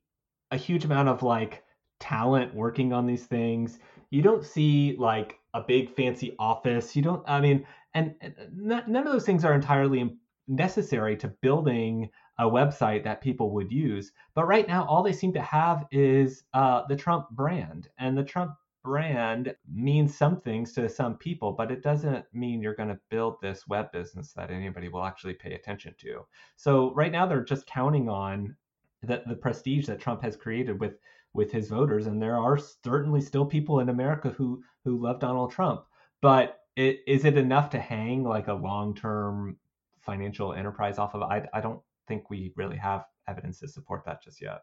a 0.51 0.57
huge 0.57 0.85
amount 0.85 1.09
of 1.09 1.23
like 1.23 1.65
talent 2.01 2.55
working 2.55 2.93
on 2.93 3.07
these 3.07 3.25
things 3.25 3.79
you 4.11 4.23
don't 4.23 4.45
see 4.45 4.97
like 4.99 5.39
a 5.55 5.61
big 5.61 5.95
fancy 5.95 6.35
office. 6.39 6.95
You 6.95 7.03
don't, 7.03 7.23
I 7.29 7.41
mean, 7.41 7.67
and, 7.95 8.15
none 8.55 8.97
of 8.97 9.05
those 9.07 9.25
things 9.25 9.45
are 9.45 9.55
entirely 9.55 10.17
necessary 10.49 11.17
to 11.17 11.29
building 11.29 12.11
a 12.39 12.45
website 12.45 13.03
that 13.05 13.21
people 13.21 13.51
would 13.53 13.73
use. 13.73 14.13
But 14.35 14.47
right 14.47 14.69
now, 14.69 14.85
all 14.87 15.03
they 15.03 15.13
seem 15.13 15.33
to 15.33 15.43
have 15.43 15.87
is 15.91 16.45
uh, 16.53 16.83
the 16.89 16.97
Trump 16.97 17.31
brand. 17.31 17.89
And 17.99 18.17
the 18.17 18.23
Trump 18.23 18.53
brand 18.85 19.55
means 19.73 20.17
some 20.17 20.41
things 20.41 20.73
to 20.75 20.89
some 20.89 21.17
people, 21.17 21.53
but 21.53 21.73
it 21.73 21.83
doesn't 21.83 22.25
mean 22.33 22.61
you're 22.61 22.75
going 22.75 22.91
to 22.91 23.01
build 23.11 23.41
this 23.41 23.67
web 23.67 23.91
business 23.91 24.33
that 24.35 24.51
anybody 24.51 24.89
will 24.89 25.05
actually 25.05 25.35
pay 25.35 25.55
attention 25.55 25.95
to. 25.99 26.27
So 26.57 26.93
right 26.95 27.11
now, 27.11 27.27
they're 27.27 27.43
just 27.43 27.67
counting 27.67 28.09
on 28.09 28.55
the, 29.03 29.23
the 29.27 29.35
prestige 29.35 29.87
that 29.87 30.01
Trump 30.01 30.23
has 30.23 30.37
created 30.37 30.79
with 30.79 30.99
with 31.37 31.53
his 31.53 31.69
voters, 31.69 32.07
and 32.07 32.21
there 32.21 32.37
are 32.37 32.59
certainly 32.59 33.21
still 33.21 33.47
people 33.47 33.81
in 33.81 33.89
America 33.89 34.31
who 34.31 34.63
who 34.85 35.01
love 35.01 35.21
Donald 35.21 35.53
Trump. 35.53 35.85
But 36.23 36.59
it, 36.75 37.01
is 37.07 37.25
it 37.25 37.37
enough 37.37 37.71
to 37.71 37.79
hang 37.79 38.25
like 38.25 38.49
a 38.49 38.55
long 38.55 38.95
term 38.95 39.59
financial 40.01 40.53
enterprise 40.53 40.99
off 40.99 41.15
of? 41.15 41.23
I 41.23 41.47
I 41.53 41.61
don't 41.61 41.81
think 42.09 42.31
we 42.31 42.53
really 42.57 42.77
have 42.77 43.05
evidence 43.29 43.61
to 43.61 43.69
support 43.69 44.05
that 44.07 44.23
just 44.23 44.41
yet. 44.41 44.63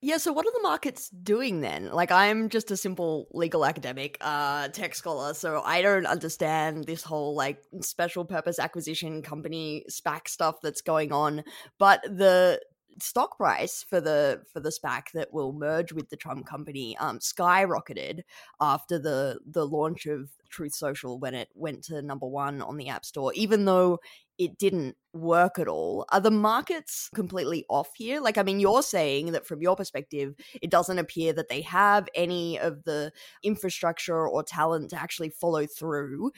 Yeah, 0.00 0.18
so 0.18 0.32
what 0.32 0.46
are 0.46 0.52
the 0.52 0.62
markets 0.62 1.08
doing 1.08 1.60
then? 1.60 1.90
Like 1.90 2.12
I'm 2.12 2.50
just 2.50 2.70
a 2.70 2.76
simple 2.76 3.26
legal 3.32 3.64
academic, 3.64 4.16
uh 4.20 4.68
tech 4.68 4.94
scholar, 4.94 5.34
so 5.34 5.60
I 5.64 5.82
don't 5.82 6.06
understand 6.06 6.84
this 6.84 7.02
whole 7.02 7.34
like 7.34 7.62
special 7.80 8.24
purpose 8.24 8.60
acquisition 8.60 9.22
company 9.22 9.84
SPAC 9.90 10.28
stuff 10.28 10.60
that's 10.62 10.82
going 10.82 11.12
on, 11.12 11.42
but 11.78 12.00
the 12.04 12.60
stock 13.00 13.36
price 13.36 13.84
for 13.88 14.00
the 14.00 14.42
for 14.52 14.60
the 14.60 14.70
SPAC 14.70 15.12
that 15.14 15.32
will 15.32 15.52
merge 15.52 15.92
with 15.92 16.10
the 16.10 16.16
Trump 16.16 16.46
company 16.46 16.96
um, 16.98 17.18
skyrocketed 17.18 18.22
after 18.60 18.98
the 18.98 19.38
the 19.46 19.66
launch 19.66 20.06
of 20.06 20.30
Truth 20.48 20.74
Social 20.74 21.18
when 21.18 21.34
it 21.34 21.48
went 21.54 21.84
to 21.84 22.02
number 22.02 22.26
one 22.26 22.62
on 22.62 22.76
the 22.76 22.88
App 22.88 23.04
Store, 23.04 23.32
even 23.34 23.64
though 23.64 23.98
it 24.38 24.56
didn't 24.56 24.96
work 25.12 25.58
at 25.58 25.66
all. 25.66 26.06
Are 26.10 26.20
the 26.20 26.30
markets 26.30 27.10
completely 27.12 27.64
off 27.68 27.90
here? 27.96 28.20
Like, 28.20 28.38
I 28.38 28.44
mean, 28.44 28.60
you're 28.60 28.84
saying 28.84 29.32
that 29.32 29.46
from 29.46 29.60
your 29.60 29.74
perspective, 29.74 30.34
it 30.62 30.70
doesn't 30.70 30.98
appear 30.98 31.32
that 31.32 31.48
they 31.48 31.62
have 31.62 32.08
any 32.14 32.58
of 32.58 32.84
the 32.84 33.12
infrastructure 33.42 34.28
or 34.28 34.44
talent 34.44 34.90
to 34.90 35.00
actually 35.00 35.30
follow 35.30 35.66
through. 35.66 36.30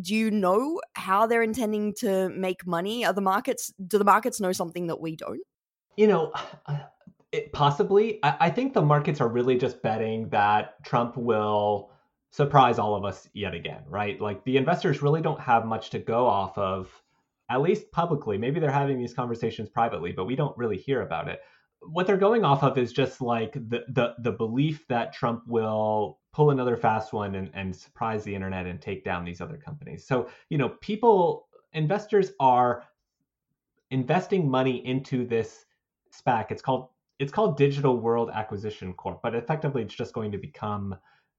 Do 0.00 0.14
you 0.14 0.30
know 0.30 0.80
how 0.94 1.26
they're 1.26 1.42
intending 1.42 1.94
to 1.98 2.28
make 2.28 2.64
money? 2.64 3.04
Are 3.04 3.12
the 3.12 3.20
markets, 3.20 3.72
do 3.84 3.98
the 3.98 4.04
markets 4.04 4.40
know 4.40 4.52
something 4.52 4.86
that 4.86 5.00
we 5.00 5.16
don't? 5.16 5.40
You 5.98 6.06
know, 6.06 6.32
uh, 6.66 6.78
it, 7.32 7.52
possibly. 7.52 8.20
I, 8.22 8.36
I 8.40 8.50
think 8.50 8.72
the 8.72 8.80
markets 8.80 9.20
are 9.20 9.28
really 9.28 9.58
just 9.58 9.82
betting 9.82 10.30
that 10.30 10.82
Trump 10.84 11.16
will 11.16 11.90
surprise 12.30 12.78
all 12.78 12.94
of 12.94 13.04
us 13.04 13.28
yet 13.34 13.54
again, 13.54 13.82
right? 13.86 14.18
Like 14.18 14.42
the 14.44 14.56
investors 14.56 15.02
really 15.02 15.20
don't 15.20 15.40
have 15.40 15.66
much 15.66 15.90
to 15.90 15.98
go 15.98 16.26
off 16.26 16.56
of, 16.56 16.90
at 17.50 17.60
least 17.60 17.90
publicly. 17.90 18.38
Maybe 18.38 18.60
they're 18.60 18.70
having 18.70 18.98
these 18.98 19.14
conversations 19.14 19.68
privately, 19.68 20.12
but 20.12 20.26
we 20.26 20.36
don't 20.36 20.56
really 20.56 20.76
hear 20.76 21.02
about 21.02 21.28
it. 21.28 21.40
What 21.80 22.06
they're 22.06 22.16
going 22.16 22.44
off 22.44 22.62
of 22.62 22.76
is 22.76 22.92
just 22.92 23.20
like 23.20 23.52
the 23.52 23.84
the, 23.88 24.14
the 24.18 24.32
belief 24.32 24.86
that 24.88 25.12
Trump 25.12 25.42
will 25.46 26.18
pull 26.32 26.50
another 26.50 26.76
fast 26.76 27.12
one 27.12 27.34
and, 27.34 27.50
and 27.54 27.74
surprise 27.74 28.24
the 28.24 28.34
internet 28.34 28.66
and 28.66 28.80
take 28.80 29.04
down 29.04 29.24
these 29.24 29.40
other 29.40 29.56
companies. 29.56 30.06
So, 30.06 30.28
you 30.50 30.58
know, 30.58 30.70
people, 30.80 31.48
investors 31.72 32.32
are 32.40 32.84
investing 33.90 34.50
money 34.50 34.84
into 34.86 35.26
this 35.26 35.64
SPAC. 36.12 36.46
It's 36.50 36.62
called 36.62 36.88
it's 37.18 37.32
called 37.32 37.56
Digital 37.56 37.98
World 37.98 38.30
Acquisition 38.32 38.92
Corp, 38.94 39.20
but 39.22 39.34
effectively 39.34 39.82
it's 39.82 39.94
just 39.94 40.14
going 40.14 40.30
to 40.32 40.38
become 40.38 40.96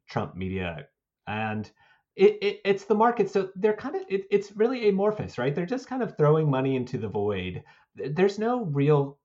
Trump 0.10 0.36
Media, 0.36 0.88
and 1.27 1.69
it, 2.15 2.38
it 2.41 2.62
it's 2.65 2.86
the 2.86 2.95
market. 2.95 3.29
So 3.29 3.49
they're 3.55 3.75
kind 3.75 3.95
of 3.95 4.03
it, 4.10 4.25
it's 4.29 4.51
really 4.53 4.89
amorphous, 4.89 5.38
right? 5.38 5.55
They're 5.55 5.65
just 5.65 5.88
kind 5.88 6.03
of 6.03 6.17
throwing 6.17 6.49
money 6.49 6.75
into 6.75 6.97
the 6.97 7.08
void. 7.08 7.63
There's 7.95 8.39
no 8.39 8.65
real 8.65 9.19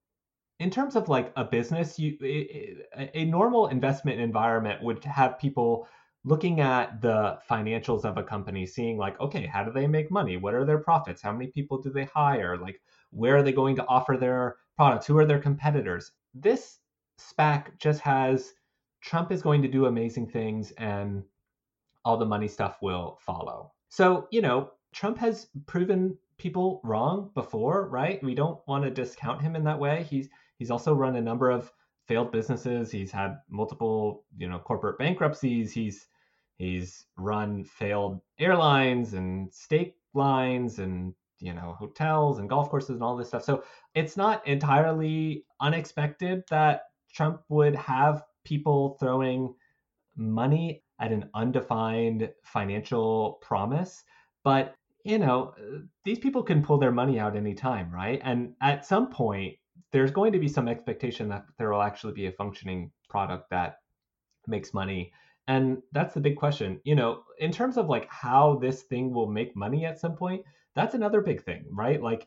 in 0.60 0.70
terms 0.70 0.96
of 0.96 1.08
like 1.08 1.32
a 1.36 1.44
business 1.44 1.98
you 1.98 2.16
a, 2.22 3.10
a 3.14 3.24
normal 3.24 3.68
investment 3.68 4.20
environment 4.20 4.82
would 4.82 5.02
have 5.04 5.38
people 5.38 5.88
looking 6.24 6.60
at 6.60 7.00
the 7.02 7.38
financials 7.50 8.04
of 8.04 8.16
a 8.16 8.22
company 8.22 8.64
seeing 8.66 8.96
like 8.96 9.18
okay 9.20 9.46
how 9.46 9.64
do 9.64 9.72
they 9.72 9.86
make 9.86 10.10
money 10.10 10.36
what 10.36 10.54
are 10.54 10.64
their 10.64 10.78
profits 10.78 11.20
how 11.22 11.32
many 11.32 11.48
people 11.48 11.80
do 11.80 11.90
they 11.90 12.04
hire 12.04 12.56
like 12.56 12.80
where 13.10 13.36
are 13.36 13.42
they 13.42 13.52
going 13.52 13.76
to 13.76 13.86
offer 13.86 14.16
their 14.16 14.56
products 14.76 15.06
who 15.06 15.16
are 15.18 15.26
their 15.26 15.40
competitors 15.40 16.12
this 16.34 16.80
SPAC 17.18 17.78
just 17.78 18.00
has 18.00 18.54
Trump 19.00 19.30
is 19.30 19.42
going 19.42 19.62
to 19.62 19.68
do 19.68 19.86
amazing 19.86 20.26
things 20.26 20.72
and 20.72 21.22
all 22.04 22.16
the 22.16 22.26
money 22.26 22.48
stuff 22.48 22.78
will 22.82 23.18
follow. 23.20 23.72
So, 23.88 24.26
you 24.30 24.42
know, 24.42 24.70
Trump 24.92 25.18
has 25.18 25.48
proven 25.66 26.16
people 26.38 26.80
wrong 26.84 27.30
before, 27.34 27.88
right? 27.88 28.22
We 28.22 28.34
don't 28.34 28.60
want 28.66 28.84
to 28.84 28.90
discount 28.90 29.40
him 29.40 29.56
in 29.56 29.64
that 29.64 29.78
way. 29.78 30.06
He's 30.08 30.28
he's 30.58 30.70
also 30.70 30.94
run 30.94 31.16
a 31.16 31.20
number 31.20 31.50
of 31.50 31.70
failed 32.06 32.32
businesses. 32.32 32.90
He's 32.90 33.12
had 33.12 33.38
multiple, 33.48 34.24
you 34.36 34.48
know, 34.48 34.58
corporate 34.58 34.98
bankruptcies. 34.98 35.72
He's 35.72 36.06
he's 36.58 37.06
run 37.16 37.64
failed 37.64 38.20
airlines 38.38 39.14
and 39.14 39.52
state 39.52 39.96
lines 40.14 40.78
and 40.78 41.14
you 41.44 41.52
know 41.52 41.76
hotels 41.78 42.38
and 42.38 42.48
golf 42.48 42.70
courses 42.70 42.90
and 42.90 43.02
all 43.02 43.16
this 43.16 43.28
stuff. 43.28 43.44
So 43.44 43.62
it's 43.94 44.16
not 44.16 44.46
entirely 44.46 45.44
unexpected 45.60 46.42
that 46.48 46.84
Trump 47.12 47.42
would 47.50 47.76
have 47.76 48.22
people 48.44 48.96
throwing 48.98 49.54
money 50.16 50.82
at 51.00 51.12
an 51.12 51.28
undefined 51.34 52.30
financial 52.44 53.38
promise, 53.42 54.02
but 54.42 54.74
you 55.04 55.18
know 55.18 55.52
these 56.04 56.18
people 56.18 56.42
can 56.42 56.62
pull 56.62 56.78
their 56.78 56.92
money 56.92 57.18
out 57.18 57.36
anytime, 57.36 57.92
right? 57.92 58.20
And 58.24 58.54
at 58.62 58.86
some 58.86 59.10
point, 59.10 59.54
there's 59.92 60.10
going 60.10 60.32
to 60.32 60.38
be 60.38 60.48
some 60.48 60.66
expectation 60.66 61.28
that 61.28 61.44
there 61.58 61.70
will 61.70 61.82
actually 61.82 62.14
be 62.14 62.26
a 62.26 62.32
functioning 62.32 62.90
product 63.10 63.50
that 63.50 63.76
makes 64.46 64.72
money 64.72 65.12
and 65.46 65.82
that's 65.92 66.14
the 66.14 66.20
big 66.20 66.36
question 66.36 66.80
you 66.84 66.94
know 66.94 67.22
in 67.38 67.52
terms 67.52 67.76
of 67.76 67.88
like 67.88 68.08
how 68.10 68.58
this 68.60 68.82
thing 68.82 69.12
will 69.12 69.26
make 69.26 69.56
money 69.56 69.84
at 69.84 69.98
some 69.98 70.14
point 70.16 70.42
that's 70.74 70.94
another 70.94 71.20
big 71.20 71.42
thing, 71.42 71.64
right? 71.70 72.02
Like 72.02 72.26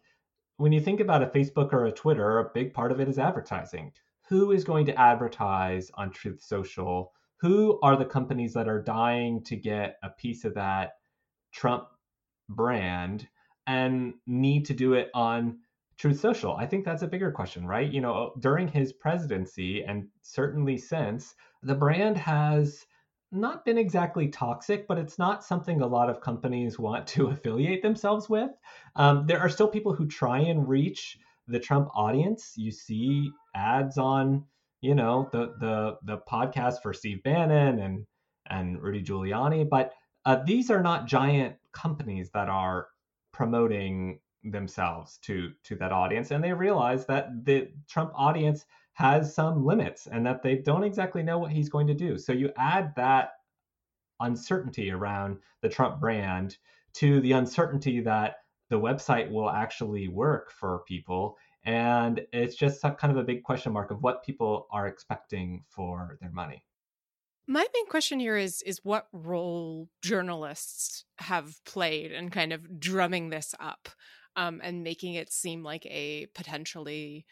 when 0.58 0.72
you 0.72 0.82
think 0.82 1.00
about 1.00 1.24
a 1.24 1.28
Facebook 1.28 1.74
or 1.74 1.86
a 1.86 1.92
Twitter, 1.92 2.40
a 2.40 2.50
big 2.54 2.74
part 2.74 2.92
of 2.92 3.00
it 3.00 3.08
is 3.08 3.20
advertising. 3.20 3.92
Who 4.30 4.52
is 4.52 4.64
going 4.64 4.86
to 4.88 5.00
advertise 5.00 5.92
on 5.94 6.12
Truth 6.12 6.42
Social? 6.42 7.14
Who 7.38 7.80
are 7.82 7.96
the 7.96 8.06
companies 8.06 8.54
that 8.54 8.68
are 8.68 8.82
dying 8.82 9.44
to 9.44 9.56
get 9.56 9.98
a 10.04 10.10
piece 10.10 10.44
of 10.44 10.56
that 10.56 10.94
Trump 11.54 11.88
brand 12.50 13.28
and 13.68 14.16
need 14.26 14.66
to 14.66 14.74
do 14.74 14.94
it 14.94 15.10
on 15.14 15.60
Truth 15.98 16.20
Social? 16.20 16.56
I 16.56 16.66
think 16.66 16.84
that's 16.84 17.04
a 17.04 17.08
bigger 17.08 17.32
question, 17.32 17.66
right? 17.66 17.90
You 17.90 18.02
know, 18.02 18.34
during 18.40 18.68
his 18.68 18.92
presidency 18.94 19.84
and 19.84 20.08
certainly 20.24 20.78
since, 20.78 21.36
the 21.64 21.76
brand 21.76 22.18
has 22.18 22.86
not 23.32 23.66
been 23.66 23.78
exactly 23.78 24.28
toxic, 24.30 24.88
but 24.88 24.98
it's 24.98 25.20
not 25.20 25.44
something 25.44 25.82
a 25.82 25.88
lot 25.88 26.10
of 26.10 26.22
companies 26.22 26.80
want 26.80 27.08
to 27.08 27.28
affiliate 27.28 27.82
themselves 27.82 28.30
with. 28.30 28.52
Um, 28.96 29.26
there 29.28 29.40
are 29.40 29.50
still 29.50 29.68
people 29.68 29.94
who 29.94 30.08
try 30.08 30.40
and 30.40 30.68
reach 30.68 31.20
the 31.48 31.60
Trump 31.60 31.90
audience. 31.96 32.54
You 32.56 32.72
see 32.72 33.32
ads 33.56 33.98
on, 33.98 34.46
you 34.82 34.96
know, 34.96 35.30
the 35.32 35.56
the 35.60 35.98
the 36.04 36.18
podcast 36.30 36.82
for 36.82 36.94
Steve 36.94 37.24
Bannon 37.24 37.80
and 37.80 38.06
and 38.50 38.82
Rudy 38.82 39.04
Giuliani, 39.04 39.68
but 39.70 39.94
uh, 40.26 40.44
these 40.46 40.70
are 40.70 40.82
not 40.82 41.06
giant 41.08 41.56
companies 41.74 42.30
that 42.32 42.50
are 42.50 42.88
promoting 43.34 44.20
themselves 44.44 45.20
to 45.24 45.52
to 45.64 45.76
that 45.76 45.92
audience, 45.92 46.32
and 46.32 46.44
they 46.44 46.54
realize 46.54 47.06
that 47.08 47.46
the 47.46 47.70
Trump 47.88 48.12
audience 48.16 48.66
has 48.98 49.36
some 49.36 49.64
limits 49.64 50.08
and 50.08 50.26
that 50.26 50.42
they 50.42 50.56
don't 50.56 50.84
exactly 50.84 51.22
know 51.22 51.38
what 51.38 51.52
he's 51.52 51.70
going 51.70 51.86
to 51.86 51.94
do. 51.94 52.18
So 52.18 52.34
you 52.34 52.52
add 52.58 52.96
that 52.96 53.34
uncertainty 54.20 54.90
around 54.90 55.38
the 55.62 55.70
Trump 55.70 56.00
brand 56.00 56.58
to 56.96 57.22
the 57.22 57.34
uncertainty 57.34 58.00
that 58.00 58.38
the 58.72 58.80
website 58.80 59.30
will 59.30 59.52
actually 59.52 60.08
work 60.08 60.52
for 60.52 60.82
people. 60.88 61.38
And 61.64 62.26
it's 62.34 62.56
just 62.56 62.82
kind 62.82 63.12
of 63.12 63.18
a 63.18 63.24
big 63.24 63.44
question 63.44 63.72
mark 63.72 63.92
of 63.92 64.02
what 64.02 64.26
people 64.26 64.66
are 64.72 64.88
expecting 64.88 65.64
for 65.70 66.18
their 66.20 66.32
money. 66.32 66.64
My 67.46 67.68
main 67.76 67.86
question 67.86 68.20
here 68.20 68.36
is 68.36 68.64
is 68.64 68.84
what 68.84 69.10
role 69.14 69.90
journalists 70.02 71.06
have 71.20 71.64
played 71.66 72.12
in 72.12 72.32
kind 72.32 72.52
of 72.52 72.80
drumming 72.80 73.30
this 73.30 73.54
up 73.60 73.90
um, 74.36 74.60
and 74.64 74.84
making 74.84 75.14
it 75.14 75.32
seem 75.32 75.64
like 75.64 75.86
a 75.86 76.26
potentially 76.34 77.28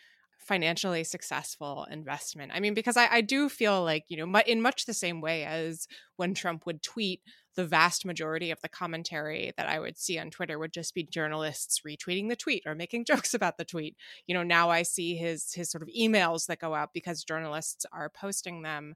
financially 0.46 1.04
successful 1.04 1.88
investment. 1.90 2.52
I 2.54 2.60
mean, 2.60 2.76
because 2.76 2.98
I, 2.98 3.08
I 3.12 3.22
do 3.22 3.50
feel 3.50 3.84
like, 3.84 4.06
you 4.10 4.18
know, 4.18 4.40
in 4.42 4.62
much 4.62 4.86
the 4.86 4.94
same 4.94 5.20
way 5.20 5.44
as 5.44 5.88
when 6.18 6.34
Trump 6.34 6.66
would 6.66 6.84
tweet, 6.84 7.22
the 7.56 7.66
vast 7.66 8.06
majority 8.06 8.52
of 8.52 8.62
the 8.62 8.70
commentary 8.70 9.54
that 9.58 9.68
I 9.68 9.80
would 9.80 9.98
see 9.98 10.20
on 10.20 10.30
Twitter 10.30 10.60
would 10.60 10.74
just 10.74 10.94
be 10.94 11.04
journalists 11.04 11.82
retweeting 11.88 12.30
the 12.30 12.36
tweet 12.36 12.64
or 12.66 12.76
making 12.76 13.06
jokes 13.08 13.34
about 13.34 13.58
the 13.58 13.66
tweet. 13.66 13.96
You 14.28 14.36
know, 14.36 14.44
now 14.44 14.70
I 14.70 14.84
see 14.84 15.16
his 15.16 15.54
his 15.54 15.72
sort 15.72 15.82
of 15.82 15.90
emails 15.90 16.46
that 16.46 16.60
go 16.60 16.76
out 16.76 16.90
because 16.94 17.24
journalists 17.24 17.86
are 17.92 18.10
posting 18.10 18.62
them. 18.62 18.96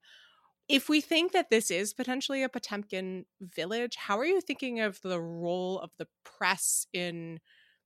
If 0.67 0.87
we 0.87 1.01
think 1.01 1.31
that 1.31 1.49
this 1.49 1.71
is 1.71 1.93
potentially 1.93 2.43
a 2.43 2.49
Potemkin 2.49 3.25
village, 3.41 3.95
how 3.95 4.19
are 4.19 4.25
you 4.25 4.39
thinking 4.39 4.81
of 4.81 5.01
the 5.01 5.19
role 5.19 5.79
of 5.79 5.89
the 5.97 6.07
press 6.23 6.85
in 6.93 7.39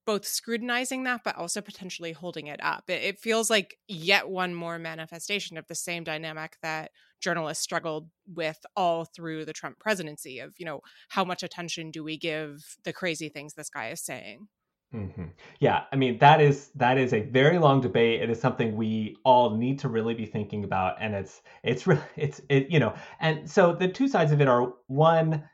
both 0.05 0.25
scrutinizing 0.25 1.03
that 1.03 1.21
but 1.23 1.37
also 1.37 1.61
potentially 1.61 2.11
holding 2.11 2.47
it 2.47 2.59
up. 2.63 2.89
It, 2.89 3.03
it, 3.03 3.19
feels 3.19 3.49
like 3.49 3.77
yet 3.87 4.29
one 4.29 4.53
more 4.53 4.79
manifestation 4.79 5.57
of 5.57 5.67
the 5.67 5.75
same 5.75 6.03
dynamic 6.03 6.57
that 6.61 6.91
journalists 7.21 7.63
struggled 7.63 8.09
with 8.27 8.59
all 8.75 9.05
through 9.05 9.45
the 9.45 9.53
Trump 9.53 9.79
presidency 9.79 10.39
of, 10.39 10.53
you 10.57 10.65
know, 10.65 10.81
how 11.09 11.23
much 11.23 11.43
attention 11.43 11.91
do 11.91 12.03
we 12.03 12.17
give 12.17 12.59
the 12.83 12.93
crazy 12.93 13.29
things 13.29 13.53
this 13.53 13.69
guy 13.69 13.89
is 13.89 14.01
saying? 14.01 14.47
Mm-hmm. 14.93 15.25
Yeah, 15.59 15.85
I 15.91 15.95
mean 15.95 16.19
that 16.19 16.39
is 16.39 16.69
that 16.75 16.99
is 16.99 17.13
a 17.13 17.21
very 17.21 17.57
long 17.57 17.81
debate. 17.81 18.21
It 18.21 18.29
is 18.29 18.39
something 18.39 18.75
we 18.75 19.17
all 19.25 19.57
need 19.57 19.79
to 19.79 19.89
really 19.89 20.13
be 20.13 20.27
thinking 20.27 20.63
about, 20.63 20.97
and 20.99 21.15
it's 21.15 21.41
it's 21.63 21.87
really 21.87 22.03
it's 22.15 22.41
it 22.47 22.69
you 22.69 22.79
know, 22.79 22.93
and 23.19 23.49
so 23.49 23.73
the 23.73 23.87
two 23.87 24.07
sides 24.07 24.31
of 24.31 24.39
it 24.39 24.47
are 24.47 24.73
one, 24.85 25.49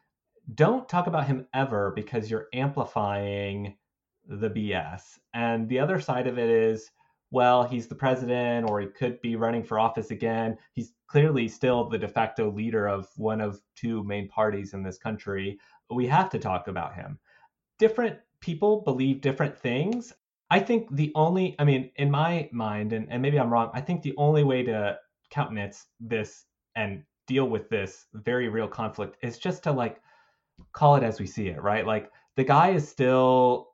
don't 0.56 0.90
talk 0.90 1.08
about 1.08 1.26
him 1.26 1.48
ever 1.54 1.94
because 1.96 2.30
you're 2.30 2.48
amplifying 2.54 3.76
the 4.30 4.50
BS. 4.50 5.18
And 5.34 5.68
the 5.68 5.80
other 5.80 6.00
side 6.00 6.28
of 6.28 6.38
it 6.38 6.50
is, 6.50 6.92
well, 7.32 7.64
he's 7.64 7.88
the 7.88 7.96
president 7.96 8.70
or 8.70 8.80
he 8.80 8.88
could 8.88 9.22
be 9.22 9.36
running 9.36 9.64
for 9.64 9.80
office 9.80 10.12
again. 10.12 10.58
He's 10.74 10.94
clearly 11.08 11.48
still 11.48 11.90
the 11.90 11.98
de 11.98 12.08
facto 12.08 12.52
leader 12.52 12.88
of 12.88 13.08
one 13.18 13.42
of 13.42 13.60
two 13.76 14.04
main 14.04 14.28
parties 14.28 14.74
in 14.74 14.84
this 14.84 14.98
country. 14.98 15.60
We 15.90 16.08
have 16.08 16.30
to 16.32 16.40
talk 16.40 16.68
about 16.68 16.96
him. 16.96 17.20
Different 17.78 18.18
people 18.42 18.82
believe 18.82 19.22
different 19.22 19.58
things. 19.58 20.14
I 20.52 20.60
think 20.60 20.96
the 20.96 21.12
only, 21.16 21.56
I 21.60 21.64
mean, 21.64 21.92
in 21.98 22.10
my 22.10 22.50
mind, 22.52 22.94
and, 22.94 23.12
and 23.12 23.22
maybe 23.22 23.40
I'm 23.40 23.52
wrong, 23.52 23.70
I 23.74 23.82
think 23.82 24.02
the 24.02 24.16
only 24.18 24.44
way 24.44 24.64
to 24.64 24.98
countenance 25.30 25.86
this 26.00 26.46
and 26.76 27.04
deal 27.28 27.48
with 27.48 27.70
this 27.70 28.06
very 28.14 28.50
real 28.50 28.68
conflict 28.68 29.18
is 29.22 29.38
just 29.38 29.64
to 29.64 29.72
like 29.72 30.02
call 30.74 30.96
it 30.96 31.04
as 31.04 31.20
we 31.20 31.28
see 31.28 31.48
it, 31.48 31.62
right? 31.62 31.86
Like 31.86 32.12
the 32.36 32.44
guy 32.44 32.70
is 32.70 32.88
still 32.88 33.69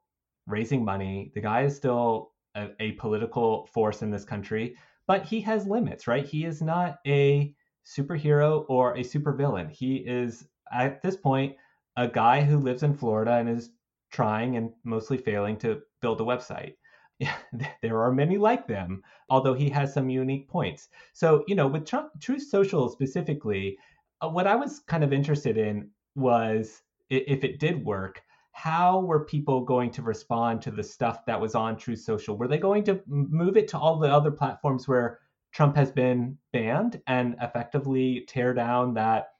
raising 0.47 0.83
money. 0.85 1.31
The 1.33 1.41
guy 1.41 1.63
is 1.63 1.75
still 1.75 2.31
a, 2.55 2.69
a 2.79 2.91
political 2.93 3.67
force 3.67 4.01
in 4.01 4.11
this 4.11 4.25
country, 4.25 4.75
but 5.07 5.25
he 5.25 5.41
has 5.41 5.67
limits, 5.67 6.07
right? 6.07 6.25
He 6.25 6.45
is 6.45 6.61
not 6.61 6.97
a 7.05 7.53
superhero 7.85 8.65
or 8.67 8.93
a 8.93 9.01
supervillain. 9.01 9.69
He 9.69 9.97
is 9.97 10.47
at 10.71 11.01
this 11.01 11.15
point 11.15 11.55
a 11.97 12.07
guy 12.07 12.41
who 12.41 12.57
lives 12.57 12.83
in 12.83 12.95
Florida 12.95 13.33
and 13.33 13.49
is 13.49 13.71
trying 14.11 14.57
and 14.57 14.71
mostly 14.83 15.17
failing 15.17 15.57
to 15.57 15.81
build 16.01 16.21
a 16.21 16.23
website. 16.23 16.73
there 17.81 18.01
are 18.01 18.11
many 18.11 18.37
like 18.37 18.67
them, 18.67 19.01
although 19.29 19.53
he 19.53 19.69
has 19.69 19.93
some 19.93 20.09
unique 20.09 20.49
points. 20.49 20.89
So, 21.13 21.43
you 21.47 21.55
know, 21.55 21.67
with 21.67 21.85
Trump, 21.85 22.09
Truth 22.19 22.43
Social 22.43 22.89
specifically, 22.89 23.77
uh, 24.21 24.29
what 24.29 24.47
I 24.47 24.55
was 24.55 24.79
kind 24.79 25.03
of 25.03 25.13
interested 25.13 25.57
in 25.57 25.89
was 26.15 26.81
if 27.09 27.43
it 27.43 27.59
did 27.59 27.85
work, 27.85 28.21
how 28.55 29.01
were 29.01 29.25
people 29.25 29.65
going 29.65 29.91
to 29.91 30.01
respond 30.01 30.61
to 30.61 30.71
the 30.71 30.81
stuff 30.81 31.25
that 31.25 31.39
was 31.39 31.55
on 31.55 31.75
Truth 31.75 31.99
Social? 31.99 32.37
Were 32.37 32.47
they 32.47 32.57
going 32.57 32.85
to 32.85 33.01
move 33.05 33.57
it 33.57 33.67
to 33.67 33.77
all 33.77 33.99
the 33.99 34.07
other 34.07 34.31
platforms 34.31 34.87
where 34.87 35.19
Trump 35.51 35.75
has 35.75 35.91
been 35.91 36.37
banned 36.53 37.01
and 37.05 37.35
effectively 37.41 38.23
tear 38.29 38.53
down 38.53 38.93
that 38.93 39.33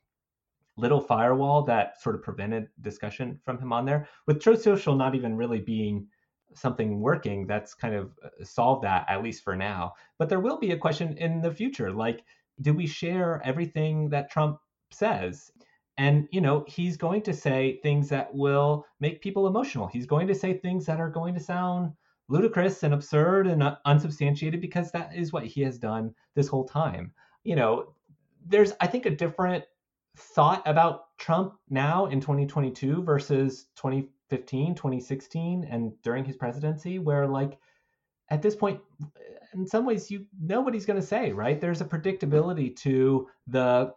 little 0.75 0.99
firewall 0.99 1.63
that 1.63 2.01
sort 2.01 2.15
of 2.15 2.23
prevented 2.23 2.67
discussion 2.81 3.39
from 3.45 3.57
him 3.57 3.71
on 3.71 3.85
there? 3.85 4.05
With 4.27 4.41
Truth 4.41 4.61
Social 4.61 4.97
not 4.97 5.15
even 5.15 5.37
really 5.37 5.61
being 5.61 6.07
something 6.53 6.99
working, 6.99 7.47
that's 7.47 7.73
kind 7.73 7.95
of 7.95 8.11
uh, 8.21 8.43
solved 8.43 8.83
that, 8.83 9.05
at 9.07 9.23
least 9.23 9.45
for 9.45 9.55
now. 9.55 9.93
But 10.19 10.27
there 10.27 10.41
will 10.41 10.59
be 10.59 10.71
a 10.71 10.77
question 10.77 11.17
in 11.17 11.39
the 11.39 11.53
future 11.53 11.89
like, 11.89 12.25
do 12.59 12.73
we 12.73 12.85
share 12.85 13.41
everything 13.45 14.09
that 14.09 14.29
Trump 14.29 14.59
says? 14.91 15.51
And, 15.97 16.27
you 16.31 16.41
know, 16.41 16.65
he's 16.67 16.97
going 16.97 17.21
to 17.21 17.33
say 17.33 17.79
things 17.81 18.09
that 18.09 18.33
will 18.33 18.85
make 18.99 19.21
people 19.21 19.47
emotional. 19.47 19.87
He's 19.87 20.05
going 20.05 20.27
to 20.27 20.35
say 20.35 20.53
things 20.53 20.85
that 20.85 20.99
are 20.99 21.09
going 21.09 21.33
to 21.35 21.39
sound 21.39 21.93
ludicrous 22.27 22.83
and 22.83 22.93
absurd 22.93 23.47
and 23.47 23.63
unsubstantiated 23.85 24.59
because 24.59 24.91
that 24.91 25.15
is 25.15 25.31
what 25.31 25.45
he 25.45 25.61
has 25.61 25.77
done 25.77 26.13
this 26.33 26.47
whole 26.47 26.65
time. 26.65 27.13
You 27.43 27.55
know, 27.55 27.93
there's, 28.45 28.73
I 28.81 28.87
think, 28.87 29.05
a 29.05 29.11
different 29.11 29.63
thought 30.17 30.63
about 30.65 31.17
Trump 31.17 31.53
now 31.69 32.07
in 32.07 32.19
2022 32.19 33.03
versus 33.03 33.67
2015, 33.75 34.75
2016, 34.75 35.67
and 35.69 35.93
during 36.01 36.25
his 36.25 36.35
presidency, 36.35 36.99
where, 36.99 37.27
like, 37.27 37.57
at 38.29 38.41
this 38.41 38.55
point, 38.55 38.81
in 39.53 39.67
some 39.67 39.85
ways, 39.85 40.09
you 40.09 40.25
know 40.41 40.61
what 40.61 40.73
he's 40.73 40.85
going 40.85 40.99
to 40.99 41.05
say, 41.05 41.31
right? 41.31 41.61
There's 41.61 41.81
a 41.81 41.85
predictability 41.85 42.75
to 42.77 43.27
the 43.47 43.93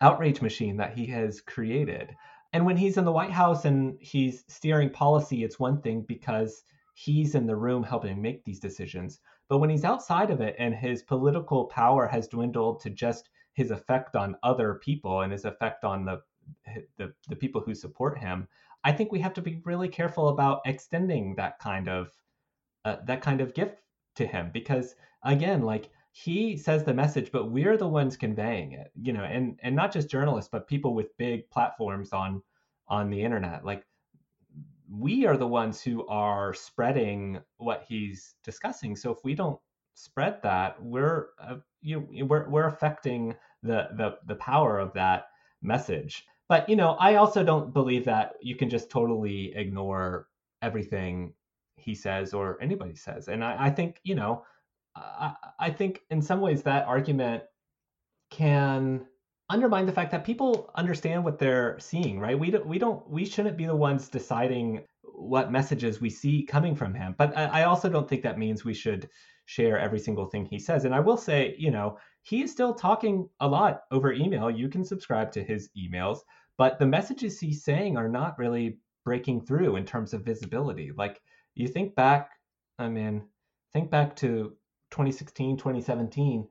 outrage 0.00 0.42
machine 0.42 0.76
that 0.76 0.96
he 0.96 1.06
has 1.06 1.40
created. 1.40 2.14
And 2.52 2.64
when 2.64 2.76
he's 2.76 2.96
in 2.96 3.04
the 3.04 3.12
White 3.12 3.32
House 3.32 3.64
and 3.64 3.96
he's 4.00 4.44
steering 4.48 4.90
policy, 4.90 5.42
it's 5.42 5.58
one 5.58 5.80
thing 5.80 6.02
because 6.02 6.62
he's 6.94 7.34
in 7.34 7.46
the 7.46 7.56
room 7.56 7.82
helping 7.82 8.22
make 8.22 8.44
these 8.44 8.60
decisions. 8.60 9.20
But 9.48 9.58
when 9.58 9.70
he's 9.70 9.84
outside 9.84 10.30
of 10.30 10.40
it 10.40 10.54
and 10.58 10.74
his 10.74 11.02
political 11.02 11.64
power 11.64 12.06
has 12.06 12.28
dwindled 12.28 12.80
to 12.80 12.90
just 12.90 13.28
his 13.54 13.70
effect 13.70 14.16
on 14.16 14.36
other 14.42 14.74
people 14.74 15.22
and 15.22 15.32
his 15.32 15.44
effect 15.44 15.84
on 15.84 16.04
the 16.04 16.22
the, 16.98 17.12
the 17.28 17.36
people 17.36 17.62
who 17.62 17.74
support 17.74 18.18
him, 18.18 18.46
I 18.84 18.92
think 18.92 19.10
we 19.10 19.20
have 19.20 19.32
to 19.34 19.42
be 19.42 19.62
really 19.64 19.88
careful 19.88 20.28
about 20.28 20.60
extending 20.66 21.34
that 21.36 21.58
kind 21.58 21.88
of 21.88 22.12
uh, 22.84 22.96
that 23.06 23.22
kind 23.22 23.40
of 23.40 23.54
gift 23.54 23.80
to 24.16 24.26
him 24.26 24.50
because 24.52 24.94
again, 25.24 25.62
like 25.62 25.90
he 26.16 26.56
says 26.56 26.84
the 26.84 26.94
message 26.94 27.32
but 27.32 27.50
we're 27.50 27.76
the 27.76 27.88
ones 27.88 28.16
conveying 28.16 28.72
it 28.72 28.92
you 29.02 29.12
know 29.12 29.24
and 29.24 29.58
and 29.62 29.74
not 29.74 29.92
just 29.92 30.08
journalists 30.08 30.48
but 30.50 30.68
people 30.68 30.94
with 30.94 31.16
big 31.18 31.48
platforms 31.50 32.12
on 32.12 32.40
on 32.88 33.10
the 33.10 33.22
internet. 33.22 33.64
Like 33.64 33.84
we 34.90 35.26
are 35.26 35.36
the 35.36 35.46
ones 35.46 35.82
who 35.82 36.06
are 36.06 36.54
spreading 36.54 37.40
what 37.58 37.84
he's 37.88 38.34
discussing. 38.44 38.96
So 38.96 39.10
if 39.10 39.18
we 39.24 39.34
don't 39.34 39.58
spread 39.94 40.42
that 40.42 40.82
we're 40.82 41.28
uh, 41.40 41.56
you 41.80 42.06
we're, 42.26 42.48
we're 42.48 42.66
affecting 42.66 43.34
the 43.62 43.88
the 43.96 44.18
the 44.26 44.34
power 44.36 44.78
of 44.78 44.92
that 44.94 45.26
message. 45.62 46.24
But 46.48 46.68
you 46.68 46.76
know 46.76 46.96
i 47.00 47.14
also 47.14 47.42
don't 47.42 47.72
believe 47.72 48.04
that 48.04 48.34
you 48.42 48.56
can 48.56 48.68
just 48.68 48.90
totally 48.90 49.54
ignore 49.54 50.28
everything 50.62 51.32
he 51.76 51.94
says 51.94 52.34
or 52.34 52.58
anybody 52.60 52.96
says. 52.96 53.28
And 53.28 53.42
i, 53.44 53.66
I 53.66 53.70
think 53.70 54.00
you 54.02 54.14
know 54.14 54.44
I, 54.96 55.34
I 55.58 55.70
think 55.70 56.00
in 56.10 56.22
some 56.22 56.40
ways 56.40 56.62
that 56.62 56.86
argument 56.86 57.42
can 58.30 59.06
undermine 59.50 59.86
the 59.86 59.92
fact 59.92 60.10
that 60.12 60.24
people 60.24 60.70
understand 60.74 61.24
what 61.24 61.38
they're 61.38 61.78
seeing, 61.78 62.18
right? 62.18 62.38
We 62.38 62.50
don't, 62.50 62.66
we 62.66 62.78
don't, 62.78 63.08
we 63.08 63.24
shouldn't 63.24 63.56
be 63.56 63.66
the 63.66 63.76
ones 63.76 64.08
deciding 64.08 64.84
what 65.02 65.52
messages 65.52 66.00
we 66.00 66.10
see 66.10 66.42
coming 66.44 66.74
from 66.74 66.94
him. 66.94 67.14
But 67.16 67.36
I, 67.36 67.44
I 67.44 67.64
also 67.64 67.88
don't 67.88 68.08
think 68.08 68.22
that 68.22 68.38
means 68.38 68.64
we 68.64 68.74
should 68.74 69.08
share 69.46 69.78
every 69.78 69.98
single 69.98 70.26
thing 70.26 70.46
he 70.46 70.58
says. 70.58 70.84
And 70.84 70.94
I 70.94 71.00
will 71.00 71.16
say, 71.16 71.54
you 71.58 71.70
know, 71.70 71.98
he 72.22 72.42
is 72.42 72.50
still 72.50 72.74
talking 72.74 73.28
a 73.40 73.46
lot 73.46 73.82
over 73.90 74.12
email. 74.12 74.50
You 74.50 74.68
can 74.68 74.84
subscribe 74.84 75.30
to 75.32 75.44
his 75.44 75.68
emails, 75.76 76.20
but 76.56 76.78
the 76.78 76.86
messages 76.86 77.38
he's 77.38 77.64
saying 77.64 77.96
are 77.96 78.08
not 78.08 78.38
really 78.38 78.78
breaking 79.04 79.44
through 79.44 79.76
in 79.76 79.84
terms 79.84 80.14
of 80.14 80.24
visibility. 80.24 80.90
Like 80.96 81.20
you 81.54 81.68
think 81.68 81.94
back, 81.94 82.30
I 82.78 82.88
mean, 82.88 83.24
think 83.72 83.90
back 83.90 84.16
to 84.16 84.56
2016, 84.94 85.56
2017, 85.56 86.46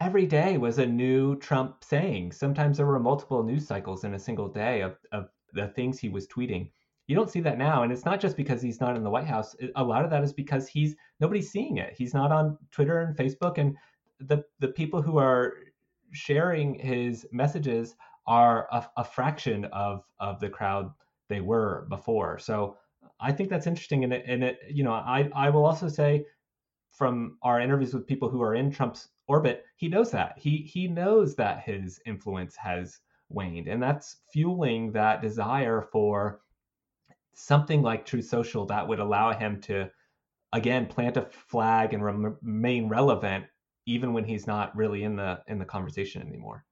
every 0.00 0.24
day 0.24 0.56
was 0.56 0.78
a 0.78 0.86
new 0.86 1.36
Trump 1.40 1.82
saying. 1.82 2.30
Sometimes 2.30 2.76
there 2.76 2.86
were 2.86 3.00
multiple 3.00 3.42
news 3.42 3.66
cycles 3.66 4.04
in 4.04 4.14
a 4.14 4.18
single 4.18 4.46
day 4.46 4.82
of, 4.82 4.96
of 5.10 5.30
the 5.52 5.66
things 5.68 5.98
he 5.98 6.08
was 6.08 6.28
tweeting. 6.28 6.70
You 7.08 7.16
don't 7.16 7.28
see 7.28 7.40
that 7.40 7.58
now. 7.58 7.82
And 7.82 7.90
it's 7.90 8.04
not 8.04 8.20
just 8.20 8.36
because 8.36 8.62
he's 8.62 8.80
not 8.80 8.96
in 8.96 9.02
the 9.02 9.10
White 9.10 9.26
House. 9.26 9.56
A 9.74 9.82
lot 9.82 10.04
of 10.04 10.10
that 10.10 10.22
is 10.22 10.32
because 10.32 10.68
he's 10.68 10.94
nobody's 11.18 11.50
seeing 11.50 11.78
it. 11.78 11.92
He's 11.98 12.14
not 12.14 12.30
on 12.30 12.56
Twitter 12.70 13.00
and 13.00 13.16
Facebook. 13.16 13.58
And 13.58 13.76
the, 14.20 14.44
the 14.60 14.68
people 14.68 15.02
who 15.02 15.18
are 15.18 15.54
sharing 16.12 16.78
his 16.78 17.26
messages 17.32 17.96
are 18.28 18.68
a, 18.70 18.86
a 18.98 19.04
fraction 19.04 19.64
of, 19.66 20.04
of 20.20 20.38
the 20.38 20.48
crowd 20.50 20.92
they 21.28 21.40
were 21.40 21.86
before. 21.88 22.38
So 22.38 22.76
I 23.18 23.32
think 23.32 23.50
that's 23.50 23.66
interesting. 23.66 24.04
And 24.04 24.12
it, 24.12 24.24
and 24.28 24.44
it, 24.44 24.60
you 24.70 24.84
know, 24.84 24.92
I, 24.92 25.28
I 25.34 25.50
will 25.50 25.66
also 25.66 25.88
say 25.88 26.26
from 26.98 27.38
our 27.42 27.60
interviews 27.60 27.94
with 27.94 28.08
people 28.08 28.28
who 28.28 28.42
are 28.42 28.56
in 28.56 28.72
Trump's 28.72 29.10
orbit, 29.28 29.64
he 29.76 29.86
knows 29.88 30.10
that. 30.10 30.36
He 30.36 30.58
he 30.58 30.88
knows 30.88 31.36
that 31.36 31.62
his 31.62 32.00
influence 32.04 32.56
has 32.56 32.98
waned, 33.28 33.68
and 33.68 33.80
that's 33.80 34.16
fueling 34.32 34.90
that 34.92 35.22
desire 35.22 35.80
for 35.92 36.40
something 37.34 37.82
like 37.82 38.04
Truth 38.04 38.26
Social 38.26 38.66
that 38.66 38.86
would 38.86 38.98
allow 38.98 39.32
him 39.32 39.60
to 39.62 39.88
again 40.52 40.86
plant 40.86 41.16
a 41.16 41.22
flag 41.22 41.94
and 41.94 42.04
remain 42.04 42.88
relevant 42.88 43.44
even 43.86 44.12
when 44.12 44.24
he's 44.24 44.48
not 44.48 44.76
really 44.76 45.04
in 45.04 45.14
the 45.14 45.40
in 45.46 45.60
the 45.60 45.64
conversation 45.64 46.20
anymore. 46.26 46.64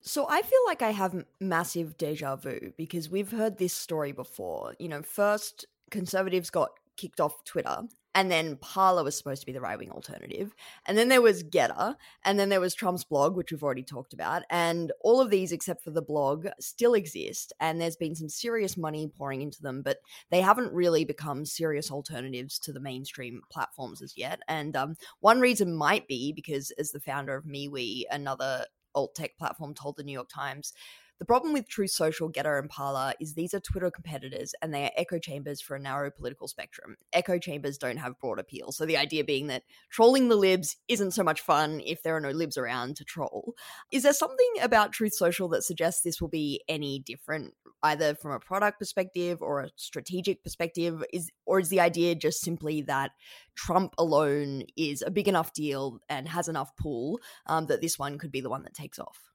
So 0.00 0.28
I 0.28 0.42
feel 0.42 0.60
like 0.66 0.82
I 0.82 0.92
have 0.92 1.24
massive 1.40 1.96
deja 1.98 2.36
vu 2.36 2.72
because 2.76 3.10
we've 3.10 3.32
heard 3.32 3.58
this 3.58 3.72
story 3.72 4.12
before. 4.12 4.76
You 4.78 4.88
know, 4.88 5.02
first 5.02 5.66
conservatives 5.90 6.50
got 6.50 6.70
kicked 6.96 7.20
off 7.20 7.44
Twitter 7.44 7.82
and 8.16 8.30
then 8.30 8.56
Parler 8.56 9.04
was 9.04 9.14
supposed 9.14 9.42
to 9.42 9.46
be 9.46 9.52
the 9.52 9.60
right 9.60 9.78
wing 9.78 9.90
alternative. 9.90 10.54
And 10.86 10.96
then 10.96 11.10
there 11.10 11.20
was 11.20 11.44
Gettr, 11.44 11.96
and 12.24 12.38
then 12.38 12.48
there 12.48 12.62
was 12.62 12.74
Trump's 12.74 13.04
blog, 13.04 13.36
which 13.36 13.52
we've 13.52 13.62
already 13.62 13.82
talked 13.82 14.14
about. 14.14 14.42
And 14.48 14.90
all 15.02 15.20
of 15.20 15.28
these, 15.28 15.52
except 15.52 15.84
for 15.84 15.90
the 15.90 16.00
blog, 16.00 16.46
still 16.58 16.94
exist. 16.94 17.52
And 17.60 17.78
there's 17.78 17.94
been 17.94 18.14
some 18.14 18.30
serious 18.30 18.74
money 18.78 19.06
pouring 19.06 19.42
into 19.42 19.60
them, 19.60 19.82
but 19.82 19.98
they 20.30 20.40
haven't 20.40 20.72
really 20.72 21.04
become 21.04 21.44
serious 21.44 21.90
alternatives 21.90 22.58
to 22.60 22.72
the 22.72 22.80
mainstream 22.80 23.42
platforms 23.52 24.00
as 24.00 24.16
yet. 24.16 24.40
And 24.48 24.74
um, 24.76 24.96
one 25.20 25.38
reason 25.38 25.76
might 25.76 26.08
be 26.08 26.32
because, 26.32 26.70
as 26.78 26.92
the 26.92 27.00
founder 27.00 27.36
of 27.36 27.44
MeWe, 27.44 28.04
another 28.10 28.64
alt 28.94 29.14
tech 29.14 29.36
platform, 29.36 29.74
told 29.74 29.98
the 29.98 30.04
New 30.04 30.12
York 30.12 30.30
Times, 30.30 30.72
the 31.18 31.24
problem 31.24 31.52
with 31.52 31.68
Truth 31.68 31.92
Social, 31.92 32.30
Gettr, 32.30 32.58
and 32.58 32.68
Parler 32.68 33.14
is 33.20 33.34
these 33.34 33.54
are 33.54 33.60
Twitter 33.60 33.90
competitors 33.90 34.54
and 34.60 34.72
they 34.72 34.84
are 34.84 34.90
echo 34.96 35.18
chambers 35.18 35.60
for 35.62 35.74
a 35.74 35.80
narrow 35.80 36.10
political 36.10 36.46
spectrum. 36.46 36.96
Echo 37.12 37.38
chambers 37.38 37.78
don't 37.78 37.96
have 37.96 38.18
broad 38.18 38.38
appeal. 38.38 38.70
So 38.70 38.84
the 38.84 38.98
idea 38.98 39.24
being 39.24 39.46
that 39.46 39.62
trolling 39.88 40.28
the 40.28 40.36
libs 40.36 40.76
isn't 40.88 41.12
so 41.12 41.22
much 41.22 41.40
fun 41.40 41.80
if 41.84 42.02
there 42.02 42.16
are 42.16 42.20
no 42.20 42.30
libs 42.30 42.58
around 42.58 42.96
to 42.96 43.04
troll. 43.04 43.54
Is 43.90 44.02
there 44.02 44.12
something 44.12 44.52
about 44.60 44.92
Truth 44.92 45.14
Social 45.14 45.48
that 45.48 45.64
suggests 45.64 46.02
this 46.02 46.20
will 46.20 46.28
be 46.28 46.62
any 46.68 46.98
different, 46.98 47.54
either 47.82 48.14
from 48.14 48.32
a 48.32 48.40
product 48.40 48.78
perspective 48.78 49.40
or 49.40 49.60
a 49.60 49.70
strategic 49.76 50.42
perspective? 50.42 51.02
Is 51.12 51.30
or 51.46 51.60
is 51.60 51.70
the 51.70 51.80
idea 51.80 52.14
just 52.14 52.40
simply 52.40 52.82
that 52.82 53.12
Trump 53.54 53.94
alone 53.96 54.64
is 54.76 55.02
a 55.02 55.10
big 55.10 55.28
enough 55.28 55.54
deal 55.54 55.98
and 56.10 56.28
has 56.28 56.48
enough 56.48 56.76
pull 56.76 57.20
um, 57.46 57.66
that 57.66 57.80
this 57.80 57.98
one 57.98 58.18
could 58.18 58.32
be 58.32 58.42
the 58.42 58.50
one 58.50 58.64
that 58.64 58.74
takes 58.74 58.98
off? 58.98 59.30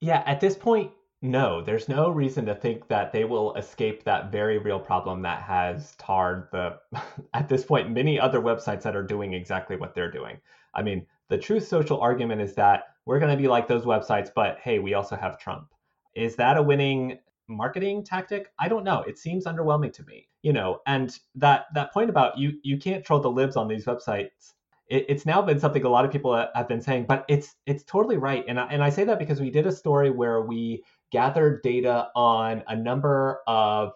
Yeah, 0.00 0.22
at 0.26 0.40
this 0.40 0.56
point, 0.56 0.90
no, 1.26 1.60
there's 1.62 1.88
no 1.88 2.10
reason 2.10 2.46
to 2.46 2.54
think 2.54 2.88
that 2.88 3.12
they 3.12 3.24
will 3.24 3.54
escape 3.54 4.04
that 4.04 4.32
very 4.32 4.58
real 4.58 4.80
problem 4.80 5.22
that 5.22 5.42
has 5.42 5.94
tarred 5.96 6.48
the, 6.52 6.78
at 7.34 7.48
this 7.48 7.64
point, 7.64 7.90
many 7.90 8.18
other 8.18 8.40
websites 8.40 8.82
that 8.82 8.96
are 8.96 9.02
doing 9.02 9.34
exactly 9.34 9.76
what 9.76 9.94
they're 9.94 10.10
doing. 10.10 10.38
I 10.74 10.82
mean, 10.82 11.06
the 11.28 11.38
Truth 11.38 11.66
Social 11.66 12.00
argument 12.00 12.40
is 12.40 12.54
that 12.54 12.84
we're 13.04 13.18
going 13.18 13.30
to 13.30 13.40
be 13.40 13.48
like 13.48 13.68
those 13.68 13.84
websites, 13.84 14.30
but 14.34 14.58
hey, 14.60 14.78
we 14.78 14.94
also 14.94 15.16
have 15.16 15.38
Trump. 15.38 15.68
Is 16.14 16.36
that 16.36 16.56
a 16.56 16.62
winning 16.62 17.18
marketing 17.48 18.04
tactic? 18.04 18.52
I 18.58 18.68
don't 18.68 18.84
know. 18.84 19.02
It 19.02 19.18
seems 19.18 19.44
underwhelming 19.44 19.92
to 19.94 20.04
me. 20.04 20.28
You 20.42 20.52
know, 20.52 20.80
and 20.86 21.18
that 21.34 21.66
that 21.74 21.92
point 21.92 22.08
about 22.08 22.38
you 22.38 22.52
you 22.62 22.78
can't 22.78 23.04
troll 23.04 23.18
the 23.18 23.28
libs 23.28 23.56
on 23.56 23.66
these 23.66 23.84
websites 23.84 24.54
it, 24.88 25.06
it's 25.08 25.26
now 25.26 25.42
been 25.42 25.58
something 25.58 25.84
a 25.84 25.88
lot 25.88 26.04
of 26.04 26.10
people 26.10 26.34
have 26.54 26.68
been 26.68 26.80
saying, 26.80 27.06
but 27.08 27.24
it's 27.28 27.56
it's 27.66 27.84
totally 27.84 28.16
right. 28.16 28.44
And 28.48 28.58
I, 28.58 28.66
and 28.66 28.82
I 28.82 28.90
say 28.90 29.04
that 29.04 29.18
because 29.18 29.40
we 29.40 29.50
did 29.50 29.66
a 29.66 29.72
story 29.72 30.10
where 30.10 30.42
we 30.42 30.84
gathered 31.10 31.62
data 31.62 32.08
on 32.14 32.62
a 32.68 32.76
number 32.76 33.40
of 33.46 33.92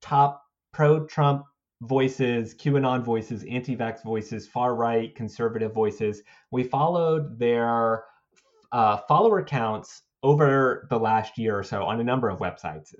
top 0.00 0.42
pro-Trump 0.72 1.44
voices, 1.82 2.54
QAnon 2.54 3.02
voices, 3.02 3.44
anti-vax 3.44 4.02
voices, 4.02 4.46
far-right 4.46 5.14
conservative 5.14 5.72
voices. 5.72 6.22
We 6.50 6.62
followed 6.62 7.38
their 7.38 8.04
uh, 8.72 8.98
follower 9.08 9.42
counts 9.42 10.02
over 10.22 10.86
the 10.88 10.98
last 10.98 11.36
year 11.36 11.58
or 11.58 11.62
so 11.62 11.84
on 11.84 12.00
a 12.00 12.04
number 12.04 12.28
of 12.28 12.38
websites, 12.38 12.94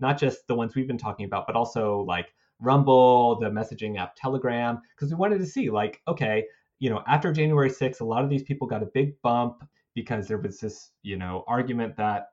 not 0.00 0.18
just 0.18 0.46
the 0.46 0.54
ones 0.54 0.74
we've 0.74 0.86
been 0.86 0.98
talking 0.98 1.26
about, 1.26 1.46
but 1.46 1.56
also 1.56 2.00
like 2.00 2.32
Rumble, 2.58 3.38
the 3.38 3.50
messaging 3.50 3.98
app 3.98 4.14
Telegram, 4.16 4.80
because 4.94 5.10
we 5.10 5.16
wanted 5.16 5.38
to 5.38 5.46
see 5.46 5.70
like, 5.70 6.00
okay, 6.08 6.44
you 6.78 6.88
know, 6.90 7.02
after 7.06 7.32
January 7.32 7.70
6th, 7.70 8.00
a 8.00 8.04
lot 8.04 8.24
of 8.24 8.30
these 8.30 8.42
people 8.42 8.66
got 8.66 8.82
a 8.82 8.86
big 8.86 9.20
bump 9.22 9.62
because 9.94 10.26
there 10.26 10.38
was 10.38 10.58
this, 10.58 10.90
you 11.02 11.16
know, 11.16 11.44
argument 11.46 11.96
that 11.96 12.28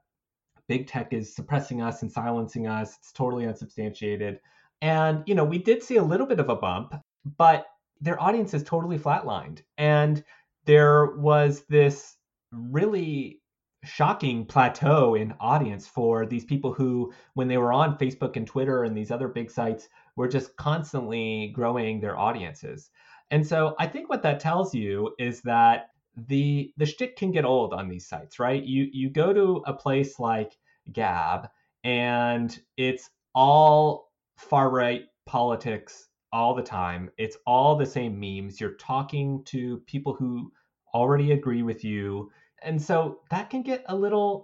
big 0.67 0.87
tech 0.87 1.13
is 1.13 1.35
suppressing 1.35 1.81
us 1.81 2.01
and 2.01 2.11
silencing 2.11 2.67
us. 2.67 2.97
It's 2.99 3.11
totally 3.11 3.45
unsubstantiated. 3.45 4.39
And, 4.81 5.23
you 5.25 5.35
know, 5.35 5.45
we 5.45 5.57
did 5.57 5.81
see 5.81 5.97
a 5.97 6.03
little 6.03 6.27
bit 6.27 6.39
of 6.39 6.49
a 6.49 6.55
bump, 6.55 6.93
but 7.37 7.65
their 7.99 8.21
audience 8.21 8.53
is 8.53 8.63
totally 8.63 8.99
flatlined. 8.99 9.61
And 9.77 10.23
there 10.65 11.15
was 11.17 11.63
this 11.69 12.15
really 12.51 13.41
shocking 13.83 14.45
plateau 14.45 15.15
in 15.15 15.33
audience 15.39 15.87
for 15.87 16.25
these 16.25 16.45
people 16.45 16.73
who, 16.73 17.13
when 17.35 17.47
they 17.47 17.57
were 17.57 17.71
on 17.71 17.97
Facebook 17.97 18.35
and 18.35 18.45
Twitter 18.45 18.83
and 18.83 18.95
these 18.95 19.11
other 19.11 19.27
big 19.27 19.49
sites, 19.49 19.87
were 20.15 20.27
just 20.27 20.55
constantly 20.57 21.51
growing 21.55 21.99
their 21.99 22.17
audiences. 22.17 22.89
And 23.31 23.45
so 23.45 23.75
I 23.79 23.87
think 23.87 24.09
what 24.09 24.23
that 24.23 24.39
tells 24.39 24.73
you 24.73 25.13
is 25.19 25.41
that 25.41 25.89
the 26.27 26.73
the 26.77 26.85
shtick 26.85 27.15
can 27.15 27.31
get 27.31 27.45
old 27.45 27.73
on 27.73 27.87
these 27.87 28.07
sites, 28.07 28.39
right? 28.39 28.63
You 28.63 28.87
you 28.91 29.09
go 29.09 29.33
to 29.33 29.63
a 29.65 29.73
place 29.73 30.19
like 30.19 30.57
Gab 30.91 31.49
and 31.83 32.59
it's 32.75 33.09
all 33.35 34.11
far 34.37 34.69
right 34.69 35.03
politics 35.25 36.07
all 36.33 36.55
the 36.55 36.63
time. 36.63 37.09
It's 37.17 37.37
all 37.45 37.75
the 37.75 37.85
same 37.85 38.19
memes. 38.19 38.59
You're 38.59 38.73
talking 38.75 39.43
to 39.45 39.77
people 39.85 40.13
who 40.13 40.51
already 40.93 41.31
agree 41.31 41.63
with 41.63 41.83
you. 41.83 42.31
And 42.63 42.81
so 42.81 43.19
that 43.29 43.49
can 43.49 43.61
get 43.61 43.83
a 43.87 43.95
little 43.95 44.43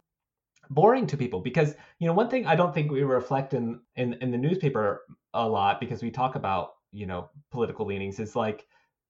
boring 0.70 1.08
to 1.08 1.18
people 1.18 1.42
because 1.42 1.76
you 2.00 2.08
know 2.08 2.14
one 2.14 2.30
thing 2.30 2.46
I 2.46 2.56
don't 2.56 2.74
think 2.74 2.92
we 2.92 3.04
reflect 3.04 3.54
in 3.54 3.82
in, 3.96 4.14
in 4.22 4.32
the 4.32 4.38
newspaper 4.38 5.02
a 5.34 5.48
lot 5.48 5.80
because 5.80 6.02
we 6.02 6.12
talk 6.12 6.36
about 6.36 6.74
you 6.92 7.06
know 7.06 7.30
political 7.52 7.86
leanings 7.86 8.20
is 8.20 8.36
like 8.36 8.66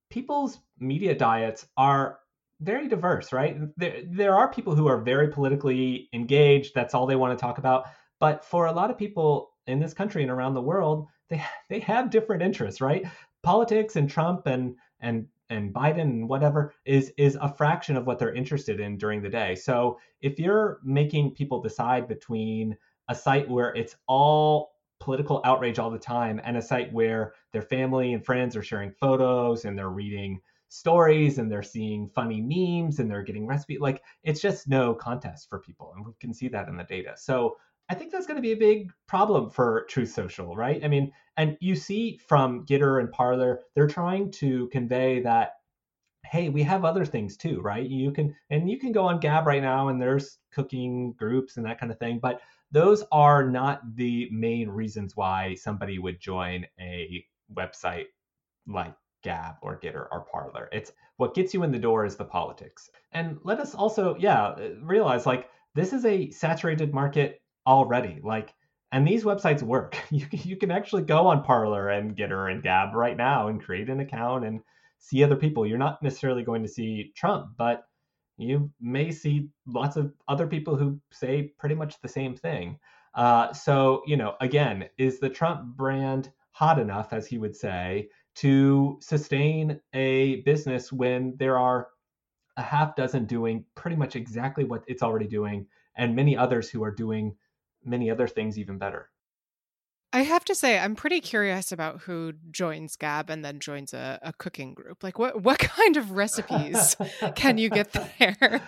people's 0.09 0.59
media 0.79 1.13
diets 1.13 1.67
are 1.77 2.19
very 2.63 2.87
diverse, 2.87 3.31
right? 3.33 3.57
There 3.77 4.01
there 4.05 4.35
are 4.35 4.51
people 4.51 4.75
who 4.75 4.87
are 4.87 5.01
very 5.01 5.27
politically 5.27 6.09
engaged. 6.13 6.73
That's 6.73 6.93
all 6.93 7.05
they 7.05 7.15
want 7.15 7.37
to 7.37 7.41
talk 7.41 7.57
about. 7.57 7.85
But 8.19 8.45
for 8.45 8.67
a 8.67 8.71
lot 8.71 8.89
of 8.89 8.97
people 8.97 9.51
in 9.67 9.79
this 9.79 9.93
country 9.93 10.21
and 10.21 10.31
around 10.31 10.53
the 10.53 10.61
world, 10.61 11.07
they 11.29 11.43
they 11.69 11.79
have 11.81 12.09
different 12.09 12.41
interests, 12.41 12.81
right? 12.81 13.05
Politics 13.43 13.95
and 13.95 14.09
Trump 14.09 14.47
and 14.47 14.75
and 14.99 15.27
and 15.49 15.73
Biden 15.73 16.01
and 16.01 16.29
whatever 16.29 16.73
is 16.85 17.13
is 17.17 17.37
a 17.41 17.53
fraction 17.53 17.97
of 17.97 18.07
what 18.07 18.19
they're 18.19 18.33
interested 18.33 18.79
in 18.79 18.97
during 18.97 19.21
the 19.21 19.29
day. 19.29 19.55
So 19.55 19.99
if 20.21 20.39
you're 20.39 20.79
making 20.83 21.35
people 21.35 21.61
decide 21.61 22.07
between 22.07 22.77
a 23.09 23.15
site 23.15 23.49
where 23.49 23.75
it's 23.75 23.95
all 24.07 24.71
political 24.99 25.41
outrage 25.43 25.79
all 25.79 25.91
the 25.91 25.99
time 25.99 26.39
and 26.45 26.55
a 26.55 26.61
site 26.61 26.91
where 26.93 27.33
their 27.51 27.61
family 27.61 28.13
and 28.13 28.25
friends 28.25 28.55
are 28.55 28.63
sharing 28.63 28.91
photos 28.91 29.65
and 29.65 29.77
they're 29.77 29.89
reading 29.89 30.39
stories 30.73 31.37
and 31.37 31.51
they're 31.51 31.61
seeing 31.61 32.09
funny 32.09 32.41
memes 32.41 32.97
and 32.97 33.09
they're 33.09 33.21
getting 33.21 33.45
recipe 33.45 33.77
like 33.77 34.01
it's 34.23 34.41
just 34.41 34.67
no 34.67 34.91
contest 34.91 35.47
for 35.47 35.59
people 35.59 35.93
and 35.95 36.03
we 36.03 36.11
can 36.19 36.33
see 36.33 36.47
that 36.47 36.67
in 36.67 36.75
the 36.75 36.83
data. 36.83 37.13
So 37.15 37.57
i 37.89 37.93
think 37.93 38.11
that's 38.11 38.25
going 38.25 38.37
to 38.37 38.41
be 38.41 38.53
a 38.53 38.57
big 38.57 38.91
problem 39.07 39.49
for 39.51 39.85
truth 39.87 40.11
social 40.11 40.55
right? 40.55 40.83
I 40.83 40.87
mean 40.87 41.11
and 41.37 41.57
you 41.61 41.75
see 41.75 42.17
from 42.27 42.65
Gettr 42.65 42.99
and 42.99 43.11
parler 43.11 43.59
they're 43.75 43.87
trying 43.87 44.31
to 44.31 44.67
convey 44.69 45.21
that 45.21 45.51
hey 46.25 46.49
we 46.49 46.63
have 46.63 46.85
other 46.85 47.05
things 47.05 47.37
too 47.37 47.61
right? 47.61 47.87
You 47.87 48.11
can 48.11 48.35
and 48.49 48.67
you 48.67 48.79
can 48.79 48.91
go 48.93 49.05
on 49.05 49.19
gab 49.19 49.45
right 49.45 49.61
now 49.61 49.89
and 49.89 50.01
there's 50.01 50.39
cooking 50.51 51.13
groups 51.19 51.57
and 51.57 51.65
that 51.67 51.79
kind 51.79 51.91
of 51.91 51.99
thing 51.99 52.19
but 52.19 52.41
those 52.71 53.03
are 53.11 53.47
not 53.47 53.81
the 53.95 54.27
main 54.31 54.69
reasons 54.69 55.15
why 55.15 55.53
somebody 55.53 55.99
would 55.99 56.19
join 56.19 56.65
a 56.79 57.23
website 57.55 58.05
like 58.67 58.95
Gab 59.23 59.55
or 59.61 59.79
Gettr 59.79 60.07
or 60.11 60.25
Parler. 60.31 60.69
It's 60.71 60.91
what 61.17 61.33
gets 61.33 61.53
you 61.53 61.63
in 61.63 61.71
the 61.71 61.79
door 61.79 62.05
is 62.05 62.15
the 62.15 62.25
politics. 62.25 62.89
And 63.11 63.39
let 63.43 63.59
us 63.59 63.75
also, 63.75 64.15
yeah, 64.19 64.55
realize 64.81 65.25
like 65.25 65.49
this 65.75 65.93
is 65.93 66.05
a 66.05 66.29
saturated 66.31 66.93
market 66.93 67.41
already. 67.65 68.19
Like, 68.23 68.53
and 68.91 69.07
these 69.07 69.23
websites 69.23 69.63
work. 69.63 69.97
You 70.11 70.27
you 70.31 70.57
can 70.57 70.71
actually 70.71 71.03
go 71.03 71.27
on 71.27 71.43
Parler 71.43 71.89
and 71.89 72.15
Gettr 72.15 72.51
and 72.51 72.61
Gab 72.61 72.93
right 72.93 73.17
now 73.17 73.47
and 73.47 73.63
create 73.63 73.89
an 73.89 73.99
account 73.99 74.45
and 74.45 74.61
see 74.99 75.23
other 75.23 75.35
people. 75.35 75.65
You're 75.65 75.77
not 75.77 76.01
necessarily 76.03 76.43
going 76.43 76.63
to 76.63 76.69
see 76.69 77.11
Trump, 77.15 77.51
but 77.57 77.85
you 78.37 78.71
may 78.79 79.11
see 79.11 79.49
lots 79.67 79.95
of 79.97 80.13
other 80.27 80.47
people 80.47 80.75
who 80.75 80.99
say 81.11 81.53
pretty 81.59 81.75
much 81.75 82.01
the 82.01 82.07
same 82.07 82.35
thing. 82.35 82.79
Uh, 83.15 83.53
so, 83.53 84.01
you 84.07 84.17
know, 84.17 84.35
again, 84.41 84.89
is 84.97 85.19
the 85.19 85.29
Trump 85.29 85.75
brand 85.75 86.31
hot 86.51 86.79
enough, 86.79 87.13
as 87.13 87.27
he 87.27 87.37
would 87.37 87.55
say, 87.55 88.09
to 88.35 88.97
sustain 89.01 89.79
a 89.93 90.41
business 90.41 90.91
when 90.91 91.35
there 91.37 91.57
are 91.57 91.87
a 92.57 92.61
half 92.61 92.95
dozen 92.95 93.25
doing 93.25 93.65
pretty 93.75 93.95
much 93.95 94.15
exactly 94.15 94.63
what 94.63 94.83
it's 94.87 95.03
already 95.03 95.27
doing, 95.27 95.65
and 95.95 96.15
many 96.15 96.37
others 96.37 96.69
who 96.69 96.83
are 96.83 96.91
doing 96.91 97.35
many 97.83 98.09
other 98.09 98.27
things 98.27 98.57
even 98.57 98.77
better? 98.77 99.09
I 100.15 100.21
have 100.21 100.45
to 100.45 100.55
say, 100.55 100.77
I'm 100.77 100.95
pretty 100.95 101.21
curious 101.21 101.71
about 101.71 102.01
who 102.01 102.33
joins 102.51 102.95
Gab 102.95 103.31
and 103.31 103.43
then 103.43 103.59
joins 103.59 103.95
a, 103.95 104.19
a 104.21 104.31
cooking 104.33 104.75
group. 104.75 105.03
Like, 105.03 105.17
what 105.17 105.41
what 105.41 105.57
kind 105.77 105.97
of 105.97 106.11
recipes 106.11 106.95
can 107.35 107.57
you 107.57 107.69
get 107.69 107.91
there? 108.19 108.61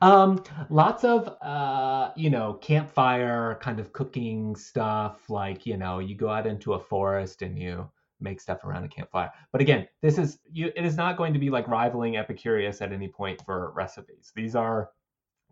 Um, 0.00 0.42
lots 0.70 1.04
of 1.04 1.36
uh, 1.42 2.12
you 2.16 2.30
know, 2.30 2.54
campfire 2.54 3.58
kind 3.60 3.80
of 3.80 3.92
cooking 3.92 4.54
stuff. 4.54 5.28
Like, 5.28 5.66
you 5.66 5.76
know, 5.76 5.98
you 5.98 6.14
go 6.14 6.28
out 6.28 6.46
into 6.46 6.74
a 6.74 6.78
forest 6.78 7.42
and 7.42 7.58
you 7.58 7.90
make 8.22 8.40
stuff 8.40 8.64
around 8.64 8.84
a 8.84 8.88
campfire. 8.88 9.30
But 9.50 9.60
again, 9.60 9.86
this 10.00 10.18
is 10.18 10.38
you. 10.50 10.70
It 10.76 10.84
is 10.84 10.96
not 10.96 11.16
going 11.16 11.32
to 11.32 11.38
be 11.38 11.50
like 11.50 11.68
rivaling 11.68 12.14
Epicurious 12.14 12.80
at 12.80 12.92
any 12.92 13.08
point 13.08 13.42
for 13.44 13.72
recipes. 13.74 14.32
These 14.34 14.54
are 14.54 14.90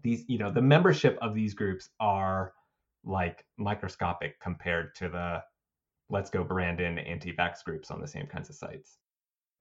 these, 0.03 0.25
you 0.29 0.39
know, 0.39 0.51
the 0.51 0.63
membership 0.63 1.19
of 1.21 1.35
these 1.35 1.55
groups 1.55 1.91
are 1.99 2.53
like 3.05 3.45
microscopic 3.59 4.41
compared 4.41 4.95
to 4.97 5.09
the 5.09 5.43
let's 6.09 6.31
go 6.31 6.43
Brandon 6.43 6.99
anti-vax 6.99 7.65
groups 7.65 7.91
on 7.91 8.01
the 8.01 8.09
same 8.09 8.27
kinds 8.27 8.49
of 8.49 8.57
sites. 8.57 8.99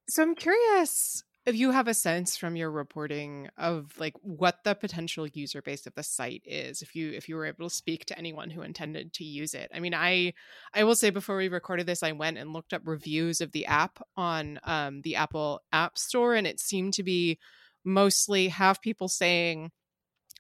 So 0.09 0.23
I'm 0.23 0.35
curious 0.35 1.23
if 1.45 1.55
you 1.55 1.71
have 1.71 1.87
a 1.87 1.93
sense 1.93 2.37
from 2.37 2.55
your 2.55 2.69
reporting 2.69 3.49
of 3.57 3.91
like 3.97 4.13
what 4.21 4.57
the 4.63 4.75
potential 4.75 5.25
user 5.27 5.61
base 5.61 5.87
of 5.87 5.95
the 5.95 6.03
site 6.03 6.43
is 6.45 6.81
if 6.81 6.95
you 6.95 7.11
if 7.11 7.29
you 7.29 7.35
were 7.35 7.45
able 7.45 7.69
to 7.69 7.75
speak 7.75 8.05
to 8.05 8.17
anyone 8.17 8.49
who 8.49 8.61
intended 8.61 9.13
to 9.13 9.23
use 9.23 9.53
it. 9.53 9.69
I 9.73 9.79
mean 9.79 9.93
i 9.93 10.33
i 10.73 10.83
will 10.83 10.95
say 10.95 11.09
before 11.09 11.37
we 11.37 11.47
recorded 11.47 11.85
this 11.85 12.03
i 12.03 12.11
went 12.11 12.37
and 12.37 12.53
looked 12.53 12.73
up 12.73 12.81
reviews 12.85 13.41
of 13.41 13.51
the 13.51 13.65
app 13.65 14.01
on 14.15 14.59
um, 14.63 15.01
the 15.01 15.15
apple 15.15 15.61
app 15.71 15.97
store 15.97 16.35
and 16.35 16.45
it 16.45 16.59
seemed 16.59 16.93
to 16.93 17.03
be 17.03 17.39
mostly 17.85 18.49
half 18.49 18.81
people 18.81 19.07
saying 19.07 19.71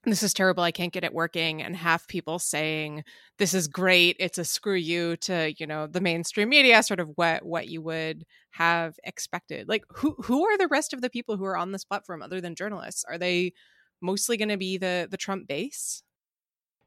this 0.05 0.23
is 0.23 0.33
terrible 0.33 0.63
i 0.63 0.71
can't 0.71 0.93
get 0.93 1.03
it 1.03 1.13
working 1.13 1.61
and 1.61 1.75
half 1.75 2.07
people 2.07 2.39
saying 2.39 3.03
this 3.37 3.53
is 3.53 3.67
great 3.67 4.15
it's 4.19 4.37
a 4.37 4.45
screw 4.45 4.75
you 4.75 5.17
to 5.17 5.53
you 5.57 5.67
know 5.67 5.87
the 5.87 6.01
mainstream 6.01 6.49
media 6.49 6.81
sort 6.81 6.99
of 6.99 7.09
what 7.15 7.45
what 7.45 7.67
you 7.67 7.81
would 7.81 8.25
have 8.51 8.95
expected. 9.03 9.67
Like 9.67 9.83
who 9.89 10.15
who 10.19 10.45
are 10.45 10.57
the 10.57 10.67
rest 10.67 10.93
of 10.93 11.01
the 11.01 11.09
people 11.09 11.37
who 11.37 11.45
are 11.45 11.57
on 11.57 11.71
this 11.71 11.85
platform 11.85 12.21
other 12.21 12.41
than 12.41 12.55
journalists? 12.55 13.05
Are 13.05 13.17
they 13.17 13.53
mostly 14.01 14.37
going 14.37 14.49
to 14.49 14.57
be 14.57 14.77
the 14.77 15.07
the 15.09 15.17
trump 15.17 15.47
base? 15.47 16.03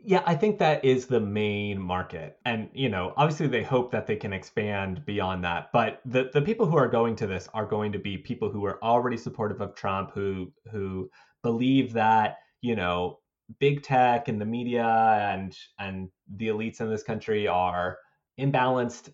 Yeah 0.05 0.23
i 0.27 0.35
think 0.35 0.59
that 0.59 0.85
is 0.85 1.07
the 1.07 1.21
main 1.21 1.81
market 1.81 2.37
and 2.45 2.69
you 2.73 2.89
know 2.89 3.15
obviously 3.17 3.47
they 3.47 3.63
hope 3.63 3.93
that 3.93 4.09
they 4.09 4.17
can 4.17 4.33
expand 4.33 5.07
beyond 5.07 5.45
that 5.45 5.71
but 5.73 6.01
the 6.05 6.29
the 6.33 6.43
people 6.43 6.67
who 6.67 6.77
are 6.77 6.89
going 6.89 7.15
to 7.17 7.27
this 7.29 7.49
are 7.55 7.67
going 7.67 7.93
to 7.93 8.01
be 8.01 8.19
people 8.19 8.51
who 8.51 8.65
are 8.65 8.83
already 8.83 9.17
supportive 9.17 9.61
of 9.61 9.77
trump 9.77 10.11
who 10.13 10.51
who 10.73 11.09
believe 11.45 11.93
that 11.93 12.39
you 12.63 12.77
know 12.77 13.19
big 13.61 13.83
tech 13.83 14.29
and 14.29 14.41
the 14.41 14.47
media 14.47 14.85
and 14.87 15.57
and 15.79 16.11
the 16.37 16.49
elites 16.49 16.81
in 16.81 16.91
this 16.91 17.03
country 17.05 17.47
are 17.49 17.99
imbalanced 18.41 19.11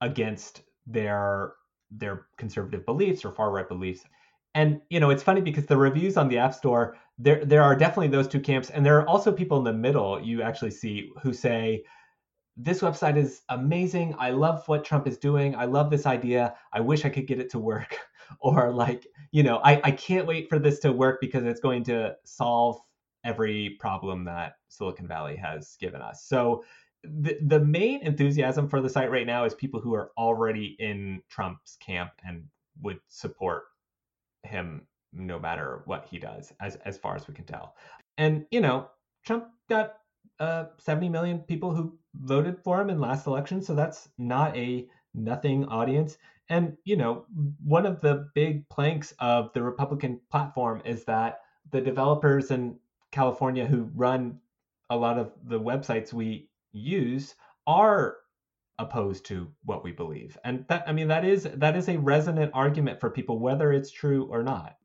against 0.00 0.62
their 0.86 1.54
their 1.90 2.26
conservative 2.38 2.86
beliefs 2.86 3.24
or 3.24 3.32
far 3.32 3.50
right 3.50 3.68
beliefs. 3.68 4.04
And 4.54 4.80
you 4.90 5.00
know, 5.00 5.10
it's 5.10 5.22
funny 5.22 5.40
because 5.40 5.66
the 5.66 5.76
reviews 5.76 6.16
on 6.16 6.28
the 6.28 6.38
App 6.38 6.54
Store, 6.54 6.96
there 7.18 7.44
there 7.44 7.62
are 7.62 7.76
definitely 7.76 8.08
those 8.08 8.28
two 8.28 8.40
camps, 8.40 8.70
and 8.70 8.84
there 8.84 8.98
are 9.00 9.08
also 9.08 9.32
people 9.32 9.58
in 9.58 9.64
the 9.64 9.72
middle 9.72 10.20
you 10.20 10.42
actually 10.42 10.72
see 10.72 11.10
who 11.22 11.32
say, 11.32 11.84
"This 12.56 12.80
website 12.82 13.16
is 13.16 13.42
amazing. 13.50 14.14
I 14.18 14.30
love 14.30 14.68
what 14.68 14.84
Trump 14.84 15.06
is 15.08 15.18
doing. 15.18 15.56
I 15.56 15.66
love 15.66 15.90
this 15.90 16.06
idea. 16.06 16.56
I 16.72 16.80
wish 16.80 17.04
I 17.04 17.10
could 17.10 17.26
get 17.26 17.40
it 17.40 17.50
to 17.52 17.58
work." 17.58 17.96
or 18.38 18.72
like 18.72 19.06
you 19.32 19.42
know 19.42 19.58
I, 19.58 19.80
I 19.84 19.90
can't 19.90 20.26
wait 20.26 20.48
for 20.48 20.58
this 20.58 20.78
to 20.80 20.92
work 20.92 21.20
because 21.20 21.44
it's 21.44 21.60
going 21.60 21.84
to 21.84 22.14
solve 22.24 22.78
every 23.24 23.76
problem 23.80 24.24
that 24.24 24.54
silicon 24.68 25.06
valley 25.06 25.36
has 25.36 25.76
given 25.80 26.00
us 26.00 26.24
so 26.24 26.64
the, 27.02 27.38
the 27.46 27.60
main 27.60 28.02
enthusiasm 28.02 28.68
for 28.68 28.80
the 28.80 28.88
site 28.88 29.10
right 29.10 29.26
now 29.26 29.44
is 29.44 29.54
people 29.54 29.80
who 29.80 29.94
are 29.94 30.10
already 30.18 30.76
in 30.78 31.22
trump's 31.28 31.76
camp 31.76 32.10
and 32.24 32.44
would 32.82 33.00
support 33.08 33.64
him 34.42 34.86
no 35.12 35.38
matter 35.38 35.82
what 35.86 36.06
he 36.10 36.18
does, 36.18 36.52
as 36.60 36.76
as 36.84 36.98
far 36.98 37.16
as 37.16 37.26
we 37.26 37.34
can 37.34 37.44
tell. 37.44 37.74
And 38.18 38.46
you 38.50 38.60
know, 38.60 38.88
Trump 39.24 39.48
got 39.68 39.94
uh, 40.38 40.66
70 40.78 41.08
million 41.08 41.40
people 41.40 41.74
who 41.74 41.98
voted 42.14 42.58
for 42.62 42.80
him 42.80 42.90
in 42.90 43.00
last 43.00 43.26
election, 43.26 43.62
so 43.62 43.74
that's 43.74 44.08
not 44.18 44.56
a 44.56 44.88
nothing 45.14 45.64
audience. 45.66 46.18
And 46.48 46.76
you 46.84 46.96
know, 46.96 47.26
one 47.64 47.86
of 47.86 48.00
the 48.00 48.28
big 48.34 48.68
planks 48.68 49.14
of 49.18 49.52
the 49.52 49.62
Republican 49.62 50.20
platform 50.30 50.82
is 50.84 51.04
that 51.04 51.40
the 51.70 51.80
developers 51.80 52.50
in 52.50 52.76
California 53.12 53.66
who 53.66 53.90
run 53.94 54.40
a 54.90 54.96
lot 54.96 55.18
of 55.18 55.32
the 55.44 55.60
websites 55.60 56.12
we 56.12 56.48
use 56.72 57.34
are 57.66 58.16
opposed 58.78 59.26
to 59.26 59.48
what 59.64 59.84
we 59.84 59.92
believe. 59.92 60.36
And 60.42 60.64
that 60.68 60.84
I 60.86 60.92
mean 60.92 61.08
that 61.08 61.24
is 61.24 61.44
that 61.44 61.76
is 61.76 61.88
a 61.88 61.98
resonant 61.98 62.50
argument 62.54 62.98
for 62.98 63.10
people 63.10 63.38
whether 63.38 63.72
it's 63.72 63.90
true 63.90 64.26
or 64.30 64.42
not. 64.42 64.76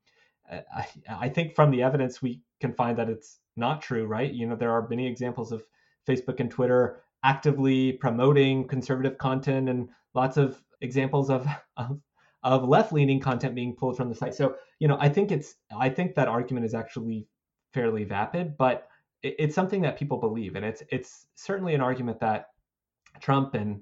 Uh, 0.51 0.59
I, 0.75 0.87
I 1.09 1.29
think 1.29 1.55
from 1.55 1.71
the 1.71 1.81
evidence 1.81 2.21
we 2.21 2.41
can 2.61 2.73
find 2.73 2.97
that 2.99 3.09
it's 3.09 3.39
not 3.55 3.81
true, 3.81 4.05
right? 4.05 4.31
You 4.31 4.47
know, 4.47 4.55
there 4.55 4.71
are 4.71 4.87
many 4.87 5.07
examples 5.07 5.51
of 5.51 5.63
Facebook 6.07 6.39
and 6.39 6.51
Twitter 6.51 7.01
actively 7.25 7.93
promoting 7.93 8.67
conservative 8.67 9.17
content 9.17 9.67
and 9.67 9.89
lots 10.13 10.37
of 10.37 10.61
examples 10.81 11.29
of, 11.29 11.47
of 11.77 11.99
of 12.43 12.63
left-leaning 12.69 13.19
content 13.19 13.55
being 13.55 13.75
pulled 13.75 13.97
from 13.97 14.07
the 14.07 14.13
site. 14.13 14.35
So, 14.35 14.55
you 14.77 14.87
know, 14.87 14.97
I 14.99 15.09
think 15.09 15.31
it's 15.31 15.55
I 15.75 15.89
think 15.89 16.13
that 16.13 16.27
argument 16.27 16.65
is 16.67 16.75
actually 16.75 17.27
fairly 17.73 18.03
vapid, 18.03 18.55
but 18.55 18.87
it, 19.23 19.35
it's 19.39 19.55
something 19.55 19.81
that 19.81 19.97
people 19.97 20.19
believe, 20.19 20.55
and 20.55 20.63
it's 20.63 20.83
it's 20.89 21.25
certainly 21.33 21.73
an 21.73 21.81
argument 21.81 22.19
that 22.19 22.49
Trump 23.19 23.55
and 23.55 23.81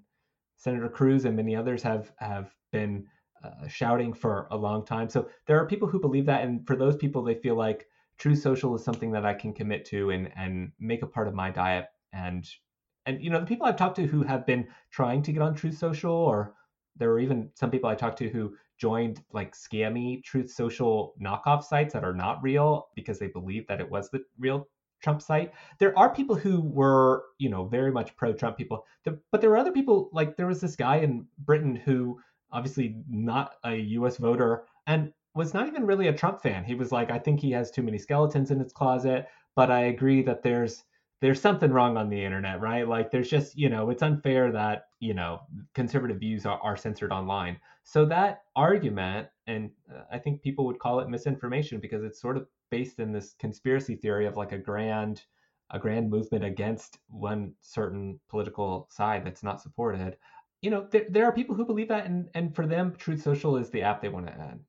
Senator 0.56 0.88
Cruz 0.88 1.26
and 1.26 1.36
many 1.36 1.58
others 1.58 1.84
have 1.84 2.14
have 2.20 2.56
been 2.72 3.06
uh, 3.44 3.68
shouting 3.68 4.14
for 4.14 4.48
a 4.52 4.56
long 4.56 4.86
time. 4.86 5.10
So 5.10 5.30
there 5.46 5.60
are 5.60 5.68
people 5.68 5.90
who 5.90 6.00
believe 6.00 6.26
that, 6.28 6.46
and 6.46 6.66
for 6.66 6.78
those 6.78 6.96
people, 6.96 7.22
they 7.22 7.36
feel 7.36 7.56
like 7.56 7.86
Truth 8.18 8.42
Social 8.42 8.74
is 8.76 8.84
something 8.86 9.12
that 9.12 9.26
I 9.26 9.34
can 9.34 9.52
commit 9.54 9.84
to 9.88 10.12
and 10.12 10.32
and 10.38 10.72
make 10.80 11.02
a 11.02 11.08
part 11.08 11.28
of 11.28 11.34
my 11.34 11.50
diet. 11.50 11.88
And 12.14 12.50
and 13.06 13.24
you 13.24 13.30
know 13.30 13.40
the 13.40 13.46
people 13.46 13.66
I've 13.66 13.78
talked 13.78 13.96
to 13.98 14.08
who 14.08 14.24
have 14.24 14.46
been 14.46 14.68
trying 14.92 15.22
to 15.24 15.32
get 15.32 15.42
on 15.42 15.56
Truth 15.56 15.78
Social, 15.78 16.14
or 16.14 16.54
there 16.96 17.10
were 17.10 17.20
even 17.20 17.50
some 17.56 17.72
people 17.72 17.90
I 17.90 17.96
talked 17.96 18.20
to 18.20 18.30
who 18.30 18.56
joined 18.78 19.24
like 19.32 19.56
scammy 19.56 20.24
Truth 20.24 20.52
Social 20.52 21.14
knockoff 21.22 21.64
sites 21.64 21.94
that 21.94 22.04
are 22.04 22.14
not 22.14 22.42
real 22.44 22.88
because 22.96 23.20
they 23.20 23.28
believe 23.28 23.68
that 23.68 23.82
it 23.82 23.90
was 23.90 24.10
the 24.10 24.24
real 24.40 24.68
Trump 25.02 25.22
site. 25.22 25.52
There 25.80 25.98
are 26.00 26.14
people 26.14 26.36
who 26.36 26.62
were, 26.62 27.26
you 27.38 27.50
know, 27.50 27.66
very 27.66 27.92
much 27.92 28.16
pro-Trump 28.16 28.58
people, 28.58 28.86
but 29.04 29.42
there 29.42 29.50
were 29.50 29.58
other 29.58 29.72
people 29.72 30.10
like 30.14 30.38
there 30.38 30.48
was 30.48 30.62
this 30.62 30.76
guy 30.76 30.98
in 30.98 31.28
Britain 31.40 31.76
who 31.76 32.20
obviously 32.52 32.96
not 33.10 33.56
a 33.66 33.76
U.S. 33.76 34.18
voter 34.18 34.64
and 34.88 35.12
was 35.36 35.54
not 35.54 35.68
even 35.68 35.86
really 35.86 36.08
a 36.08 36.14
Trump 36.14 36.42
fan. 36.42 36.64
He 36.64 36.76
was 36.76 36.92
like, 36.92 37.12
I 37.12 37.20
think 37.20 37.40
he 37.40 37.52
has 37.52 37.72
too 37.72 37.82
many 37.82 37.98
skeletons 37.98 38.52
in 38.52 38.60
his 38.60 38.72
closet, 38.72 39.28
but 39.56 39.72
I 39.72 39.86
agree 39.86 40.22
that 40.24 40.44
there's 40.44 40.84
there's 41.22 41.40
something 41.40 41.72
wrong 41.72 41.96
on 41.96 42.10
the 42.10 42.24
internet, 42.24 42.60
right? 42.60 42.88
Like 42.88 43.12
there's 43.12 43.30
just, 43.30 43.58
you 43.58 43.70
know, 43.70 43.90
it's 43.90 44.04
unfair 44.04 44.52
that, 44.52 44.88
you 45.00 45.14
know, 45.14 45.42
conservative 45.74 46.20
views 46.20 46.46
are, 46.46 46.60
are 46.60 46.76
censored 46.76 47.12
online. 47.12 47.58
So 47.84 48.06
that 48.06 48.44
argument, 48.56 49.28
and 49.48 49.72
uh, 49.94 50.02
I 50.12 50.18
think 50.18 50.42
people 50.42 50.66
would 50.66 50.80
call 50.80 51.00
it 51.00 51.10
misinformation 51.10 51.80
because 51.80 52.04
it's 52.04 52.20
sort 52.20 52.38
of 52.38 52.48
based 52.70 53.00
in 53.00 53.12
this 53.12 53.36
conspiracy 53.40 53.96
theory 53.96 54.26
of 54.26 54.38
like 54.38 54.52
a 54.52 54.58
grand 54.58 55.24
a 55.72 55.80
grand 55.80 56.10
movement 56.10 56.44
against 56.44 57.00
one 57.08 57.54
certain 57.62 58.20
political 58.30 58.88
side 58.92 59.26
that's 59.26 59.44
not 59.44 59.62
supported 59.62 60.18
you 60.62 60.70
know 60.70 60.88
there, 60.92 61.06
there 61.10 61.26
are 61.26 61.32
people 61.32 61.56
who 61.56 61.66
believe 61.66 61.90
that 61.90 62.06
and 62.06 62.30
and 62.34 62.56
for 62.56 62.66
them 62.66 62.96
truth 62.98 63.22
social 63.22 63.58
is 63.58 63.70
the 63.70 63.82
app 63.82 64.02
they 64.02 64.10
want 64.10 64.26
to 64.26 64.34
add 64.34 64.60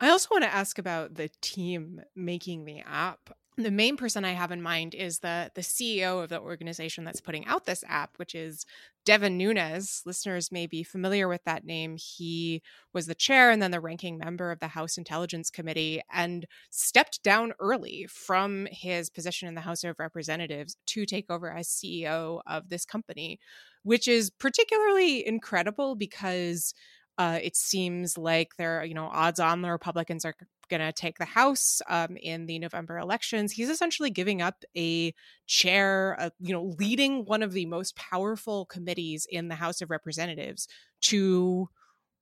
i 0.00 0.08
also 0.08 0.28
want 0.30 0.42
to 0.42 0.52
ask 0.52 0.78
about 0.78 1.14
the 1.14 1.30
team 1.40 2.00
making 2.16 2.64
the 2.64 2.80
app 2.80 3.30
the 3.62 3.70
main 3.70 3.96
person 3.96 4.24
I 4.24 4.32
have 4.32 4.50
in 4.50 4.62
mind 4.62 4.94
is 4.94 5.20
the 5.20 5.50
the 5.54 5.60
CEO 5.60 6.22
of 6.22 6.28
the 6.28 6.40
organization 6.40 7.04
that's 7.04 7.20
putting 7.20 7.46
out 7.46 7.66
this 7.66 7.84
app, 7.88 8.18
which 8.18 8.34
is 8.34 8.64
Devin 9.04 9.36
Nunes. 9.38 10.02
Listeners 10.04 10.52
may 10.52 10.66
be 10.66 10.82
familiar 10.82 11.26
with 11.28 11.42
that 11.44 11.64
name. 11.64 11.96
He 11.96 12.62
was 12.92 13.06
the 13.06 13.14
chair 13.14 13.50
and 13.50 13.62
then 13.62 13.70
the 13.70 13.80
ranking 13.80 14.18
member 14.18 14.50
of 14.50 14.60
the 14.60 14.68
House 14.68 14.98
Intelligence 14.98 15.50
Committee 15.50 16.02
and 16.12 16.46
stepped 16.70 17.22
down 17.22 17.52
early 17.60 18.06
from 18.10 18.66
his 18.70 19.10
position 19.10 19.48
in 19.48 19.54
the 19.54 19.62
House 19.62 19.84
of 19.84 19.98
Representatives 19.98 20.76
to 20.86 21.06
take 21.06 21.30
over 21.30 21.50
as 21.50 21.68
CEO 21.68 22.40
of 22.46 22.68
this 22.68 22.84
company, 22.84 23.38
which 23.82 24.06
is 24.06 24.30
particularly 24.30 25.26
incredible 25.26 25.94
because 25.94 26.74
uh, 27.20 27.38
it 27.42 27.54
seems 27.54 28.16
like 28.16 28.56
there, 28.56 28.82
you 28.82 28.94
know, 28.94 29.10
odds 29.12 29.38
on 29.38 29.60
the 29.60 29.70
Republicans 29.70 30.24
are 30.24 30.34
going 30.70 30.80
to 30.80 30.90
take 30.90 31.18
the 31.18 31.26
House 31.26 31.82
um, 31.86 32.16
in 32.16 32.46
the 32.46 32.58
November 32.58 32.96
elections. 32.96 33.52
He's 33.52 33.68
essentially 33.68 34.08
giving 34.08 34.40
up 34.40 34.64
a 34.74 35.12
chair, 35.46 36.16
uh, 36.18 36.30
you 36.40 36.54
know, 36.54 36.74
leading 36.78 37.26
one 37.26 37.42
of 37.42 37.52
the 37.52 37.66
most 37.66 37.94
powerful 37.94 38.64
committees 38.64 39.26
in 39.28 39.48
the 39.48 39.54
House 39.54 39.82
of 39.82 39.90
Representatives 39.90 40.66
to 41.02 41.68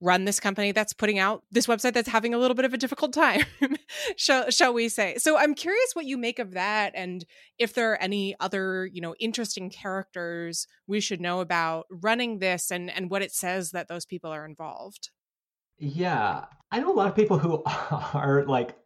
run 0.00 0.24
this 0.24 0.40
company 0.40 0.72
that's 0.72 0.92
putting 0.92 1.18
out 1.18 1.42
this 1.50 1.66
website 1.66 1.92
that's 1.92 2.08
having 2.08 2.32
a 2.32 2.38
little 2.38 2.54
bit 2.54 2.64
of 2.64 2.72
a 2.72 2.78
difficult 2.78 3.12
time 3.12 3.42
shall, 4.16 4.50
shall 4.50 4.72
we 4.72 4.88
say? 4.88 5.16
So 5.18 5.36
i'm 5.36 5.54
curious 5.54 5.92
what 5.94 6.04
you 6.04 6.16
make 6.16 6.38
of 6.38 6.52
that 6.52 6.92
and 6.94 7.24
if 7.58 7.74
there 7.74 7.92
are 7.92 8.02
any 8.02 8.34
other 8.40 8.86
you 8.86 9.00
know 9.00 9.14
interesting 9.18 9.70
characters 9.70 10.66
we 10.86 11.00
should 11.00 11.20
know 11.20 11.40
about 11.40 11.86
running 11.90 12.38
this 12.38 12.70
and 12.70 12.90
and 12.90 13.10
what 13.10 13.22
it 13.22 13.32
says 13.32 13.72
that 13.72 13.88
those 13.88 14.06
people 14.06 14.30
are 14.30 14.44
involved. 14.44 15.10
Yeah 15.78 16.44
i 16.70 16.80
know 16.80 16.92
a 16.92 16.94
lot 16.94 17.08
of 17.08 17.16
people 17.16 17.38
who 17.38 17.62
are 17.66 18.44
like 18.46 18.76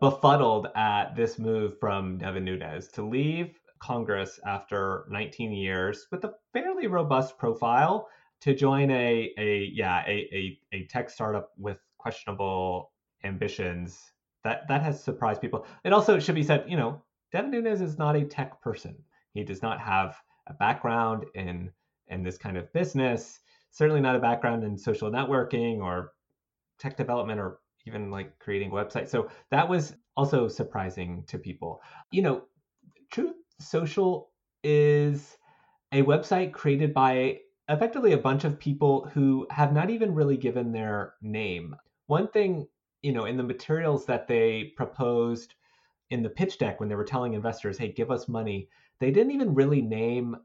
befuddled 0.00 0.68
at 0.74 1.14
this 1.14 1.38
move 1.38 1.78
from 1.78 2.18
devin 2.18 2.44
nunes 2.44 2.88
to 2.88 3.02
leave 3.02 3.58
congress 3.80 4.40
after 4.44 5.06
19 5.08 5.52
years 5.52 6.06
with 6.10 6.24
a 6.24 6.34
fairly 6.52 6.88
robust 6.88 7.38
profile 7.38 8.08
to 8.40 8.54
join 8.54 8.90
a 8.90 9.32
a 9.38 9.70
yeah 9.72 10.04
a, 10.06 10.28
a, 10.32 10.58
a 10.72 10.86
tech 10.86 11.10
startup 11.10 11.50
with 11.58 11.78
questionable 11.98 12.92
ambitions 13.24 14.12
that 14.44 14.66
that 14.68 14.82
has 14.82 15.02
surprised 15.02 15.40
people. 15.40 15.66
It 15.84 15.92
also 15.92 16.18
should 16.18 16.34
be 16.34 16.42
said, 16.42 16.64
you 16.68 16.76
know, 16.76 17.02
Devin 17.32 17.50
Nunes 17.50 17.80
is 17.80 17.98
not 17.98 18.16
a 18.16 18.24
tech 18.24 18.60
person. 18.62 18.96
He 19.34 19.44
does 19.44 19.62
not 19.62 19.80
have 19.80 20.16
a 20.46 20.54
background 20.54 21.24
in 21.34 21.70
in 22.08 22.22
this 22.22 22.38
kind 22.38 22.56
of 22.56 22.72
business. 22.72 23.40
Certainly 23.70 24.00
not 24.00 24.16
a 24.16 24.20
background 24.20 24.64
in 24.64 24.78
social 24.78 25.10
networking 25.10 25.78
or 25.78 26.12
tech 26.78 26.96
development 26.96 27.40
or 27.40 27.58
even 27.86 28.10
like 28.10 28.38
creating 28.38 28.70
websites. 28.70 29.08
So 29.08 29.28
that 29.50 29.68
was 29.68 29.94
also 30.16 30.48
surprising 30.48 31.24
to 31.28 31.38
people. 31.38 31.80
You 32.10 32.22
know, 32.22 32.42
Truth 33.10 33.34
Social 33.60 34.30
is 34.62 35.36
a 35.92 36.02
website 36.02 36.52
created 36.52 36.92
by 36.92 37.38
effectively 37.68 38.12
a 38.12 38.18
bunch 38.18 38.44
of 38.44 38.58
people 38.58 39.10
who 39.12 39.46
have 39.50 39.72
not 39.72 39.90
even 39.90 40.14
really 40.14 40.36
given 40.36 40.72
their 40.72 41.14
name. 41.20 41.76
One 42.06 42.28
thing, 42.28 42.66
you 43.02 43.12
know, 43.12 43.26
in 43.26 43.36
the 43.36 43.42
materials 43.42 44.06
that 44.06 44.26
they 44.26 44.72
proposed 44.76 45.54
in 46.10 46.22
the 46.22 46.30
pitch 46.30 46.58
deck 46.58 46.80
when 46.80 46.88
they 46.88 46.94
were 46.94 47.04
telling 47.04 47.34
investors, 47.34 47.76
hey, 47.76 47.92
give 47.92 48.10
us 48.10 48.28
money, 48.28 48.68
they 48.98 49.10
didn't 49.10 49.32
even 49.32 49.54
really 49.54 49.82
name 49.82 50.36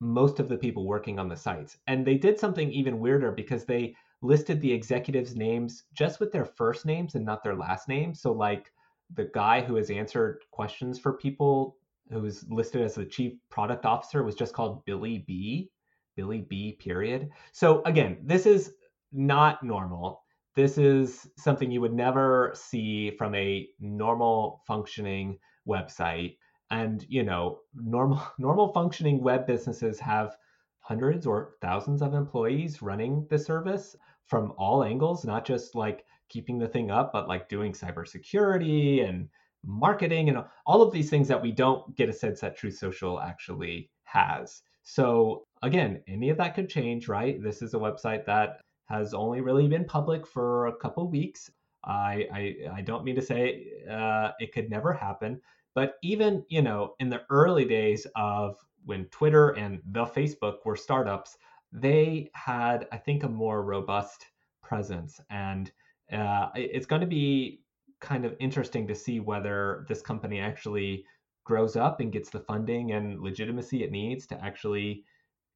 most 0.00 0.40
of 0.40 0.48
the 0.48 0.56
people 0.56 0.86
working 0.86 1.18
on 1.18 1.28
the 1.28 1.36
sites. 1.36 1.78
And 1.86 2.04
they 2.04 2.16
did 2.16 2.38
something 2.38 2.70
even 2.70 2.98
weirder 2.98 3.32
because 3.32 3.64
they 3.64 3.94
listed 4.20 4.60
the 4.60 4.72
executives' 4.72 5.36
names 5.36 5.84
just 5.94 6.20
with 6.20 6.32
their 6.32 6.44
first 6.44 6.84
names 6.84 7.14
and 7.14 7.24
not 7.24 7.42
their 7.42 7.54
last 7.54 7.88
names. 7.88 8.20
So, 8.20 8.32
like 8.32 8.72
the 9.14 9.30
guy 9.32 9.60
who 9.60 9.76
has 9.76 9.90
answered 9.90 10.40
questions 10.50 10.98
for 10.98 11.12
people 11.12 11.76
who 12.10 12.20
was 12.20 12.44
listed 12.50 12.82
as 12.82 12.96
the 12.96 13.04
chief 13.04 13.34
product 13.50 13.86
officer 13.86 14.22
was 14.24 14.34
just 14.34 14.52
called 14.52 14.84
Billy 14.84 15.18
B 15.26 15.70
Billy 16.16 16.40
B. 16.48 16.72
Period. 16.72 17.30
So 17.52 17.82
again, 17.84 18.18
this 18.24 18.46
is 18.46 18.72
not 19.12 19.62
normal. 19.62 20.22
This 20.54 20.78
is 20.78 21.28
something 21.36 21.70
you 21.70 21.80
would 21.82 21.94
never 21.94 22.52
see 22.54 23.10
from 23.12 23.34
a 23.34 23.68
normal 23.78 24.62
functioning 24.66 25.38
website. 25.68 26.36
And 26.70 27.04
you 27.08 27.22
know, 27.22 27.60
normal 27.74 28.22
normal 28.38 28.72
functioning 28.72 29.22
web 29.22 29.46
businesses 29.46 30.00
have 30.00 30.36
hundreds 30.80 31.26
or 31.26 31.54
thousands 31.60 32.00
of 32.00 32.14
employees 32.14 32.80
running 32.80 33.26
the 33.28 33.38
service 33.38 33.96
from 34.26 34.52
all 34.56 34.84
angles, 34.84 35.24
not 35.24 35.44
just 35.44 35.74
like 35.74 36.04
keeping 36.28 36.58
the 36.58 36.68
thing 36.68 36.90
up, 36.90 37.12
but 37.12 37.28
like 37.28 37.48
doing 37.48 37.72
cybersecurity 37.72 39.08
and 39.08 39.28
marketing 39.64 40.28
and 40.28 40.44
all 40.64 40.82
of 40.82 40.92
these 40.92 41.10
things 41.10 41.28
that 41.28 41.42
we 41.42 41.52
don't 41.52 41.96
get 41.96 42.08
a 42.08 42.12
sense 42.12 42.40
that 42.40 42.56
Truth 42.56 42.78
Social 42.78 43.20
actually 43.20 43.90
has. 44.04 44.62
So 44.82 45.45
again, 45.62 46.02
any 46.08 46.30
of 46.30 46.36
that 46.38 46.54
could 46.54 46.68
change, 46.68 47.08
right? 47.08 47.42
This 47.42 47.62
is 47.62 47.74
a 47.74 47.78
website 47.78 48.24
that 48.26 48.60
has 48.86 49.14
only 49.14 49.40
really 49.40 49.66
been 49.68 49.84
public 49.84 50.26
for 50.26 50.66
a 50.66 50.76
couple 50.76 51.08
weeks. 51.10 51.50
I, 51.84 52.26
I, 52.32 52.56
I 52.74 52.80
don't 52.82 53.04
mean 53.04 53.16
to 53.16 53.22
say 53.22 53.68
uh, 53.90 54.32
it 54.40 54.52
could 54.52 54.70
never 54.70 54.92
happen, 54.92 55.40
but 55.74 55.94
even 56.02 56.44
you 56.48 56.62
know 56.62 56.94
in 56.98 57.08
the 57.08 57.22
early 57.30 57.64
days 57.64 58.06
of 58.16 58.56
when 58.84 59.06
Twitter 59.06 59.50
and 59.50 59.80
the 59.92 60.04
Facebook 60.04 60.58
were 60.64 60.76
startups, 60.76 61.36
they 61.72 62.30
had 62.34 62.88
I 62.92 62.96
think 62.96 63.22
a 63.22 63.28
more 63.28 63.62
robust 63.62 64.26
presence, 64.62 65.20
and 65.30 65.70
uh, 66.12 66.48
it's 66.54 66.86
going 66.86 67.02
to 67.02 67.06
be 67.06 67.60
kind 68.00 68.24
of 68.24 68.36
interesting 68.40 68.86
to 68.88 68.94
see 68.94 69.20
whether 69.20 69.84
this 69.88 70.02
company 70.02 70.40
actually 70.40 71.04
grows 71.44 71.76
up 71.76 72.00
and 72.00 72.12
gets 72.12 72.30
the 72.30 72.40
funding 72.40 72.92
and 72.92 73.20
legitimacy 73.20 73.84
it 73.84 73.92
needs 73.92 74.26
to 74.26 74.44
actually 74.44 75.04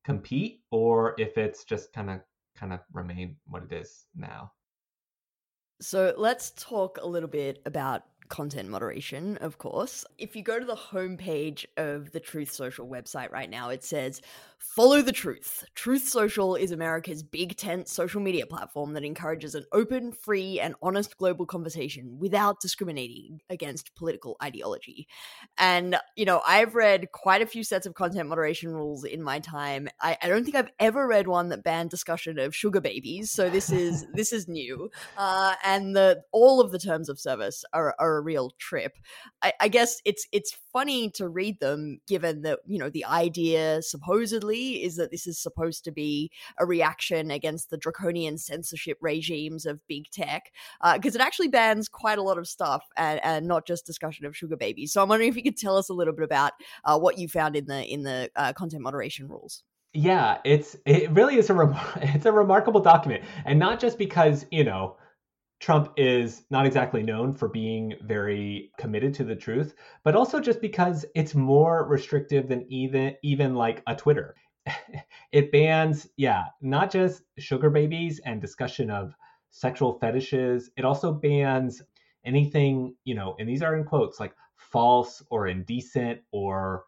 compete 0.05 0.62
or 0.70 1.14
if 1.18 1.36
it's 1.38 1.64
just 1.64 1.92
kind 1.92 2.11
of 2.11 2.20
kind 2.57 2.72
of 2.72 2.80
remain 2.92 3.36
what 3.46 3.62
it 3.62 3.72
is 3.72 4.07
now. 4.14 4.53
So 5.80 6.14
let's 6.16 6.51
talk 6.53 6.98
a 7.01 7.07
little 7.07 7.28
bit 7.28 7.62
about 7.64 8.03
content 8.31 8.70
moderation, 8.70 9.37
of 9.39 9.59
course. 9.59 10.07
If 10.16 10.35
you 10.35 10.43
go 10.43 10.59
to 10.59 10.64
the 10.64 10.76
homepage 10.76 11.66
of 11.76 12.12
the 12.12 12.20
Truth 12.20 12.53
Social 12.53 12.89
website 12.89 13.31
right 13.31 13.51
now, 13.51 13.68
it 13.68 13.85
says 13.85 14.22
Follow 14.61 15.01
the 15.01 15.11
truth. 15.11 15.64
Truth 15.74 16.07
Social 16.07 16.55
is 16.55 16.70
America's 16.70 17.22
big 17.22 17.57
tent 17.57 17.89
social 17.89 18.20
media 18.20 18.45
platform 18.45 18.93
that 18.93 19.05
encourages 19.05 19.55
an 19.55 19.64
open, 19.72 20.12
free, 20.12 20.61
and 20.61 20.74
honest 20.83 21.16
global 21.16 21.47
conversation 21.47 22.18
without 22.18 22.61
discriminating 22.61 23.41
against 23.49 23.95
political 23.95 24.37
ideology. 24.43 25.09
And, 25.57 25.97
you 26.14 26.26
know, 26.26 26.43
I've 26.47 26.74
read 26.74 27.11
quite 27.11 27.41
a 27.41 27.47
few 27.47 27.64
sets 27.64 27.87
of 27.87 27.95
content 27.95 28.28
moderation 28.28 28.70
rules 28.70 29.03
in 29.03 29.22
my 29.22 29.39
time. 29.39 29.89
I, 29.99 30.18
I 30.22 30.28
don't 30.28 30.45
think 30.45 30.57
I've 30.57 30.70
ever 30.78 31.07
read 31.07 31.26
one 31.26 31.49
that 31.49 31.64
banned 31.64 31.89
discussion 31.89 32.39
of 32.39 32.55
sugar 32.55 32.83
babies. 32.83 33.31
So 33.31 33.49
this 33.49 33.72
is 33.72 34.07
this 34.14 34.31
is 34.31 34.47
new. 34.47 34.91
Uh, 35.16 35.55
and 35.64 35.97
the 35.97 36.22
all 36.33 36.61
of 36.61 36.70
the 36.70 36.78
terms 36.78 37.09
of 37.09 37.18
service 37.18 37.64
are, 37.72 37.95
are 37.99 38.19
real 38.20 38.52
trip. 38.58 38.96
I, 39.42 39.52
I 39.60 39.68
guess 39.68 40.00
it's 40.04 40.26
it's 40.32 40.56
funny 40.72 41.10
to 41.10 41.28
read 41.28 41.60
them 41.60 42.00
given 42.06 42.42
that, 42.42 42.60
you 42.66 42.78
know, 42.78 42.90
the 42.90 43.04
idea 43.04 43.80
supposedly 43.82 44.82
is 44.82 44.96
that 44.96 45.10
this 45.10 45.26
is 45.26 45.38
supposed 45.38 45.84
to 45.84 45.92
be 45.92 46.30
a 46.58 46.66
reaction 46.66 47.30
against 47.30 47.70
the 47.70 47.76
draconian 47.76 48.38
censorship 48.38 48.98
regimes 49.00 49.66
of 49.66 49.80
big 49.88 50.10
tech, 50.10 50.52
because 50.94 51.16
uh, 51.16 51.18
it 51.18 51.22
actually 51.22 51.48
bans 51.48 51.88
quite 51.88 52.18
a 52.18 52.22
lot 52.22 52.38
of 52.38 52.48
stuff 52.48 52.86
and, 52.96 53.20
and, 53.24 53.46
not 53.46 53.66
just 53.66 53.86
discussion 53.86 54.26
of 54.26 54.36
sugar 54.36 54.56
babies. 54.56 54.92
So 54.92 55.02
I'm 55.02 55.08
wondering 55.08 55.28
if 55.28 55.36
you 55.36 55.42
could 55.42 55.56
tell 55.56 55.76
us 55.76 55.88
a 55.88 55.94
little 55.94 56.14
bit 56.14 56.24
about 56.24 56.52
uh, 56.84 56.98
what 56.98 57.18
you 57.18 57.26
found 57.28 57.56
in 57.56 57.66
the 57.66 57.84
in 57.84 58.02
the 58.02 58.30
uh, 58.36 58.52
content 58.52 58.82
moderation 58.82 59.28
rules. 59.28 59.64
Yeah, 59.92 60.38
it's 60.44 60.76
it 60.86 61.10
really 61.10 61.36
is 61.36 61.50
a 61.50 61.54
rem- 61.54 61.76
it's 61.96 62.26
a 62.26 62.32
remarkable 62.32 62.80
document, 62.80 63.24
and 63.44 63.58
not 63.58 63.80
just 63.80 63.98
because 63.98 64.46
you 64.50 64.62
know 64.62 64.96
Trump 65.61 65.92
is 65.98 66.44
not 66.50 66.64
exactly 66.64 67.02
known 67.02 67.34
for 67.34 67.46
being 67.46 67.94
very 68.02 68.72
committed 68.78 69.12
to 69.14 69.24
the 69.24 69.36
truth, 69.36 69.74
but 70.02 70.16
also 70.16 70.40
just 70.40 70.61
because 70.62 71.04
it's 71.14 71.34
more 71.34 71.86
restrictive 71.86 72.48
than 72.48 72.64
even 72.68 73.14
even 73.22 73.54
like 73.54 73.82
a 73.86 73.94
Twitter. 73.94 74.34
it 75.32 75.52
bans, 75.52 76.08
yeah, 76.16 76.44
not 76.62 76.90
just 76.90 77.22
sugar 77.38 77.68
babies 77.68 78.20
and 78.24 78.40
discussion 78.40 78.90
of 78.90 79.14
sexual 79.50 79.98
fetishes. 79.98 80.70
It 80.76 80.84
also 80.86 81.12
bans 81.12 81.82
anything, 82.24 82.94
you 83.04 83.14
know, 83.14 83.36
and 83.38 83.48
these 83.48 83.62
are 83.62 83.76
in 83.76 83.84
quotes 83.84 84.18
like 84.18 84.34
false 84.56 85.22
or 85.30 85.46
indecent 85.46 86.20
or 86.32 86.84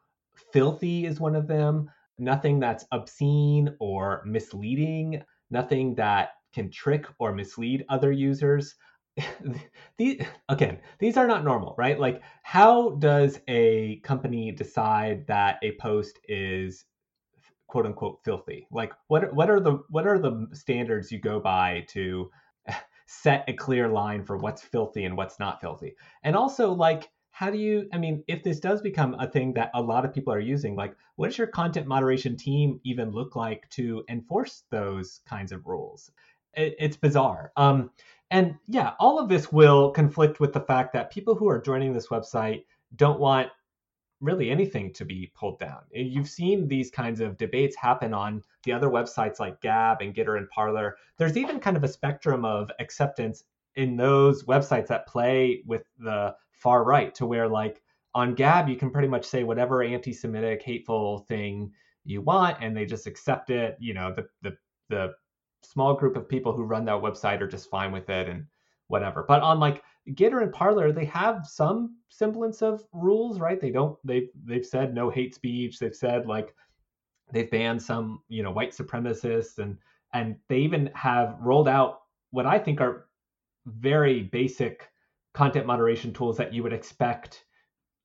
filthy 0.53 1.05
is 1.05 1.21
one 1.21 1.37
of 1.37 1.47
them. 1.47 1.91
Nothing 2.19 2.59
that's 2.61 2.87
obscene 2.93 3.75
or 3.81 4.23
misleading, 4.25 5.23
nothing 5.51 5.95
that 5.97 6.31
can 6.53 6.71
trick 6.71 7.07
or 7.19 7.33
mislead 7.33 7.85
other 7.89 8.13
users. 8.13 8.75
these 9.99 10.23
again, 10.49 10.79
these 10.99 11.17
are 11.17 11.27
not 11.27 11.45
normal, 11.45 11.75
right? 11.77 11.99
Like 11.99 12.23
how 12.43 12.91
does 12.97 13.41
a 13.49 13.97
company 14.01 14.53
decide 14.53 15.27
that 15.27 15.59
a 15.63 15.73
post 15.77 16.19
is 16.29 16.85
quote 17.67 17.87
unquote 17.87 18.21
filthy? 18.25 18.67
Like 18.71 18.93
what 19.09 19.35
what 19.35 19.51
are 19.51 19.61
the 19.61 19.83
what 19.89 20.07
are 20.07 20.19
the 20.19 20.49
standards 20.53 21.13
you 21.13 21.21
go 21.21 21.41
by 21.41 21.85
to 21.91 22.31
set 23.07 23.45
a 23.49 23.53
clear 23.53 23.89
line 23.89 24.25
for 24.25 24.37
what's 24.37 24.63
filthy 24.63 25.05
and 25.05 25.17
what's 25.17 25.39
not 25.39 25.61
filthy? 25.61 25.95
And 26.23 26.37
also 26.37 26.73
like 26.73 27.11
how 27.33 27.51
do 27.51 27.59
you 27.59 27.89
i 27.93 27.99
mean 27.99 28.23
if 28.29 28.43
this 28.43 28.61
does 28.61 28.81
become 28.81 29.15
a 29.19 29.27
thing 29.27 29.53
that 29.55 29.71
a 29.75 29.83
lot 29.83 30.05
of 30.05 30.13
people 30.13 30.33
are 30.33 30.39
using 30.39 30.77
like 30.77 30.95
what 31.17 31.29
does 31.29 31.39
your 31.39 31.47
content 31.47 31.87
moderation 31.87 32.37
team 32.37 32.79
even 32.85 33.11
look 33.11 33.35
like 33.35 33.69
to 33.71 34.05
enforce 34.09 34.65
those 34.71 35.21
kinds 35.27 35.51
of 35.51 35.67
rules 35.67 36.13
it, 36.55 36.77
it's 36.79 36.97
bizarre. 36.97 37.53
Um, 37.57 37.91
and 38.31 38.57
yeah, 38.67 38.93
all 38.99 39.19
of 39.19 39.29
this 39.29 39.53
will 39.53 39.91
conflict 39.91 40.41
with 40.41 40.53
the 40.53 40.61
fact 40.61 40.93
that 40.95 41.11
people 41.11 41.35
who 41.35 41.49
are 41.49 41.61
joining 41.61 41.93
this 41.93 42.09
website 42.09 42.65
don't 42.97 43.21
want 43.21 43.49
really 44.23 44.51
anything 44.51 44.93
to 44.95 45.05
be 45.05 45.31
pulled 45.35 45.59
down. 45.59 45.81
You've 45.93 46.29
seen 46.29 46.69
these 46.69 46.91
kinds 46.91 47.21
of 47.21 47.37
debates 47.37 47.77
happen 47.77 48.15
on 48.15 48.43
the 48.63 48.73
other 48.73 48.89
websites 48.89 49.41
like 49.41 49.61
Gab 49.61 50.01
and 50.01 50.15
Gettr 50.15 50.39
and 50.39 50.49
Parler. 50.49 50.97
There's 51.19 51.37
even 51.37 51.59
kind 51.59 51.77
of 51.77 51.85
a 51.85 51.89
spectrum 51.89 52.45
of 52.45 52.71
acceptance 52.79 53.45
in 53.75 53.97
those 53.97 54.45
websites 54.45 54.87
that 54.87 55.09
play 55.09 55.63
with 55.67 55.85
the 55.99 56.35
far 56.53 56.85
right 56.85 57.15
to 57.17 57.27
where 57.27 57.49
like 57.49 57.83
on 58.15 58.35
Gab 58.35 58.69
you 58.69 58.77
can 58.77 58.91
pretty 58.91 59.09
much 59.09 59.25
say 59.25 59.43
whatever 59.43 59.83
anti-Semitic 59.83 60.63
hateful 60.63 61.19
thing 61.21 61.73
you 62.05 62.21
want 62.21 62.59
and 62.61 62.77
they 62.77 62.87
just 62.87 63.07
accept 63.07 63.51
it. 63.51 63.77
You 63.81 63.95
know, 63.95 64.15
the 64.15 64.27
the 64.43 64.57
the 64.89 65.15
small 65.63 65.95
group 65.95 66.17
of 66.17 66.29
people 66.29 66.53
who 66.53 66.65
run 66.65 66.85
that 66.87 67.03
website 67.03 67.41
are 67.41 67.47
just 67.47 67.71
fine 67.71 67.93
with 67.93 68.09
it 68.11 68.29
and 68.29 68.45
whatever. 68.89 69.25
But 69.27 69.43
on 69.43 69.61
like 69.61 69.83
Gettr 70.11 70.43
and 70.43 70.53
Parler, 70.53 70.93
they 70.93 71.05
have 71.07 71.47
some 71.47 71.97
semblance 72.09 72.63
of 72.63 72.83
rules, 72.93 73.41
right? 73.41 73.61
They 73.61 73.71
don't 73.71 73.97
they 74.05 74.29
they've 74.45 74.67
said 74.67 74.95
no 74.95 75.11
hate 75.11 75.35
speech. 75.35 75.79
They've 75.79 75.95
said 75.95 76.27
like 76.27 76.55
they've 77.33 77.51
banned 77.51 77.83
some, 77.83 78.21
you 78.29 78.43
know, 78.43 78.51
white 78.51 78.73
supremacists 78.73 79.59
and 79.59 79.79
and 80.13 80.37
they 80.49 80.59
even 80.59 80.91
have 80.95 81.37
rolled 81.41 81.69
out 81.69 82.01
what 82.31 82.47
I 82.47 82.59
think 82.59 82.81
are 82.81 83.07
very 83.67 84.23
basic 84.23 84.89
content 85.35 85.67
moderation 85.67 86.13
tools 86.13 86.37
that 86.37 86.53
you 86.53 86.63
would 86.63 86.73
expect 86.73 87.45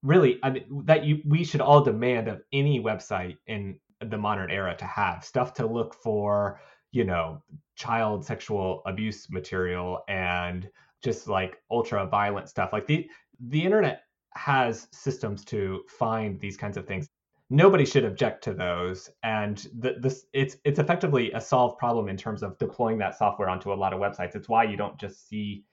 really 0.04 0.40
I 0.44 0.52
mean, 0.52 0.84
that 0.86 1.04
you 1.06 1.22
we 1.26 1.44
should 1.44 1.62
all 1.62 1.84
demand 1.84 2.28
of 2.28 2.42
any 2.54 2.80
website 2.80 3.38
in 3.48 3.80
the 4.00 4.18
modern 4.18 4.52
era 4.52 4.76
to 4.78 4.86
have 4.86 5.26
stuff 5.26 5.54
to 5.56 5.66
look 5.66 5.96
for 5.96 6.62
you 6.92 7.04
know, 7.04 7.42
child 7.76 8.26
sexual 8.26 8.82
abuse 8.86 9.30
material 9.30 10.04
and 10.08 10.70
just 11.04 11.28
like 11.28 11.62
ultra 11.70 12.06
violent 12.08 12.50
stuff. 12.50 12.74
Like 12.74 12.88
the 12.88 13.10
the 13.40 13.64
internet 13.64 14.02
has 14.34 14.88
systems 14.92 15.44
to 15.46 15.84
find 15.88 16.40
these 16.40 16.58
kinds 16.58 16.78
of 16.78 16.88
things. 16.88 17.10
Nobody 17.50 17.86
should 17.86 18.04
object 18.04 18.44
to 18.44 18.54
those, 18.54 19.10
and 19.24 19.68
the, 19.80 19.96
this 20.00 20.26
it's 20.34 20.58
it's 20.66 20.80
effectively 20.80 21.32
a 21.32 21.40
solved 21.40 21.78
problem 21.78 22.10
in 22.10 22.18
terms 22.18 22.44
of 22.44 22.58
deploying 22.58 22.98
that 22.98 23.18
software 23.18 23.50
onto 23.50 23.72
a 23.72 23.76
lot 23.76 23.94
of 23.94 24.00
websites. 24.00 24.36
It's 24.36 24.50
why 24.50 24.64
you 24.64 24.76
don't 24.76 24.98
just 24.98 25.30
see 25.30 25.64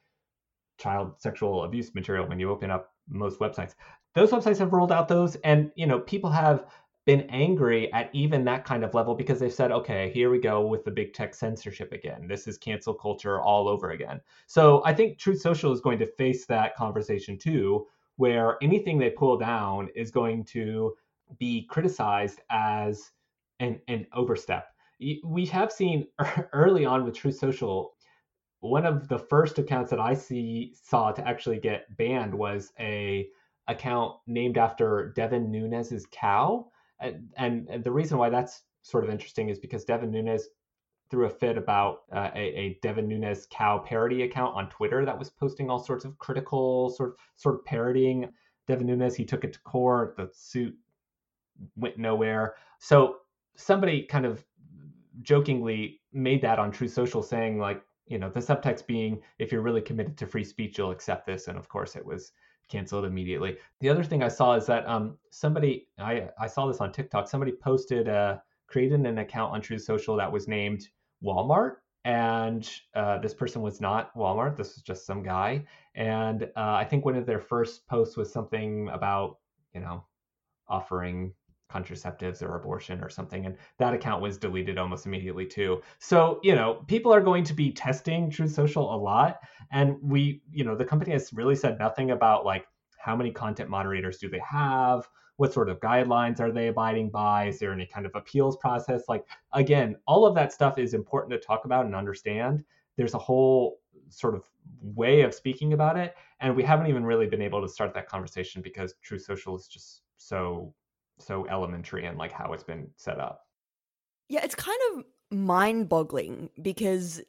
child 0.79 1.21
sexual 1.21 1.65
abuse 1.65 1.95
material 1.95 2.27
when 2.27 2.39
you 2.39 2.51
open 2.51 2.71
up 2.71 2.93
most 3.09 3.41
websites. 3.41 3.75
Those 4.15 4.31
websites 4.31 4.59
have 4.59 4.73
rolled 4.73 4.93
out 4.93 5.09
those, 5.09 5.35
and 5.37 5.73
you 5.75 5.87
know 5.87 5.99
people 5.99 6.31
have 6.31 6.67
been 7.07 7.22
angry 7.28 7.92
at 7.92 8.09
even 8.14 8.44
that 8.44 8.64
kind 8.64 8.82
of 8.82 8.94
level 8.94 9.14
because 9.14 9.38
they've 9.38 9.52
said, 9.52 9.70
okay, 9.70 10.11
here 10.14 10.30
we 10.30 10.38
go 10.38 10.66
with 10.66 10.84
the 10.84 10.90
big 10.90 11.12
tech 11.12 11.34
censorship 11.34 11.92
again. 11.92 12.26
This 12.26 12.46
is 12.46 12.57
cancel 12.57 12.94
culture 12.94 13.40
all 13.40 13.68
over 13.68 13.90
again. 13.90 14.20
So 14.46 14.82
I 14.86 14.94
think 14.94 15.18
Truth 15.18 15.40
Social 15.40 15.72
is 15.72 15.80
going 15.80 15.98
to 15.98 16.07
face 16.07 16.46
that 16.46 16.74
conversation 16.76 17.38
too, 17.38 17.86
where 18.16 18.57
anything 18.62 18.98
they 18.98 19.11
pull 19.11 19.36
down 19.36 19.88
is 19.94 20.11
going 20.11 20.44
to 20.46 20.94
be 21.38 21.66
criticized 21.68 22.40
as 22.50 23.11
an, 23.61 23.80
an 23.88 24.07
overstep. 24.14 24.68
We 25.24 25.44
have 25.46 25.72
seen 25.72 26.07
early 26.52 26.86
on 26.86 27.05
with 27.05 27.14
Truth 27.14 27.36
Social, 27.36 27.94
one 28.61 28.86
of 28.86 29.09
the 29.09 29.18
first 29.18 29.59
accounts 29.59 29.90
that 29.90 30.00
I 30.00 30.14
see 30.14 30.74
saw 30.82 31.12
to 31.12 31.28
actually 31.28 31.59
get 31.59 31.94
banned 31.98 32.32
was 32.34 32.72
a 32.80 33.28
account 33.68 34.16
named 34.26 34.57
after 34.57 35.12
Devin 35.14 35.50
Nunes's 35.50 36.07
cow 36.11 36.70
and, 37.36 37.68
and 37.68 37.84
the 37.84 37.90
reason 37.90 38.18
why 38.18 38.30
that's 38.30 38.62
sort 38.82 39.05
of 39.05 39.11
interesting 39.11 39.48
is 39.48 39.59
because 39.59 39.84
Devin 39.84 40.11
Nunes 40.11 40.48
threw 41.11 41.26
a 41.26 41.30
fit 41.30 41.59
about 41.59 42.02
uh, 42.12 42.30
a, 42.34 42.40
a 42.40 42.78
Devin 42.82 43.09
Nunes 43.09 43.46
cow 43.50 43.78
parody 43.78 44.22
account 44.22 44.55
on 44.57 44.68
Twitter 44.70 45.05
that 45.05 45.18
was 45.18 45.30
posting 45.30 45.70
all 45.70 45.78
sorts 45.78 46.05
of 46.05 46.18
critical 46.18 46.90
sort 46.90 47.11
of 47.11 47.16
sort 47.36 47.55
of 47.57 47.64
parodying 47.64 48.28
Devin 48.66 48.86
Nunes. 48.86 49.14
He 49.14 49.24
took 49.24 49.44
it 49.44 49.52
to 49.52 49.61
court. 49.61 50.16
The 50.16 50.30
suit 50.32 50.74
went 51.76 51.98
nowhere. 51.98 52.55
So 52.78 53.16
somebody 53.57 54.02
kind 54.02 54.26
of 54.26 54.44
jokingly 55.22 56.00
made 56.12 56.42
that 56.42 56.59
on 56.59 56.70
Truth 56.70 56.92
Social, 56.92 57.22
saying 57.22 57.59
like, 57.59 57.82
you 58.07 58.18
know, 58.18 58.28
the 58.28 58.40
subtext 58.40 58.86
being, 58.86 59.20
if 59.38 59.52
you're 59.52 59.62
really 59.62 59.80
committed 59.80 60.18
to 60.18 60.26
free 60.26 60.44
speech, 60.44 60.78
you'll 60.78 60.90
accept 60.90 61.26
this. 61.26 61.48
And 61.48 61.57
of 61.59 61.68
course, 61.68 61.96
it 61.96 62.05
was 62.05 62.32
canceled 62.69 63.05
immediately. 63.05 63.57
The 63.81 63.89
other 63.89 64.05
thing 64.05 64.23
I 64.23 64.29
saw 64.29 64.55
is 64.55 64.67
that 64.67 64.87
um, 64.89 65.19
somebody 65.31 65.89
I 65.99 66.29
I 66.39 66.47
saw 66.47 66.67
this 66.67 66.81
on 66.81 66.93
TikTok. 66.93 67.29
Somebody 67.29 67.53
posted 67.53 68.09
uh, 68.09 68.39
created 68.67 69.01
an 69.01 69.19
account 69.19 69.53
on 69.53 69.61
Truth 69.61 69.83
Social 69.83 70.17
that 70.17 70.31
was 70.31 70.49
named 70.49 70.89
Walmart, 71.23 71.77
and 72.05 72.69
uh, 72.95 73.19
this 73.19 73.35
person 73.35 73.62
was 73.62 73.81
not 73.81 74.15
Walmart. 74.15 74.57
This 74.57 74.75
was 74.75 74.83
just 74.83 75.07
some 75.07 75.23
guy, 75.23 75.65
and 75.95 76.45
uh, 76.57 76.75
I 76.75 76.85
think 76.85 77.05
one 77.05 77.17
of 77.17 77.27
their 77.27 77.41
first 77.41 77.87
posts 77.87 78.17
was 78.17 78.33
something 78.33 78.89
about 78.91 79.39
you 79.75 79.81
know 79.81 80.05
offering 80.69 81.33
contraceptives 81.75 82.43
or 82.43 82.57
abortion 82.57 83.03
or 83.03 83.09
something. 83.09 83.47
And 83.47 83.57
that 83.79 83.95
account 83.95 84.22
was 84.22 84.39
deleted 84.39 84.79
almost 84.79 85.07
immediately 85.07 85.47
too. 85.47 85.83
So, 85.99 86.41
you 86.43 86.55
know, 86.55 86.85
people 86.87 87.12
are 87.12 87.20
going 87.20 87.45
to 87.45 87.55
be 87.55 87.72
testing 87.72 88.31
Truth 88.31 88.53
Social 88.53 88.95
a 88.95 88.97
lot. 88.97 89.41
And 89.72 89.97
we, 90.03 90.43
you 90.51 90.64
know, 90.64 90.77
the 90.77 90.85
company 90.85 91.12
has 91.12 91.33
really 91.33 91.57
said 91.57 91.79
nothing 91.79 92.12
about 92.12 92.45
like 92.45 92.66
how 92.99 93.16
many 93.16 93.31
content 93.31 93.68
moderators 93.68 94.18
do 94.18 94.29
they 94.29 94.41
have? 94.41 95.09
What 95.37 95.53
sort 95.53 95.68
of 95.68 95.81
guidelines 95.81 96.41
are 96.41 96.53
they 96.53 96.68
abiding 96.68 97.11
by? 97.11 97.49
Is 97.49 97.59
there 97.59 97.72
any 97.72 97.87
kind 97.87 98.07
of 98.07 98.12
appeals 98.14 98.57
process? 98.57 99.03
Like, 99.09 99.27
again, 99.53 99.97
all 100.07 100.25
of 100.25 100.35
that 100.37 100.53
stuff 100.53 100.79
is 100.79 100.95
important 100.95 101.33
to 101.33 101.45
talk 101.45 101.64
about 101.64 101.87
and 101.87 101.95
understand. 101.95 102.62
There's 102.97 103.14
a 103.14 103.18
whole 103.18 103.81
sort 104.09 104.35
of 104.35 104.45
way 104.81 105.22
of 105.22 105.35
speaking 105.35 105.72
about 105.72 105.97
it. 105.97 106.14
And 106.41 106.55
we 106.55 106.62
haven't 106.62 106.87
even 106.87 107.05
really 107.05 107.27
been 107.27 107.43
able 107.43 107.61
to 107.62 107.68
start 107.68 107.93
that 107.95 108.09
conversation 108.09 108.62
because 108.62 108.95
Truth 109.03 109.25
Social 109.25 109.57
is 109.57 109.66
just 109.66 110.03
so 110.16 110.72
so 111.19 111.47
elementary 111.49 112.07
and 112.07 112.19
like 112.19 112.33
how 112.33 112.53
it's 112.53 112.65
been 112.65 112.89
set 112.97 113.19
up. 113.19 113.43
Yeah, 114.29 114.45
it's 114.45 114.55
kind 114.55 114.79
of 114.93 115.05
mind-boggling 115.31 116.51
because 116.61 117.21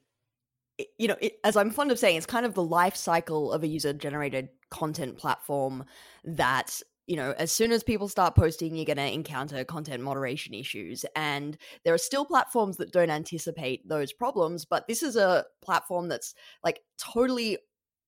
you 0.97 1.07
know, 1.07 1.15
it, 1.21 1.39
as 1.43 1.55
I'm 1.55 1.71
fond 1.71 1.91
of 1.91 1.99
saying, 1.99 2.17
it's 2.17 2.25
kind 2.25 2.45
of 2.45 2.53
the 2.53 2.63
life 2.63 2.97
cycle 2.97 3.53
of 3.53 3.63
a 3.63 3.67
user-generated 3.67 4.49
content 4.69 5.17
platform 5.17 5.85
that 6.25 6.81
you 7.07 7.15
know, 7.15 7.35
as 7.37 7.51
soon 7.51 7.71
as 7.71 7.83
people 7.83 8.07
start 8.07 8.35
posting, 8.35 8.75
you're 8.75 8.85
going 8.85 8.97
to 8.97 9.13
encounter 9.13 9.63
content 9.63 10.01
moderation 10.01 10.53
issues. 10.55 11.05
And 11.15 11.55
there 11.83 11.93
are 11.93 11.99
still 11.99 12.25
platforms 12.25 12.77
that 12.77 12.91
don't 12.91 13.11
anticipate 13.11 13.87
those 13.87 14.11
problems, 14.11 14.65
but 14.65 14.87
this 14.87 15.03
is 15.03 15.15
a 15.15 15.45
platform 15.61 16.09
that's 16.09 16.33
like 16.63 16.81
totally 16.97 17.59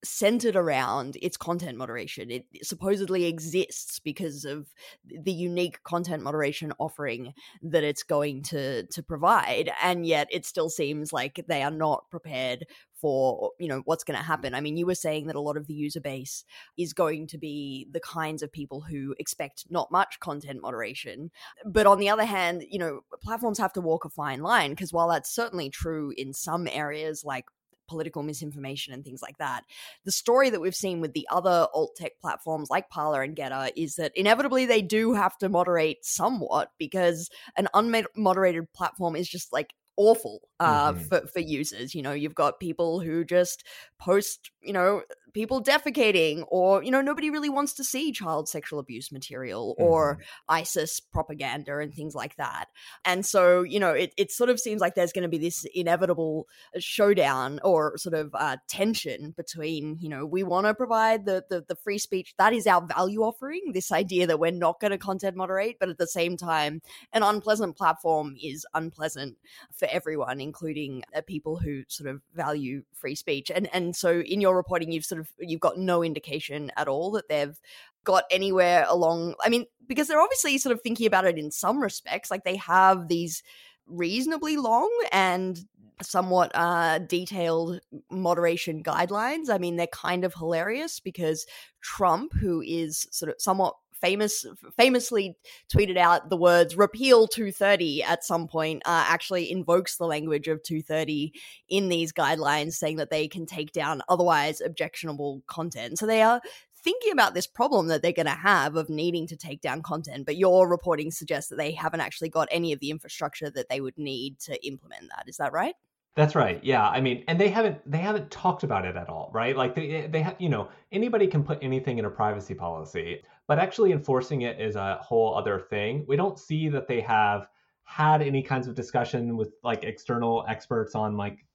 centered 0.07 0.55
around 0.55 1.17
its 1.21 1.37
content 1.37 1.77
moderation. 1.77 2.31
It 2.31 2.45
supposedly 2.63 3.25
exists 3.25 3.99
because 3.99 4.45
of 4.45 4.73
the 5.05 5.31
unique 5.31 5.83
content 5.83 6.23
moderation 6.23 6.73
offering 6.79 7.33
that 7.61 7.83
it's 7.83 8.03
going 8.03 8.43
to 8.43 8.85
to 8.87 9.03
provide, 9.03 9.71
and 9.81 10.05
yet 10.05 10.27
it 10.31 10.45
still 10.45 10.69
seems 10.69 11.13
like 11.13 11.43
they 11.47 11.63
are 11.63 11.71
not 11.71 12.09
prepared 12.09 12.65
for 12.99 13.51
you 13.59 13.67
know 13.67 13.81
what's 13.85 14.03
going 14.03 14.17
to 14.17 14.23
happen. 14.23 14.55
I 14.55 14.61
mean, 14.61 14.77
you 14.77 14.85
were 14.85 14.95
saying 14.95 15.27
that 15.27 15.35
a 15.35 15.41
lot 15.41 15.57
of 15.57 15.67
the 15.67 15.73
user 15.73 16.01
base 16.01 16.43
is 16.77 16.93
going 16.93 17.27
to 17.27 17.37
be 17.37 17.87
the 17.91 17.99
kinds 17.99 18.41
of 18.41 18.51
people 18.51 18.81
who 18.81 19.15
expect 19.19 19.65
not 19.69 19.91
much 19.91 20.19
content 20.19 20.61
moderation, 20.61 21.31
but 21.65 21.85
on 21.85 21.99
the 21.99 22.09
other 22.09 22.25
hand, 22.25 22.63
you 22.69 22.79
know, 22.79 23.01
platforms 23.21 23.59
have 23.59 23.73
to 23.73 23.81
walk 23.81 24.05
a 24.05 24.09
fine 24.09 24.41
line 24.41 24.71
because 24.71 24.93
while 24.93 25.09
that's 25.09 25.33
certainly 25.33 25.69
true 25.69 26.13
in 26.17 26.33
some 26.33 26.67
areas 26.71 27.23
like 27.23 27.45
political 27.87 28.23
misinformation 28.23 28.93
and 28.93 29.03
things 29.03 29.21
like 29.21 29.37
that. 29.37 29.63
The 30.05 30.11
story 30.11 30.49
that 30.49 30.61
we've 30.61 30.75
seen 30.75 31.01
with 31.01 31.13
the 31.13 31.27
other 31.31 31.67
alt 31.73 31.95
tech 31.95 32.19
platforms 32.21 32.69
like 32.69 32.89
Parler 32.89 33.21
and 33.21 33.35
Gettr 33.35 33.71
is 33.75 33.95
that 33.95 34.11
inevitably 34.15 34.65
they 34.65 34.81
do 34.81 35.13
have 35.13 35.37
to 35.39 35.49
moderate 35.49 36.05
somewhat 36.05 36.71
because 36.77 37.29
an 37.55 37.67
unmoderated 37.73 38.67
platform 38.73 39.15
is 39.15 39.27
just 39.27 39.51
like 39.53 39.73
awful 39.97 40.41
uh, 40.59 40.93
mm-hmm. 40.93 41.03
for, 41.03 41.27
for 41.27 41.39
users. 41.39 41.93
You 41.93 42.03
know, 42.03 42.13
you've 42.13 42.35
got 42.35 42.59
people 42.59 42.99
who 42.99 43.25
just 43.25 43.65
post, 43.99 44.51
you 44.61 44.73
know, 44.73 45.01
people 45.37 45.61
defecating 45.61 46.43
or 46.47 46.81
you 46.81 46.89
know 46.89 46.99
nobody 46.99 47.29
really 47.29 47.47
wants 47.47 47.71
to 47.71 47.83
see 47.83 48.11
child 48.11 48.49
sexual 48.49 48.79
abuse 48.79 49.11
material 49.11 49.75
or 49.77 50.15
mm. 50.15 50.21
isis 50.49 50.99
propaganda 50.99 51.77
and 51.77 51.93
things 51.93 52.15
like 52.15 52.35
that 52.37 52.69
and 53.05 53.23
so 53.23 53.61
you 53.61 53.79
know 53.79 53.91
it, 53.91 54.11
it 54.17 54.31
sort 54.31 54.49
of 54.49 54.59
seems 54.59 54.81
like 54.81 54.95
there's 54.95 55.11
going 55.11 55.21
to 55.21 55.29
be 55.29 55.37
this 55.37 55.63
inevitable 55.75 56.47
showdown 56.79 57.59
or 57.63 57.95
sort 57.99 58.15
of 58.15 58.33
uh, 58.33 58.57
tension 58.67 59.31
between 59.37 59.95
you 59.99 60.09
know 60.09 60.25
we 60.25 60.41
want 60.41 60.65
to 60.65 60.73
provide 60.73 61.27
the, 61.27 61.43
the 61.51 61.63
the 61.67 61.75
free 61.75 61.99
speech 61.99 62.33
that 62.39 62.51
is 62.51 62.65
our 62.65 62.83
value 62.87 63.21
offering 63.21 63.61
this 63.75 63.91
idea 63.91 64.25
that 64.25 64.39
we're 64.39 64.49
not 64.49 64.79
going 64.79 64.89
to 64.89 64.97
content 64.97 65.35
moderate 65.35 65.77
but 65.79 65.87
at 65.87 65.99
the 65.99 66.07
same 66.07 66.35
time 66.35 66.81
an 67.13 67.21
unpleasant 67.21 67.77
platform 67.77 68.35
is 68.41 68.65
unpleasant 68.73 69.37
for 69.71 69.87
everyone 69.91 70.41
including 70.41 71.03
uh, 71.15 71.21
people 71.27 71.57
who 71.57 71.83
sort 71.87 72.09
of 72.09 72.23
value 72.33 72.81
free 72.95 73.13
speech 73.13 73.51
and 73.53 73.69
and 73.71 73.95
so 73.95 74.21
in 74.21 74.41
your 74.41 74.55
reporting 74.55 74.91
you've 74.91 75.05
sort 75.05 75.21
of 75.21 75.26
you've 75.39 75.59
got 75.59 75.77
no 75.77 76.03
indication 76.03 76.71
at 76.77 76.87
all 76.87 77.11
that 77.11 77.27
they've 77.29 77.59
got 78.03 78.23
anywhere 78.31 78.85
along 78.87 79.35
i 79.43 79.49
mean 79.49 79.65
because 79.87 80.07
they're 80.07 80.21
obviously 80.21 80.57
sort 80.57 80.73
of 80.73 80.81
thinking 80.81 81.07
about 81.07 81.25
it 81.25 81.37
in 81.37 81.51
some 81.51 81.81
respects 81.81 82.31
like 82.31 82.43
they 82.43 82.55
have 82.55 83.07
these 83.07 83.43
reasonably 83.87 84.57
long 84.57 84.91
and 85.11 85.59
somewhat 86.01 86.51
uh, 86.53 86.99
detailed 86.99 87.79
moderation 88.11 88.83
guidelines. 88.83 89.49
I 89.49 89.57
mean, 89.57 89.75
they're 89.75 89.87
kind 89.87 90.23
of 90.23 90.33
hilarious 90.33 90.99
because 90.99 91.45
Trump, 91.81 92.33
who 92.33 92.61
is 92.61 93.07
sort 93.11 93.29
of 93.29 93.35
somewhat 93.39 93.75
famous 94.01 94.45
famously 94.77 95.35
tweeted 95.73 95.97
out 95.97 96.29
the 96.29 96.37
words 96.37 96.75
repeal 96.75 97.27
230 97.27 98.03
at 98.03 98.23
some 98.23 98.47
point 98.47 98.81
uh, 98.85 99.05
actually 99.07 99.51
invokes 99.51 99.97
the 99.97 100.05
language 100.05 100.47
of 100.47 100.61
230 100.63 101.33
in 101.69 101.89
these 101.89 102.13
guidelines 102.13 102.73
saying 102.73 102.97
that 102.97 103.09
they 103.09 103.27
can 103.27 103.45
take 103.45 103.71
down 103.71 104.01
otherwise 104.09 104.61
objectionable 104.61 105.41
content. 105.47 105.97
So 105.97 106.05
they 106.05 106.21
are 106.21 106.41
thinking 106.83 107.11
about 107.11 107.33
this 107.33 107.47
problem 107.47 107.87
that 107.87 108.01
they're 108.01 108.11
going 108.11 108.27
to 108.27 108.31
have 108.31 108.75
of 108.75 108.89
needing 108.89 109.27
to 109.27 109.35
take 109.35 109.61
down 109.61 109.81
content 109.81 110.25
but 110.25 110.37
your 110.37 110.69
reporting 110.69 111.11
suggests 111.11 111.49
that 111.49 111.57
they 111.57 111.71
haven't 111.71 112.01
actually 112.01 112.29
got 112.29 112.47
any 112.51 112.71
of 112.71 112.79
the 112.79 112.91
infrastructure 112.91 113.49
that 113.49 113.67
they 113.69 113.81
would 113.81 113.97
need 113.97 114.39
to 114.39 114.65
implement 114.65 115.09
that. 115.09 115.27
Is 115.27 115.37
that 115.37 115.51
right 115.51 115.75
that's 116.17 116.33
right. 116.33 116.59
Yeah. 116.63 116.89
I 116.89 116.99
mean, 116.99 117.23
and 117.27 117.39
they 117.39 117.47
haven't 117.47 117.79
they 117.89 117.99
haven't 117.99 118.31
talked 118.31 118.63
about 118.63 118.85
it 118.85 118.95
at 118.97 119.07
all, 119.07 119.29
right? 119.35 119.55
Like 119.55 119.75
they 119.75 120.07
they 120.11 120.23
have, 120.23 120.35
you 120.39 120.49
know, 120.49 120.69
anybody 120.91 121.27
can 121.27 121.43
put 121.43 121.59
anything 121.61 121.99
in 121.99 122.05
a 122.05 122.09
privacy 122.09 122.55
policy, 122.55 123.21
but 123.47 123.59
actually 123.59 123.91
enforcing 123.91 124.41
it 124.41 124.59
is 124.59 124.75
a 124.75 124.97
whole 124.99 125.35
other 125.35 125.59
thing. 125.59 126.05
We 126.07 126.15
don't 126.15 126.39
see 126.39 126.69
that 126.69 126.87
they 126.87 127.01
have 127.01 127.47
had 127.83 128.23
any 128.23 128.41
kinds 128.41 128.67
of 128.67 128.73
discussion 128.73 129.37
with 129.37 129.53
like 129.63 129.83
external 129.83 130.43
experts 130.49 130.95
on 130.95 131.17
like 131.17 131.45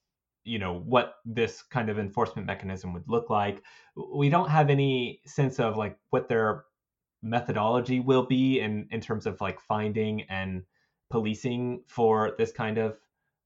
you 0.44 0.60
know 0.60 0.78
what 0.78 1.16
this 1.24 1.62
kind 1.62 1.90
of 1.90 1.98
enforcement 1.98 2.46
mechanism 2.46 2.92
would 2.92 3.08
look 3.08 3.30
like. 3.30 3.64
We 4.14 4.28
don't 4.28 4.48
have 4.48 4.70
any 4.70 5.22
sense 5.26 5.58
of 5.58 5.76
like 5.76 5.98
what 6.10 6.28
their 6.28 6.66
methodology 7.20 7.98
will 7.98 8.26
be 8.26 8.60
in 8.60 8.86
in 8.92 9.00
terms 9.00 9.26
of 9.26 9.40
like 9.40 9.60
finding 9.60 10.22
and 10.30 10.62
policing 11.10 11.82
for 11.88 12.36
this 12.38 12.52
kind 12.52 12.78
of 12.78 12.96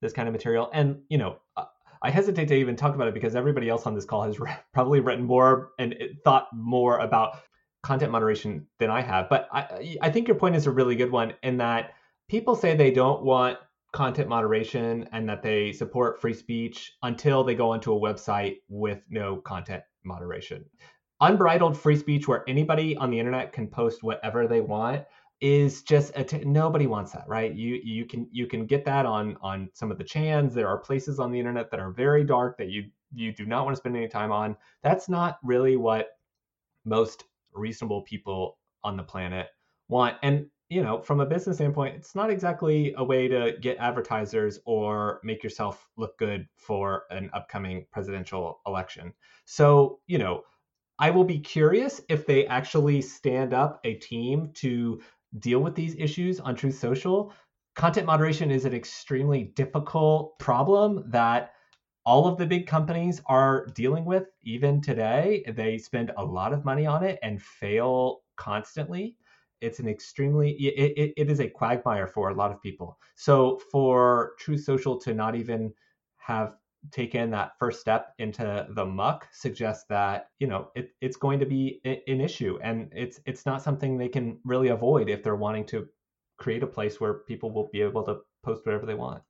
this 0.01 0.13
kind 0.13 0.27
of 0.27 0.33
material. 0.33 0.69
And 0.73 1.01
you 1.09 1.17
know, 1.17 1.37
uh, 1.55 1.65
I 2.01 2.09
hesitate 2.09 2.47
to 2.49 2.55
even 2.55 2.75
talk 2.75 2.95
about 2.95 3.07
it 3.07 3.13
because 3.13 3.35
everybody 3.35 3.69
else 3.69 3.85
on 3.85 3.95
this 3.95 4.05
call 4.05 4.23
has 4.23 4.39
re- 4.39 4.55
probably 4.73 4.99
written 4.99 5.25
more 5.25 5.71
and 5.79 5.95
thought 6.23 6.47
more 6.53 6.99
about 6.99 7.37
content 7.83 8.11
moderation 8.11 8.67
than 8.79 8.89
I 8.89 9.01
have. 9.01 9.29
But 9.29 9.47
I, 9.51 9.97
I 10.01 10.09
think 10.09 10.27
your 10.27 10.37
point 10.37 10.55
is 10.55 10.67
a 10.67 10.71
really 10.71 10.95
good 10.95 11.11
one 11.11 11.33
in 11.43 11.57
that 11.57 11.91
people 12.27 12.55
say 12.55 12.75
they 12.75 12.91
don't 12.91 13.23
want 13.23 13.57
content 13.93 14.27
moderation 14.27 15.07
and 15.11 15.27
that 15.29 15.41
they 15.41 15.71
support 15.71 16.19
free 16.19 16.33
speech 16.33 16.93
until 17.03 17.43
they 17.43 17.55
go 17.55 17.71
onto 17.71 17.93
a 17.93 17.99
website 17.99 18.57
with 18.67 18.99
no 19.09 19.37
content 19.37 19.83
moderation. 20.03 20.65
Unbridled 21.21 21.77
free 21.77 21.95
speech, 21.95 22.27
where 22.27 22.43
anybody 22.47 22.95
on 22.97 23.09
the 23.09 23.17
internet 23.19 23.53
can 23.53 23.67
post 23.67 24.03
whatever 24.03 24.47
they 24.47 24.61
want, 24.61 25.03
is 25.39 25.83
just 25.83 26.11
a 26.15 26.23
t- 26.23 26.43
nobody 26.43 26.87
wants 26.87 27.11
that 27.11 27.27
right? 27.27 27.53
You 27.53 27.79
you 27.83 28.05
can 28.05 28.27
you 28.31 28.47
can 28.47 28.65
get 28.65 28.85
that 28.85 29.05
on 29.05 29.37
on 29.41 29.69
some 29.73 29.91
of 29.91 29.97
the 29.97 30.03
chans. 30.03 30.53
There 30.53 30.67
are 30.67 30.77
places 30.77 31.19
on 31.19 31.31
the 31.31 31.39
internet 31.39 31.69
that 31.71 31.79
are 31.79 31.91
very 31.91 32.23
dark 32.23 32.57
that 32.57 32.69
you 32.69 32.85
you 33.13 33.33
do 33.33 33.45
not 33.45 33.65
want 33.65 33.75
to 33.75 33.79
spend 33.79 33.95
any 33.95 34.07
time 34.07 34.31
on. 34.31 34.57
That's 34.83 35.07
not 35.09 35.37
really 35.43 35.77
what 35.77 36.07
most 36.85 37.25
reasonable 37.53 38.01
people 38.01 38.57
on 38.83 38.97
the 38.97 39.03
planet 39.03 39.47
want. 39.89 40.17
And 40.23 40.47
you 40.69 40.83
know 40.83 41.01
from 41.01 41.21
a 41.21 41.25
business 41.25 41.57
standpoint 41.57 41.95
it's 41.95 42.13
not 42.15 42.29
exactly 42.29 42.93
a 42.97 43.03
way 43.03 43.27
to 43.27 43.53
get 43.61 43.77
advertisers 43.77 44.59
or 44.65 45.21
make 45.23 45.43
yourself 45.43 45.87
look 45.97 46.17
good 46.17 46.45
for 46.57 47.03
an 47.09 47.29
upcoming 47.33 47.85
presidential 47.91 48.59
election. 48.65 49.13
So 49.45 49.99
you 50.07 50.17
know 50.17 50.43
I 50.99 51.11
will 51.11 51.23
be 51.23 51.39
curious 51.39 52.01
if 52.09 52.25
they 52.25 52.47
actually 52.47 53.01
stand 53.01 53.53
up 53.53 53.79
a 53.83 53.93
team 53.95 54.49
to 54.55 54.99
deal 55.39 55.59
with 55.59 55.75
these 55.75 55.95
issues 55.97 56.39
on 56.39 56.55
Truth 56.55 56.77
Social. 56.77 57.33
Content 57.75 58.07
moderation 58.07 58.51
is 58.51 58.65
an 58.65 58.73
extremely 58.73 59.45
difficult 59.55 60.37
problem 60.39 61.03
that 61.07 61.51
all 62.05 62.25
of 62.25 62.37
the 62.37 62.45
big 62.45 62.67
companies 62.67 63.21
are 63.25 63.67
dealing 63.75 64.05
with 64.05 64.27
even 64.41 64.81
today. 64.81 65.43
They 65.55 65.77
spend 65.77 66.11
a 66.17 66.23
lot 66.23 66.53
of 66.53 66.63
money 66.63 66.85
on 66.85 67.03
it 67.03 67.19
and 67.21 67.41
fail 67.41 68.21
constantly. 68.37 69.17
It's 69.59 69.79
an 69.79 69.89
extremely 69.89 70.51
it, 70.51 70.93
it, 70.97 71.13
it 71.17 71.29
is 71.29 71.41
a 71.41 71.49
quagmire 71.49 72.07
for 72.07 72.29
a 72.29 72.33
lot 72.33 72.51
of 72.51 72.61
people. 72.61 72.97
So 73.15 73.59
for 73.71 74.33
Truth 74.39 74.63
Social 74.63 74.97
to 75.01 75.13
not 75.13 75.35
even 75.35 75.73
have 76.17 76.53
taken 76.91 77.31
that 77.31 77.53
first 77.59 77.81
step 77.81 78.13
into 78.19 78.67
the 78.69 78.85
muck 78.85 79.27
suggests 79.31 79.85
that 79.89 80.29
you 80.39 80.47
know 80.47 80.69
it, 80.75 80.91
it's 81.01 81.17
going 81.17 81.39
to 81.39 81.45
be 81.45 81.81
an 81.85 82.21
issue. 82.21 82.59
And 82.61 82.91
it's 82.95 83.19
it's 83.25 83.45
not 83.45 83.61
something 83.61 83.97
they 83.97 84.09
can 84.09 84.39
really 84.43 84.69
avoid 84.69 85.09
if 85.09 85.23
they're 85.23 85.35
wanting 85.35 85.65
to 85.67 85.87
create 86.37 86.63
a 86.63 86.67
place 86.67 86.99
where 86.99 87.15
people 87.25 87.51
will 87.51 87.69
be 87.71 87.81
able 87.81 88.03
to 88.03 88.19
post 88.43 88.65
whatever 88.65 88.85
they 88.85 88.93
want. 88.93 89.23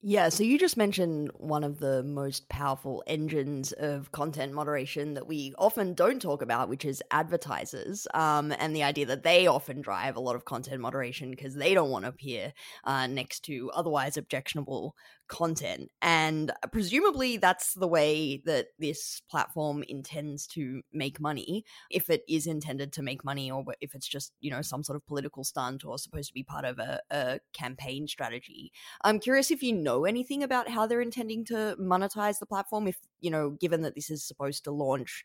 Yeah, 0.00 0.28
so 0.28 0.44
you 0.44 0.60
just 0.60 0.76
mentioned 0.76 1.32
one 1.34 1.64
of 1.64 1.80
the 1.80 2.04
most 2.04 2.48
powerful 2.48 3.02
engines 3.08 3.72
of 3.72 4.12
content 4.12 4.52
moderation 4.52 5.14
that 5.14 5.26
we 5.26 5.54
often 5.58 5.92
don't 5.92 6.22
talk 6.22 6.40
about, 6.40 6.68
which 6.68 6.84
is 6.84 7.02
advertisers, 7.10 8.06
um, 8.14 8.52
and 8.60 8.76
the 8.76 8.84
idea 8.84 9.06
that 9.06 9.24
they 9.24 9.48
often 9.48 9.80
drive 9.80 10.14
a 10.14 10.20
lot 10.20 10.36
of 10.36 10.44
content 10.44 10.80
moderation 10.80 11.32
because 11.32 11.56
they 11.56 11.74
don't 11.74 11.90
want 11.90 12.04
to 12.04 12.10
appear 12.10 12.52
uh, 12.84 13.08
next 13.08 13.40
to 13.46 13.72
otherwise 13.74 14.16
objectionable 14.16 14.94
content. 15.28 15.90
And 16.02 16.52
presumably, 16.72 17.36
that's 17.36 17.74
the 17.74 17.86
way 17.86 18.42
that 18.46 18.68
this 18.78 19.22
platform 19.30 19.84
intends 19.88 20.46
to 20.48 20.82
make 20.92 21.20
money, 21.20 21.64
if 21.90 22.10
it 22.10 22.22
is 22.28 22.46
intended 22.46 22.92
to 22.94 23.02
make 23.02 23.24
money, 23.24 23.50
or 23.50 23.64
if 23.80 23.94
it's 23.94 24.08
just, 24.08 24.32
you 24.40 24.50
know, 24.50 24.62
some 24.62 24.82
sort 24.82 24.96
of 24.96 25.06
political 25.06 25.44
stunt 25.44 25.84
or 25.84 25.98
supposed 25.98 26.28
to 26.28 26.34
be 26.34 26.42
part 26.42 26.64
of 26.64 26.78
a, 26.78 27.00
a 27.10 27.40
campaign 27.52 28.08
strategy. 28.08 28.72
I'm 29.04 29.18
curious 29.18 29.50
if 29.50 29.62
you 29.62 29.72
know 29.72 30.04
anything 30.04 30.42
about 30.42 30.68
how 30.68 30.86
they're 30.86 31.00
intending 31.00 31.44
to 31.46 31.76
monetize 31.80 32.38
the 32.38 32.46
platform, 32.46 32.88
if, 32.88 32.96
you 33.20 33.30
know, 33.30 33.50
given 33.50 33.82
that 33.82 33.94
this 33.94 34.10
is 34.10 34.26
supposed 34.26 34.64
to 34.64 34.70
launch 34.70 35.24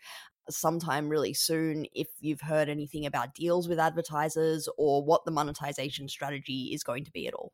sometime 0.49 1.07
really 1.07 1.33
soon 1.33 1.85
if 1.93 2.07
you've 2.19 2.41
heard 2.41 2.67
anything 2.67 3.05
about 3.05 3.33
deals 3.33 3.69
with 3.69 3.79
advertisers 3.79 4.67
or 4.77 5.03
what 5.03 5.23
the 5.25 5.31
monetization 5.31 6.09
strategy 6.09 6.71
is 6.73 6.83
going 6.83 7.05
to 7.05 7.11
be 7.11 7.27
at 7.27 7.33
all. 7.33 7.53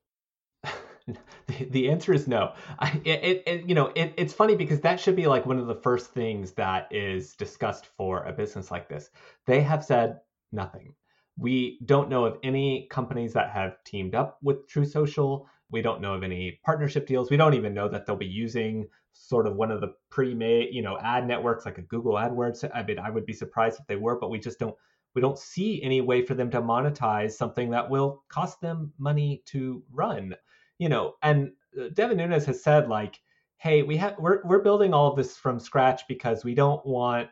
the 1.70 1.90
answer 1.90 2.14
is 2.14 2.28
no. 2.28 2.54
I, 2.80 3.02
it, 3.06 3.44
it, 3.46 3.66
you 3.68 3.76
know, 3.76 3.88
it, 3.96 4.14
it's 4.18 4.34
funny 4.34 4.56
because 4.56 4.82
that 4.82 5.00
should 5.00 5.16
be 5.16 5.28
like 5.28 5.46
one 5.46 5.60
of 5.60 5.68
the 5.68 5.76
first 5.76 6.12
things 6.12 6.52
that 6.54 6.88
is 6.92 7.36
discussed 7.36 7.88
for 7.98 8.24
a 8.24 8.32
business 8.32 8.72
like 8.72 8.90
this. 8.90 9.10
They 9.46 9.62
have 9.62 9.84
said 9.84 10.20
nothing. 10.52 10.94
We 11.38 11.80
don't 11.86 12.10
know 12.10 12.26
of 12.26 12.38
any 12.44 12.88
companies 12.92 13.34
that 13.34 13.50
have 13.52 13.84
teamed 13.86 14.14
up 14.14 14.40
with 14.42 14.68
Truth 14.68 14.92
Social. 14.92 15.48
We 15.72 15.82
don't 15.82 16.02
know 16.02 16.14
of 16.14 16.24
any 16.24 16.60
partnership 16.66 17.08
deals. 17.08 17.30
We 17.30 17.38
don't 17.38 17.54
even 17.54 17.74
know 17.74 17.88
that 17.88 18.06
they'll 18.06 18.16
be 18.16 18.26
using 18.26 18.88
sort 19.14 19.48
of 19.48 19.56
one 19.56 19.72
of 19.72 19.82
the 19.82 19.94
pre-made, 20.10 20.70
you 20.74 20.82
know, 20.82 20.98
ad 21.00 21.28
networks 21.28 21.66
like 21.66 21.78
a 21.78 21.84
Google 21.84 22.14
AdWords. 22.14 22.70
I 22.74 22.84
mean, 22.84 23.00
I 23.00 23.10
would 23.10 23.26
be 23.26 23.34
surprised 23.34 23.80
if 23.80 23.88
they 23.88 23.96
were, 23.96 24.20
but 24.20 24.30
we 24.30 24.40
just 24.40 24.60
don't 24.60 24.76
we 25.16 25.22
don't 25.22 25.40
see 25.40 25.82
any 25.82 26.02
way 26.02 26.24
for 26.24 26.36
them 26.36 26.52
to 26.52 26.62
monetize 26.62 27.32
something 27.32 27.72
that 27.72 27.90
will 27.90 28.24
cost 28.30 28.62
them 28.62 28.94
money 29.00 29.42
to 29.48 29.84
run 29.92 30.36
you 30.80 30.90
know, 30.90 31.16
and 31.22 31.52
uh, 31.80 31.90
Devin 31.94 32.18
Nunes 32.18 32.46
has 32.46 32.64
said 32.64 32.90
like, 32.90 33.20
hey, 33.58 33.84
we 33.84 33.98
have 33.98 34.16
we're 34.18 34.42
we're 34.44 34.64
building 34.64 34.94
all 34.94 35.12
of 35.12 35.18
this 35.18 35.38
from 35.38 35.60
scratch 35.60 36.04
because 36.08 36.44
we 36.44 36.56
don't 36.56 36.84
want 36.86 37.30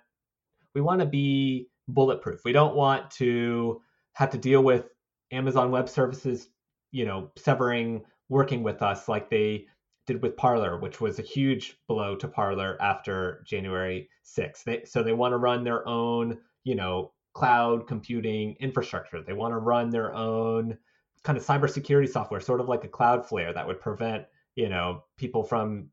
we 0.76 0.82
want 0.82 1.00
to 1.00 1.08
be 1.08 1.70
bulletproof. 1.88 2.42
We 2.46 2.52
don't 2.52 2.76
want 2.76 3.10
to 3.12 3.82
have 4.14 4.30
to 4.32 4.38
deal 4.38 4.62
with 4.64 4.86
Amazon 5.32 5.72
Web 5.72 5.90
Services, 5.90 6.50
you 6.92 7.06
know, 7.06 7.32
severing 7.38 8.04
working 8.30 8.62
with 8.62 8.82
us 8.82 9.08
like 9.08 9.30
they 9.30 9.66
did 10.06 10.22
with 10.22 10.38
Parler, 10.38 10.78
which 10.78 11.02
was 11.02 11.20
a 11.20 11.24
huge 11.24 11.78
blow 11.88 12.16
to 12.16 12.28
Parler 12.28 12.78
after 12.82 13.44
January 13.46 14.10
6th. 14.26 14.64
They, 14.64 14.84
so 14.86 15.04
they 15.04 15.14
want 15.14 15.34
to 15.34 15.38
run 15.38 15.64
their 15.64 15.88
own, 15.88 16.38
you 16.64 16.76
know, 16.76 17.12
cloud 17.34 17.88
computing 17.88 18.56
infrastructure. 18.60 19.22
They 19.22 19.34
want 19.34 19.54
to 19.54 19.60
run 19.60 19.90
their 19.90 20.14
own 20.14 20.78
kind 21.24 21.38
of 21.38 21.46
cybersecurity 21.46 22.10
software, 22.10 22.40
sort 22.40 22.62
of 22.62 22.70
like 22.70 22.84
a 22.84 22.88
Cloudflare 22.88 23.54
that 23.54 23.68
would 23.68 23.82
prevent, 23.82 24.26
you 24.56 24.70
know, 24.70 25.04
people 25.18 25.44
from 25.44 25.90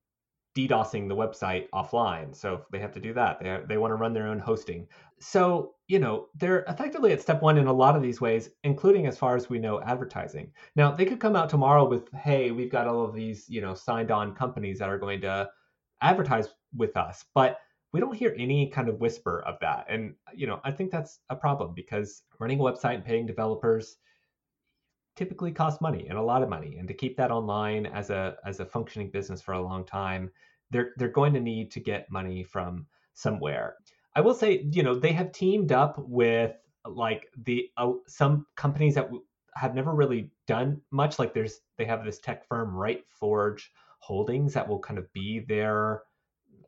DDoSing 0.56 1.08
the 1.08 1.16
website 1.16 1.68
offline. 1.70 2.34
So 2.34 2.62
they 2.70 2.78
have 2.78 2.92
to 2.92 3.00
do 3.00 3.12
that. 3.14 3.40
They, 3.40 3.60
they 3.68 3.78
want 3.78 3.90
to 3.90 3.96
run 3.96 4.12
their 4.12 4.28
own 4.28 4.38
hosting. 4.38 4.86
So, 5.18 5.74
you 5.88 5.98
know, 5.98 6.28
they're 6.36 6.64
effectively 6.68 7.12
at 7.12 7.20
step 7.20 7.42
one 7.42 7.58
in 7.58 7.66
a 7.66 7.72
lot 7.72 7.96
of 7.96 8.02
these 8.02 8.20
ways, 8.20 8.50
including 8.62 9.06
as 9.06 9.18
far 9.18 9.36
as 9.36 9.50
we 9.50 9.58
know, 9.58 9.80
advertising. 9.82 10.52
Now, 10.76 10.92
they 10.92 11.06
could 11.06 11.20
come 11.20 11.34
out 11.34 11.50
tomorrow 11.50 11.88
with, 11.88 12.10
hey, 12.12 12.52
we've 12.52 12.70
got 12.70 12.86
all 12.86 13.04
of 13.04 13.14
these, 13.14 13.48
you 13.48 13.60
know, 13.60 13.74
signed 13.74 14.10
on 14.10 14.34
companies 14.34 14.78
that 14.78 14.88
are 14.88 14.98
going 14.98 15.20
to 15.22 15.50
advertise 16.00 16.48
with 16.76 16.96
us. 16.96 17.24
But 17.34 17.58
we 17.92 18.00
don't 18.00 18.14
hear 18.14 18.34
any 18.38 18.68
kind 18.68 18.88
of 18.88 19.00
whisper 19.00 19.42
of 19.46 19.56
that. 19.60 19.86
And, 19.88 20.14
you 20.34 20.46
know, 20.46 20.60
I 20.64 20.70
think 20.70 20.90
that's 20.90 21.20
a 21.30 21.36
problem 21.36 21.74
because 21.74 22.22
running 22.38 22.60
a 22.60 22.62
website 22.62 22.94
and 22.94 23.04
paying 23.04 23.26
developers, 23.26 23.96
typically 25.16 25.52
cost 25.52 25.80
money 25.80 26.06
and 26.08 26.18
a 26.18 26.22
lot 26.22 26.42
of 26.42 26.48
money. 26.48 26.76
And 26.78 26.88
to 26.88 26.94
keep 26.94 27.16
that 27.16 27.30
online 27.30 27.86
as 27.86 28.10
a 28.10 28.36
as 28.44 28.60
a 28.60 28.66
functioning 28.66 29.10
business 29.10 29.42
for 29.42 29.52
a 29.52 29.62
long 29.62 29.84
time, 29.84 30.30
they're 30.70 30.92
they're 30.96 31.08
going 31.08 31.34
to 31.34 31.40
need 31.40 31.70
to 31.72 31.80
get 31.80 32.10
money 32.10 32.42
from 32.42 32.86
somewhere. 33.14 33.76
I 34.16 34.20
will 34.20 34.34
say, 34.34 34.66
you 34.70 34.82
know, 34.82 34.94
they 34.94 35.12
have 35.12 35.32
teamed 35.32 35.72
up 35.72 35.96
with 35.98 36.52
like 36.84 37.28
the 37.44 37.68
uh, 37.76 37.92
some 38.06 38.46
companies 38.56 38.94
that 38.94 39.10
have 39.54 39.74
never 39.74 39.94
really 39.94 40.30
done 40.46 40.80
much. 40.90 41.18
Like 41.18 41.34
there's 41.34 41.60
they 41.78 41.84
have 41.84 42.04
this 42.04 42.18
tech 42.18 42.46
firm, 42.46 42.74
RightForge 42.74 43.62
Holdings, 44.00 44.54
that 44.54 44.68
will 44.68 44.80
kind 44.80 44.98
of 44.98 45.12
be 45.12 45.40
their 45.40 46.02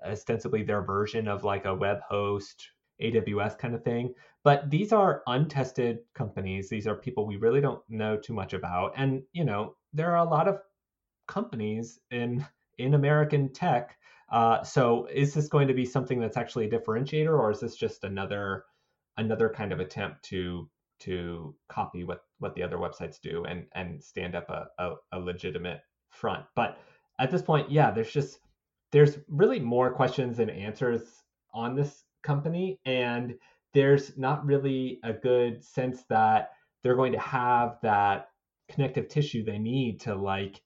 ostensibly 0.05 0.63
their 0.63 0.83
version 0.83 1.29
of 1.29 1.45
like 1.45 1.65
a 1.65 1.75
web 1.75 2.01
host 2.09 2.69
AWS 3.01 3.59
kind 3.59 3.75
of 3.75 3.85
thing. 3.85 4.15
But 4.45 4.71
these 4.71 4.93
are 4.93 5.23
untested 5.27 5.99
companies. 6.15 6.69
These 6.69 6.87
are 6.87 6.95
people 6.95 7.27
we 7.27 7.37
really 7.37 7.61
don't 7.61 7.83
know 7.89 8.17
too 8.17 8.33
much 8.33 8.53
about. 8.53 8.93
And, 8.97 9.23
you 9.33 9.45
know, 9.45 9.77
there 9.93 10.13
are 10.13 10.25
a 10.25 10.29
lot 10.29 10.49
of 10.49 10.61
companies 11.27 11.99
in 12.11 12.47
in 12.79 12.95
American 12.95 13.53
tech. 13.53 13.97
Uh, 14.31 14.63
so 14.63 15.07
is 15.13 15.35
this 15.35 15.49
going 15.49 15.69
to 15.69 15.75
be 15.75 15.85
something 15.85 16.21
that's 16.21 16.37
actually 16.37 16.67
a 16.67 16.71
differentiator 16.71 17.39
or 17.39 17.51
is 17.51 17.61
this 17.61 17.77
just 17.77 18.05
another 18.05 18.65
another 19.17 19.49
kind 19.49 19.73
of 19.73 19.81
attempt 19.81 20.23
to 20.25 20.69
to 20.99 21.55
copy 21.69 22.05
what 22.05 22.23
what 22.39 22.55
the 22.55 22.63
other 22.63 22.77
websites 22.77 23.21
do 23.21 23.45
and 23.45 23.67
and 23.73 24.03
stand 24.03 24.35
up 24.35 24.49
a, 24.51 24.67
a, 24.79 24.95
a 25.13 25.19
legitimate 25.19 25.81
front? 26.11 26.45
But 26.55 26.79
at 27.19 27.31
this 27.31 27.43
point, 27.43 27.71
yeah, 27.71 27.91
there's 27.91 28.13
just 28.13 28.41
there's 28.93 29.19
really 29.29 29.61
more 29.61 29.91
questions 29.91 30.37
than 30.37 30.51
answers 30.51 31.03
on 31.53 31.75
this 31.75 32.05
company 32.27 32.79
and 32.85 33.35
there's 33.73 34.17
not 34.17 34.45
really 34.45 34.99
a 35.05 35.13
good 35.13 35.63
sense 35.63 36.05
that 36.09 36.51
they're 36.83 36.97
going 36.97 37.13
to 37.13 37.19
have 37.19 37.79
that 37.83 38.29
connective 38.69 39.09
tissue 39.09 39.45
they 39.45 39.59
need 39.59 40.01
to 40.01 40.15
like 40.15 40.63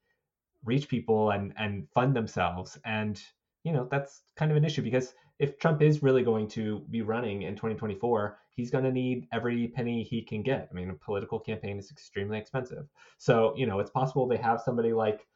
reach 0.65 0.89
people 0.89 1.31
and 1.31 1.53
and 1.57 1.89
fund 1.95 2.15
themselves. 2.15 2.79
And 2.85 3.21
you 3.65 3.73
know 3.73 3.89
that's 3.91 4.23
kind 4.37 4.51
of 4.51 4.57
an 4.57 4.65
issue 4.65 4.83
because 4.83 5.13
if 5.39 5.59
Trump 5.59 5.83
is 5.83 6.03
really 6.03 6.23
going 6.23 6.49
to 6.49 6.81
be 6.91 7.03
running 7.03 7.43
in 7.43 7.55
2024 7.55 8.39
he's 8.51 8.71
going 8.71 8.85
to 8.85 8.93
need 8.93 9.27
every 9.33 9.69
penny 9.69 10.03
he 10.03 10.23
can 10.23 10.43
get. 10.43 10.69
I 10.71 10.75
mean 10.75 10.91
a 10.91 10.95
political 10.95 11.41
campaign 11.41 11.79
is 11.79 11.91
extremely 11.91 12.39
expensive. 12.39 12.87
So 13.19 13.55
you 13.57 13.67
know 13.67 13.81
it's 13.81 13.91
possible 13.91 14.27
they 14.27 14.37
have 14.37 14.61
somebody 14.61 14.93
like 14.93 15.27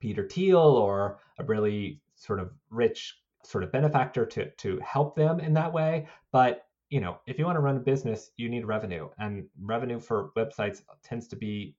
Peter 0.00 0.26
Thiel 0.26 0.58
or 0.58 1.18
a 1.38 1.44
really 1.44 2.00
sort 2.16 2.40
of 2.40 2.50
rich 2.70 3.18
sort 3.48 3.64
of 3.64 3.72
benefactor 3.72 4.26
to 4.26 4.50
to 4.50 4.78
help 4.80 5.16
them 5.16 5.40
in 5.40 5.54
that 5.54 5.72
way. 5.72 6.06
But 6.32 6.66
you 6.90 7.00
know 7.00 7.18
if 7.26 7.38
you 7.38 7.46
want 7.46 7.56
to 7.56 7.60
run 7.60 7.76
a 7.76 7.80
business 7.80 8.30
you 8.36 8.48
need 8.48 8.64
revenue 8.64 9.08
and 9.18 9.46
revenue 9.60 10.00
for 10.00 10.30
websites 10.36 10.82
tends 11.02 11.28
to 11.28 11.36
be 11.36 11.74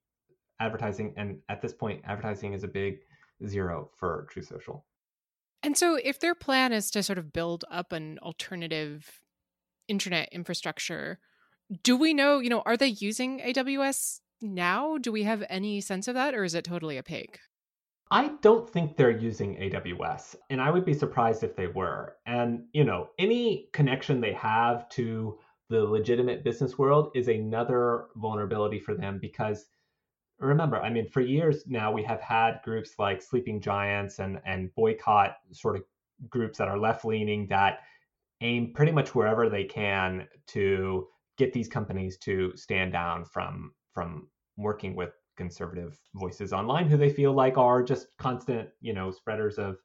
advertising 0.59 1.13
and 1.17 1.39
at 1.49 1.61
this 1.61 1.74
point 1.74 2.01
advertising 2.05 2.53
is 2.53 2.63
a 2.63 2.67
big 2.67 2.99
zero 3.47 3.89
for 3.95 4.28
Truth 4.30 4.47
Social. 4.47 4.86
And 5.63 5.78
so 5.78 5.99
if 6.03 6.20
their 6.20 6.36
plan 6.36 6.74
is 6.74 6.89
to 6.91 7.03
sort 7.03 7.17
of 7.17 7.34
build 7.34 7.65
up 7.72 7.91
an 7.91 8.20
alternative 8.20 9.22
internet 9.88 10.30
infrastructure 10.32 11.20
do 11.84 11.95
we 11.95 12.13
know 12.13 12.39
you 12.39 12.49
know 12.49 12.63
are 12.65 12.78
they 12.78 12.88
using 12.88 13.39
aws 13.41 14.22
now? 14.41 14.97
Do 14.97 15.11
we 15.11 15.24
have 15.24 15.43
any 15.49 15.82
sense 15.82 16.07
of 16.07 16.15
that 16.15 16.34
or 16.34 16.43
is 16.43 16.55
it 16.55 16.63
totally 16.63 16.97
opaque 16.97 17.39
I 18.12 18.30
don't 18.41 18.68
think 18.68 18.97
they're 18.97 19.12
using 19.12 19.55
AWS, 19.57 20.36
and 20.49 20.60
I 20.60 20.72
would 20.72 20.86
be 20.86 20.93
surprised 20.93 21.43
if 21.43 21.55
they 21.55 21.68
were. 21.68 22.16
And, 22.26 22.66
you 22.74 22.84
know, 22.84 23.10
any 23.20 23.70
connection 23.72 24.20
they 24.20 24.34
have 24.34 24.89
to 24.89 25.38
the 25.70 25.84
legitimate 25.84 26.43
business 26.43 26.78
world 26.80 27.12
is 27.14 27.28
another 27.28 28.07
vulnerability 28.16 28.80
for 28.80 28.95
them 28.95 29.20
because 29.22 29.68
remember, 30.39 30.82
I 30.82 30.89
mean, 30.89 31.07
for 31.07 31.22
years 31.22 31.66
now, 31.68 31.91
we 31.91 32.01
have 32.03 32.22
had 32.22 32.62
groups 32.64 32.95
like 32.97 33.22
Sleeping 33.22 33.62
Giants 33.62 34.18
and, 34.18 34.39
and 34.45 34.74
boycott 34.74 35.36
sort 35.51 35.76
of 35.76 35.84
groups 36.30 36.57
that 36.57 36.68
are 36.68 36.80
left 36.80 37.05
leaning 37.05 37.45
that 37.47 37.80
aim 38.41 38.74
pretty 38.74 38.91
much 38.91 39.14
wherever 39.14 39.49
they 39.49 39.66
can 39.66 40.28
to 40.47 41.07
get 41.38 41.53
these 41.53 41.68
companies 41.68 42.18
to 42.18 42.55
stand 42.55 42.91
down 42.91 43.26
from 43.26 43.74
from 43.93 44.28
working 44.57 44.95
with 44.95 45.12
conservative 45.39 45.97
voices 46.15 46.51
online 46.51 46.87
who 46.87 46.97
they 46.97 47.09
feel 47.09 47.31
like 47.31 47.57
are 47.57 47.81
just 47.81 48.07
constant, 48.17 48.67
you 48.81 48.93
know, 48.93 49.09
spreaders 49.09 49.57
of 49.57 49.77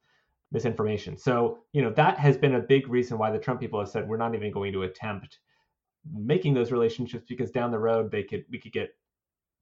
misinformation. 0.51 1.17
So, 1.17 1.61
you 1.73 1.81
know, 1.81 1.91
that 1.93 2.19
has 2.19 2.37
been 2.37 2.57
a 2.57 2.61
big 2.61 2.89
reason 2.89 3.19
why 3.19 3.31
the 3.31 3.39
Trump 3.39 3.61
people 3.61 3.79
have 3.79 3.89
said 3.89 4.09
we're 4.09 4.17
not 4.17 4.35
even 4.35 4.51
going 4.51 4.73
to 4.73 4.83
attempt 4.83 5.39
making 6.13 6.55
those 6.55 6.73
relationships 6.73 7.25
because 7.29 7.53
down 7.53 7.71
the 7.71 7.79
road 7.79 8.11
they 8.11 8.25
could 8.25 8.45
we 8.51 8.59
could 8.59 8.73
get 8.73 8.91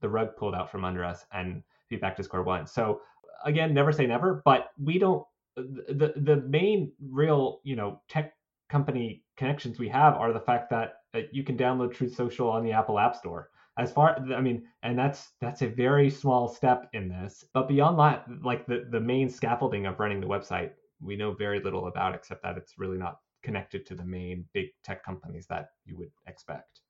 the 0.00 0.08
rug 0.08 0.34
pulled 0.36 0.54
out 0.54 0.70
from 0.70 0.84
under 0.84 1.04
us 1.04 1.26
and 1.32 1.62
be 1.90 1.96
back 1.96 2.16
to 2.16 2.24
square 2.24 2.42
one. 2.42 2.66
So 2.66 3.02
again, 3.44 3.74
never 3.74 3.92
say 3.92 4.06
never, 4.06 4.42
but 4.46 4.70
we 4.82 4.98
don't 4.98 5.24
the 5.56 6.14
the 6.16 6.42
main 6.48 6.90
real, 7.10 7.60
you 7.64 7.76
know, 7.76 8.00
tech 8.08 8.32
company 8.70 9.22
connections 9.36 9.78
we 9.78 9.88
have 9.88 10.14
are 10.14 10.32
the 10.32 10.40
fact 10.40 10.70
that, 10.70 11.02
that 11.12 11.34
you 11.34 11.44
can 11.44 11.58
download 11.58 11.92
Truth 11.92 12.14
Social 12.14 12.48
on 12.48 12.64
the 12.64 12.72
Apple 12.72 12.98
App 12.98 13.14
Store 13.14 13.50
as 13.78 13.92
far 13.92 14.16
I 14.34 14.40
mean, 14.40 14.64
and 14.82 14.98
that's 14.98 15.32
that's 15.40 15.62
a 15.62 15.68
very 15.68 16.10
small 16.10 16.48
step 16.48 16.88
in 16.92 17.08
this. 17.08 17.44
But 17.54 17.68
beyond 17.68 17.98
that, 17.98 18.26
like 18.42 18.66
the 18.66 18.86
the 18.90 19.00
main 19.00 19.28
scaffolding 19.28 19.86
of 19.86 19.98
running 19.98 20.20
the 20.20 20.26
website, 20.26 20.72
we 21.00 21.16
know 21.16 21.32
very 21.32 21.60
little 21.60 21.86
about 21.86 22.14
except 22.14 22.42
that 22.42 22.56
it's 22.56 22.78
really 22.78 22.98
not 22.98 23.18
connected 23.42 23.86
to 23.86 23.94
the 23.94 24.04
main 24.04 24.44
big 24.52 24.68
tech 24.84 25.04
companies 25.04 25.46
that 25.48 25.70
you 25.84 25.96
would 25.96 26.10
expect. 26.26 26.80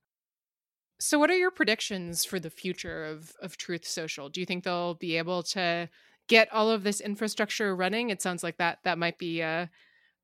So 0.99 1.17
what 1.19 1.31
are 1.31 1.37
your 1.37 1.51
predictions 1.51 2.25
for 2.25 2.39
the 2.39 2.49
future 2.49 3.05
of 3.05 3.33
of 3.41 3.57
Truth 3.57 3.85
Social? 3.85 4.29
Do 4.29 4.39
you 4.39 4.45
think 4.45 4.63
they'll 4.63 4.95
be 4.95 5.17
able 5.17 5.43
to 5.43 5.89
get 6.27 6.51
all 6.53 6.69
of 6.69 6.83
this 6.83 6.99
infrastructure 6.99 7.75
running? 7.75 8.09
It 8.09 8.21
sounds 8.21 8.43
like 8.43 8.57
that 8.57 8.79
that 8.83 8.97
might 8.97 9.17
be 9.17 9.41
a 9.41 9.69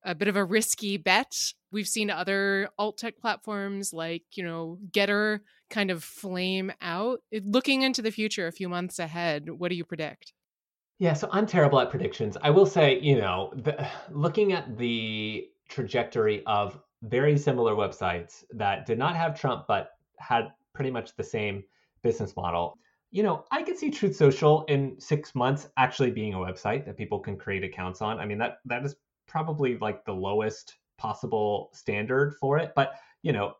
a 0.04 0.16
bit 0.16 0.28
of 0.28 0.36
a 0.36 0.46
risky 0.46 0.98
bet. 0.98 1.54
We've 1.72 1.88
seen 1.88 2.10
other 2.10 2.70
alt 2.78 2.98
tech 2.98 3.20
platforms 3.20 3.94
like, 3.94 4.24
you 4.34 4.44
know, 4.44 4.80
Gettr 4.92 5.42
kind 5.70 5.92
of 5.92 6.04
flame 6.04 6.72
out. 6.82 7.22
Looking 7.32 7.84
into 7.84 8.02
the 8.02 8.12
future 8.12 8.48
a 8.48 8.52
few 8.52 8.70
months 8.70 9.00
ahead, 9.00 9.50
what 9.50 9.70
do 9.70 9.76
you 9.76 9.86
predict? 9.86 10.34
Yeah, 11.00 11.14
so 11.14 11.30
I'm 11.32 11.46
terrible 11.46 11.80
at 11.80 11.90
predictions. 11.90 12.38
I 12.42 12.50
will 12.50 12.66
say, 12.66 13.00
you 13.00 13.18
know, 13.18 13.54
the, 13.56 13.88
looking 14.12 14.54
at 14.54 14.78
the 14.78 15.48
trajectory 15.70 16.44
of 16.46 16.80
very 17.04 17.38
similar 17.38 17.76
websites 17.76 18.44
that 18.52 18.86
did 18.86 18.98
not 18.98 19.16
have 19.16 19.40
Trump 19.40 19.66
but 19.68 19.92
had 20.18 20.52
pretty 20.74 20.92
much 20.92 21.16
the 21.16 21.24
same 21.24 21.64
business 22.04 22.36
model. 22.36 22.78
You 23.12 23.24
know, 23.24 23.46
I 23.52 23.64
could 23.64 23.78
see 23.78 23.90
Truth 23.90 24.16
Social 24.16 24.66
in 24.66 25.00
six 25.00 25.34
months 25.34 25.70
actually 25.78 26.12
being 26.12 26.34
a 26.34 26.38
website 26.38 26.86
that 26.86 26.98
people 26.98 27.20
can 27.20 27.38
create 27.38 27.64
accounts 27.64 28.02
on. 28.02 28.20
I 28.20 28.26
mean, 28.26 28.38
that 28.38 28.58
that 28.66 28.86
is 28.86 28.96
probably 29.30 29.78
like 29.78 30.04
the 30.04 30.14
lowest 30.14 30.76
possible 30.98 31.70
standard 31.74 32.36
for 32.36 32.58
it. 32.58 32.74
But 32.76 32.94
you 33.22 33.32
know, 33.32 33.54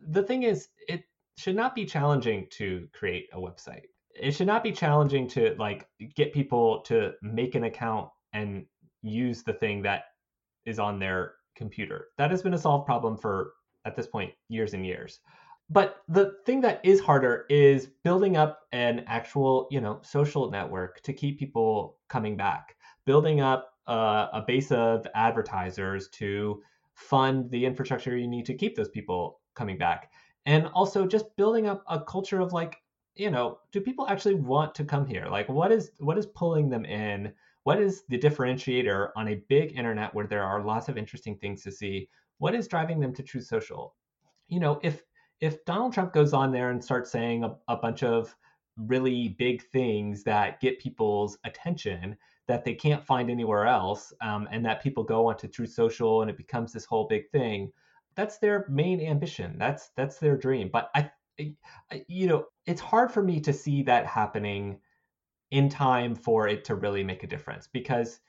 the 0.00 0.22
thing 0.22 0.44
is, 0.44 0.68
it 0.88 1.04
should 1.36 1.56
not 1.56 1.74
be 1.74 1.84
challenging 1.84 2.46
to 2.50 2.88
create 2.92 3.28
a 3.32 3.38
website. 3.38 3.86
It 4.14 4.32
should 4.32 4.46
not 4.46 4.62
be 4.62 4.72
challenging 4.72 5.28
to 5.28 5.54
like 5.58 5.88
get 6.14 6.32
people 6.32 6.80
to 6.82 7.12
make 7.22 7.54
an 7.54 7.64
account 7.64 8.08
and 8.32 8.64
use 9.02 9.42
the 9.42 9.52
thing 9.52 9.82
that 9.82 10.04
is 10.64 10.78
on 10.78 10.98
their 10.98 11.34
computer. 11.54 12.08
That 12.18 12.30
has 12.30 12.42
been 12.42 12.54
a 12.54 12.58
solved 12.58 12.86
problem 12.86 13.16
for 13.16 13.52
at 13.84 13.96
this 13.96 14.06
point 14.06 14.32
years 14.48 14.74
and 14.74 14.84
years. 14.86 15.20
But 15.68 16.02
the 16.08 16.36
thing 16.44 16.60
that 16.60 16.80
is 16.84 17.00
harder 17.00 17.44
is 17.50 17.88
building 18.04 18.36
up 18.36 18.60
an 18.72 19.04
actual, 19.08 19.66
you 19.70 19.80
know, 19.80 20.00
social 20.02 20.50
network 20.50 21.02
to 21.02 21.12
keep 21.12 21.38
people 21.38 21.98
coming 22.08 22.36
back. 22.36 22.76
Building 23.04 23.40
up 23.40 23.72
uh, 23.86 24.28
a 24.32 24.42
base 24.46 24.72
of 24.72 25.06
advertisers 25.14 26.08
to 26.08 26.62
fund 26.94 27.50
the 27.50 27.64
infrastructure 27.64 28.16
you 28.16 28.26
need 28.26 28.46
to 28.46 28.54
keep 28.54 28.74
those 28.74 28.88
people 28.88 29.40
coming 29.54 29.78
back. 29.78 30.12
And 30.46 30.66
also 30.68 31.06
just 31.06 31.34
building 31.36 31.66
up 31.66 31.84
a 31.88 32.00
culture 32.00 32.40
of 32.40 32.52
like, 32.52 32.76
you 33.14 33.30
know, 33.30 33.58
do 33.72 33.80
people 33.80 34.06
actually 34.08 34.34
want 34.34 34.74
to 34.76 34.84
come 34.84 35.06
here? 35.06 35.26
Like 35.30 35.48
what 35.48 35.72
is 35.72 35.90
what 35.98 36.18
is 36.18 36.26
pulling 36.26 36.68
them 36.68 36.84
in? 36.84 37.32
What 37.64 37.80
is 37.80 38.04
the 38.08 38.18
differentiator 38.18 39.10
on 39.16 39.28
a 39.28 39.42
big 39.48 39.76
internet 39.76 40.14
where 40.14 40.26
there 40.26 40.44
are 40.44 40.64
lots 40.64 40.88
of 40.88 40.96
interesting 40.96 41.36
things 41.36 41.62
to 41.64 41.72
see? 41.72 42.08
What 42.38 42.54
is 42.54 42.68
driving 42.68 43.00
them 43.00 43.14
to 43.14 43.22
Truth 43.22 43.46
Social? 43.46 43.94
You 44.48 44.60
know, 44.60 44.78
if 44.82 45.02
if 45.40 45.64
Donald 45.64 45.92
Trump 45.92 46.12
goes 46.12 46.32
on 46.32 46.52
there 46.52 46.70
and 46.70 46.82
starts 46.82 47.10
saying 47.10 47.44
a, 47.44 47.56
a 47.68 47.76
bunch 47.76 48.02
of 48.02 48.34
really 48.76 49.28
big 49.38 49.62
things 49.70 50.22
that 50.24 50.60
get 50.60 50.78
people's 50.78 51.38
attention 51.44 52.16
that 52.48 52.64
they 52.64 52.74
can't 52.74 53.04
find 53.04 53.30
anywhere 53.30 53.66
else, 53.66 54.12
um, 54.20 54.48
and 54.50 54.64
that 54.64 54.82
people 54.82 55.02
go 55.02 55.26
onto 55.26 55.48
Truth 55.48 55.72
Social 55.72 56.22
and 56.22 56.30
it 56.30 56.36
becomes 56.36 56.72
this 56.72 56.84
whole 56.84 57.06
big 57.06 57.28
thing. 57.30 57.72
That's 58.14 58.38
their 58.38 58.66
main 58.68 59.00
ambition. 59.00 59.56
That's 59.58 59.90
that's 59.96 60.18
their 60.18 60.36
dream. 60.36 60.70
But 60.72 60.90
I, 60.94 61.10
I, 61.38 62.04
you 62.08 62.26
know, 62.28 62.46
it's 62.66 62.80
hard 62.80 63.10
for 63.10 63.22
me 63.22 63.40
to 63.40 63.52
see 63.52 63.82
that 63.82 64.06
happening 64.06 64.78
in 65.50 65.68
time 65.68 66.14
for 66.14 66.48
it 66.48 66.64
to 66.64 66.74
really 66.74 67.04
make 67.04 67.22
a 67.22 67.26
difference 67.26 67.68
because, 67.72 68.20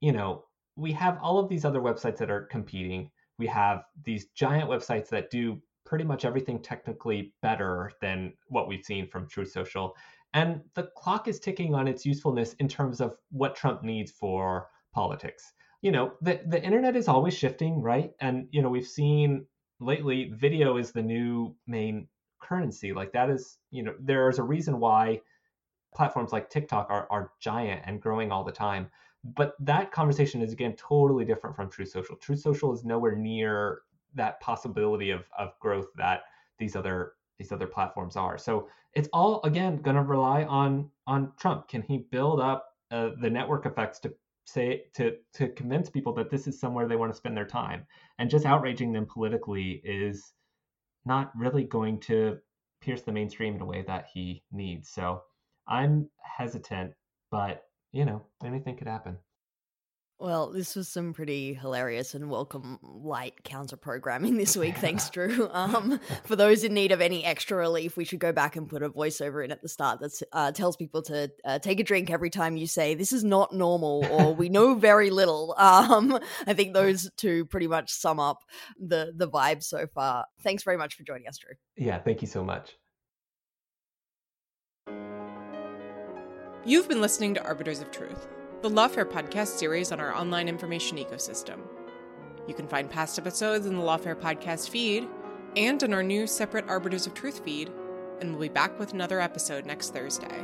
you 0.00 0.12
know, 0.12 0.44
we 0.76 0.92
have 0.92 1.18
all 1.22 1.38
of 1.38 1.48
these 1.48 1.64
other 1.64 1.80
websites 1.80 2.18
that 2.18 2.30
are 2.30 2.42
competing. 2.42 3.10
We 3.38 3.46
have 3.48 3.84
these 4.04 4.26
giant 4.34 4.68
websites 4.68 5.08
that 5.10 5.30
do 5.30 5.60
pretty 5.84 6.04
much 6.04 6.24
everything 6.24 6.60
technically 6.60 7.32
better 7.42 7.92
than 8.00 8.32
what 8.48 8.68
we've 8.68 8.84
seen 8.84 9.06
from 9.08 9.28
Truth 9.28 9.52
Social. 9.52 9.94
And 10.36 10.60
the 10.74 10.90
clock 10.94 11.28
is 11.28 11.40
ticking 11.40 11.74
on 11.74 11.88
its 11.88 12.04
usefulness 12.04 12.52
in 12.58 12.68
terms 12.68 13.00
of 13.00 13.16
what 13.30 13.56
Trump 13.56 13.82
needs 13.82 14.12
for 14.12 14.68
politics. 14.92 15.54
You 15.80 15.92
know, 15.92 16.12
the, 16.20 16.42
the 16.46 16.62
internet 16.62 16.94
is 16.94 17.08
always 17.08 17.32
shifting, 17.32 17.80
right? 17.80 18.12
And, 18.20 18.46
you 18.50 18.60
know, 18.60 18.68
we've 18.68 18.86
seen 18.86 19.46
lately 19.80 20.30
video 20.34 20.76
is 20.76 20.92
the 20.92 21.00
new 21.00 21.56
main 21.66 22.06
currency. 22.38 22.92
Like 22.92 23.12
that 23.12 23.30
is, 23.30 23.56
you 23.70 23.82
know, 23.82 23.94
there's 23.98 24.38
a 24.38 24.42
reason 24.42 24.78
why 24.78 25.22
platforms 25.94 26.32
like 26.32 26.50
TikTok 26.50 26.90
are, 26.90 27.06
are 27.10 27.32
giant 27.40 27.84
and 27.86 28.02
growing 28.02 28.30
all 28.30 28.44
the 28.44 28.52
time. 28.52 28.90
But 29.24 29.54
that 29.60 29.90
conversation 29.90 30.42
is 30.42 30.52
again 30.52 30.76
totally 30.76 31.24
different 31.24 31.56
from 31.56 31.70
Truth 31.70 31.92
Social. 31.92 32.14
Truth 32.14 32.40
Social 32.40 32.74
is 32.74 32.84
nowhere 32.84 33.16
near 33.16 33.80
that 34.14 34.38
possibility 34.40 35.12
of, 35.12 35.24
of 35.38 35.58
growth 35.60 35.86
that 35.96 36.24
these 36.58 36.76
other 36.76 37.12
these 37.38 37.52
other 37.52 37.66
platforms 37.66 38.16
are. 38.16 38.38
So 38.38 38.68
it's 38.94 39.08
all 39.12 39.40
again 39.44 39.76
going 39.78 39.96
to 39.96 40.02
rely 40.02 40.44
on 40.44 40.90
on 41.06 41.32
Trump. 41.38 41.68
Can 41.68 41.82
he 41.82 41.98
build 42.10 42.40
up 42.40 42.66
uh, 42.90 43.10
the 43.20 43.30
network 43.30 43.66
effects 43.66 43.98
to 44.00 44.14
say 44.44 44.84
to 44.94 45.16
to 45.34 45.48
convince 45.48 45.90
people 45.90 46.12
that 46.14 46.30
this 46.30 46.46
is 46.46 46.58
somewhere 46.58 46.86
they 46.86 46.96
want 46.96 47.12
to 47.12 47.16
spend 47.16 47.36
their 47.36 47.46
time? 47.46 47.86
And 48.18 48.30
just 48.30 48.46
outraging 48.46 48.92
them 48.92 49.06
politically 49.06 49.82
is 49.84 50.32
not 51.04 51.32
really 51.36 51.64
going 51.64 52.00
to 52.00 52.38
pierce 52.80 53.02
the 53.02 53.12
mainstream 53.12 53.54
in 53.54 53.60
a 53.60 53.66
way 53.66 53.82
that 53.86 54.06
he 54.12 54.42
needs. 54.52 54.90
So 54.90 55.22
I'm 55.68 56.08
hesitant, 56.22 56.92
but 57.30 57.64
you 57.92 58.04
know 58.04 58.22
anything 58.44 58.76
could 58.76 58.88
happen. 58.88 59.18
Well, 60.18 60.50
this 60.50 60.74
was 60.74 60.88
some 60.88 61.12
pretty 61.12 61.52
hilarious 61.52 62.14
and 62.14 62.30
welcome 62.30 62.78
light 62.82 63.44
counter 63.44 63.76
programming 63.76 64.38
this 64.38 64.56
week. 64.56 64.78
Thanks, 64.78 65.10
Drew. 65.10 65.50
Um, 65.52 66.00
for 66.24 66.36
those 66.36 66.64
in 66.64 66.72
need 66.72 66.90
of 66.90 67.02
any 67.02 67.22
extra 67.22 67.58
relief, 67.58 67.98
we 67.98 68.06
should 68.06 68.18
go 68.18 68.32
back 68.32 68.56
and 68.56 68.66
put 68.66 68.82
a 68.82 68.88
voiceover 68.88 69.44
in 69.44 69.52
at 69.52 69.60
the 69.60 69.68
start 69.68 70.00
that 70.00 70.22
uh, 70.32 70.52
tells 70.52 70.74
people 70.74 71.02
to 71.02 71.30
uh, 71.44 71.58
take 71.58 71.80
a 71.80 71.84
drink 71.84 72.10
every 72.10 72.30
time 72.30 72.56
you 72.56 72.66
say 72.66 72.94
"this 72.94 73.12
is 73.12 73.24
not 73.24 73.52
normal" 73.52 74.06
or 74.10 74.34
"we 74.34 74.48
know 74.48 74.74
very 74.78 75.10
little." 75.10 75.54
Um, 75.58 76.18
I 76.46 76.54
think 76.54 76.72
those 76.72 77.10
two 77.18 77.44
pretty 77.44 77.66
much 77.66 77.92
sum 77.92 78.18
up 78.18 78.38
the 78.78 79.12
the 79.14 79.28
vibe 79.28 79.62
so 79.62 79.86
far. 79.86 80.24
Thanks 80.42 80.62
very 80.62 80.78
much 80.78 80.94
for 80.94 81.02
joining 81.02 81.28
us, 81.28 81.36
Drew. 81.36 81.54
Yeah, 81.76 81.98
thank 81.98 82.22
you 82.22 82.28
so 82.28 82.42
much. 82.42 82.78
You've 86.64 86.88
been 86.88 87.02
listening 87.02 87.34
to 87.34 87.44
Arbiters 87.44 87.82
of 87.82 87.90
Truth 87.90 88.26
the 88.62 88.70
Lawfare 88.70 89.04
podcast 89.04 89.58
series 89.58 89.92
on 89.92 90.00
our 90.00 90.14
online 90.14 90.48
information 90.48 90.96
ecosystem. 90.96 91.58
You 92.48 92.54
can 92.54 92.66
find 92.66 92.90
past 92.90 93.18
episodes 93.18 93.66
in 93.66 93.76
the 93.76 93.82
Lawfare 93.82 94.14
podcast 94.14 94.70
feed 94.70 95.06
and 95.56 95.82
in 95.82 95.92
our 95.92 96.02
new 96.02 96.26
separate 96.26 96.66
Arbiters 96.66 97.06
of 97.06 97.12
Truth 97.12 97.44
feed, 97.44 97.70
and 98.20 98.30
we'll 98.30 98.40
be 98.40 98.48
back 98.48 98.78
with 98.78 98.94
another 98.94 99.20
episode 99.20 99.66
next 99.66 99.92
Thursday. 99.92 100.42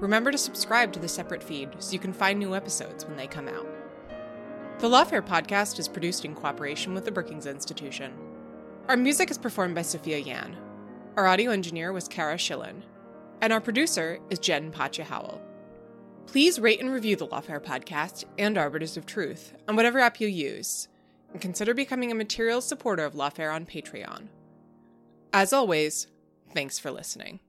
Remember 0.00 0.30
to 0.30 0.38
subscribe 0.38 0.92
to 0.92 1.00
the 1.00 1.08
separate 1.08 1.42
feed 1.42 1.70
so 1.78 1.92
you 1.92 1.98
can 1.98 2.12
find 2.12 2.38
new 2.38 2.54
episodes 2.54 3.06
when 3.06 3.16
they 3.16 3.26
come 3.26 3.48
out. 3.48 3.66
The 4.80 4.88
Lawfare 4.88 5.26
podcast 5.26 5.78
is 5.78 5.88
produced 5.88 6.26
in 6.26 6.34
cooperation 6.34 6.92
with 6.92 7.06
the 7.06 7.12
Brookings 7.12 7.46
Institution. 7.46 8.12
Our 8.88 8.98
music 8.98 9.30
is 9.30 9.38
performed 9.38 9.74
by 9.74 9.82
Sophia 9.82 10.18
Yan. 10.18 10.58
Our 11.16 11.26
audio 11.26 11.52
engineer 11.52 11.90
was 11.92 12.06
Cara 12.06 12.36
Shillenn. 12.36 12.82
And 13.40 13.50
our 13.50 13.60
producer 13.60 14.18
is 14.28 14.38
Jen 14.38 14.70
Patja 14.70 15.04
Howell. 15.04 15.40
Please 16.26 16.58
rate 16.58 16.80
and 16.80 16.92
review 16.92 17.16
the 17.16 17.28
Lawfare 17.28 17.62
podcast 17.62 18.24
and 18.38 18.58
Arbiters 18.58 18.96
of 18.96 19.06
Truth 19.06 19.54
on 19.68 19.76
whatever 19.76 20.00
app 20.00 20.20
you 20.20 20.26
use, 20.26 20.88
and 21.32 21.40
consider 21.40 21.74
becoming 21.74 22.10
a 22.10 22.14
material 22.14 22.60
supporter 22.60 23.04
of 23.04 23.14
Lawfare 23.14 23.54
on 23.54 23.66
Patreon. 23.66 24.28
As 25.32 25.52
always, 25.52 26.06
thanks 26.52 26.78
for 26.78 26.90
listening. 26.90 27.40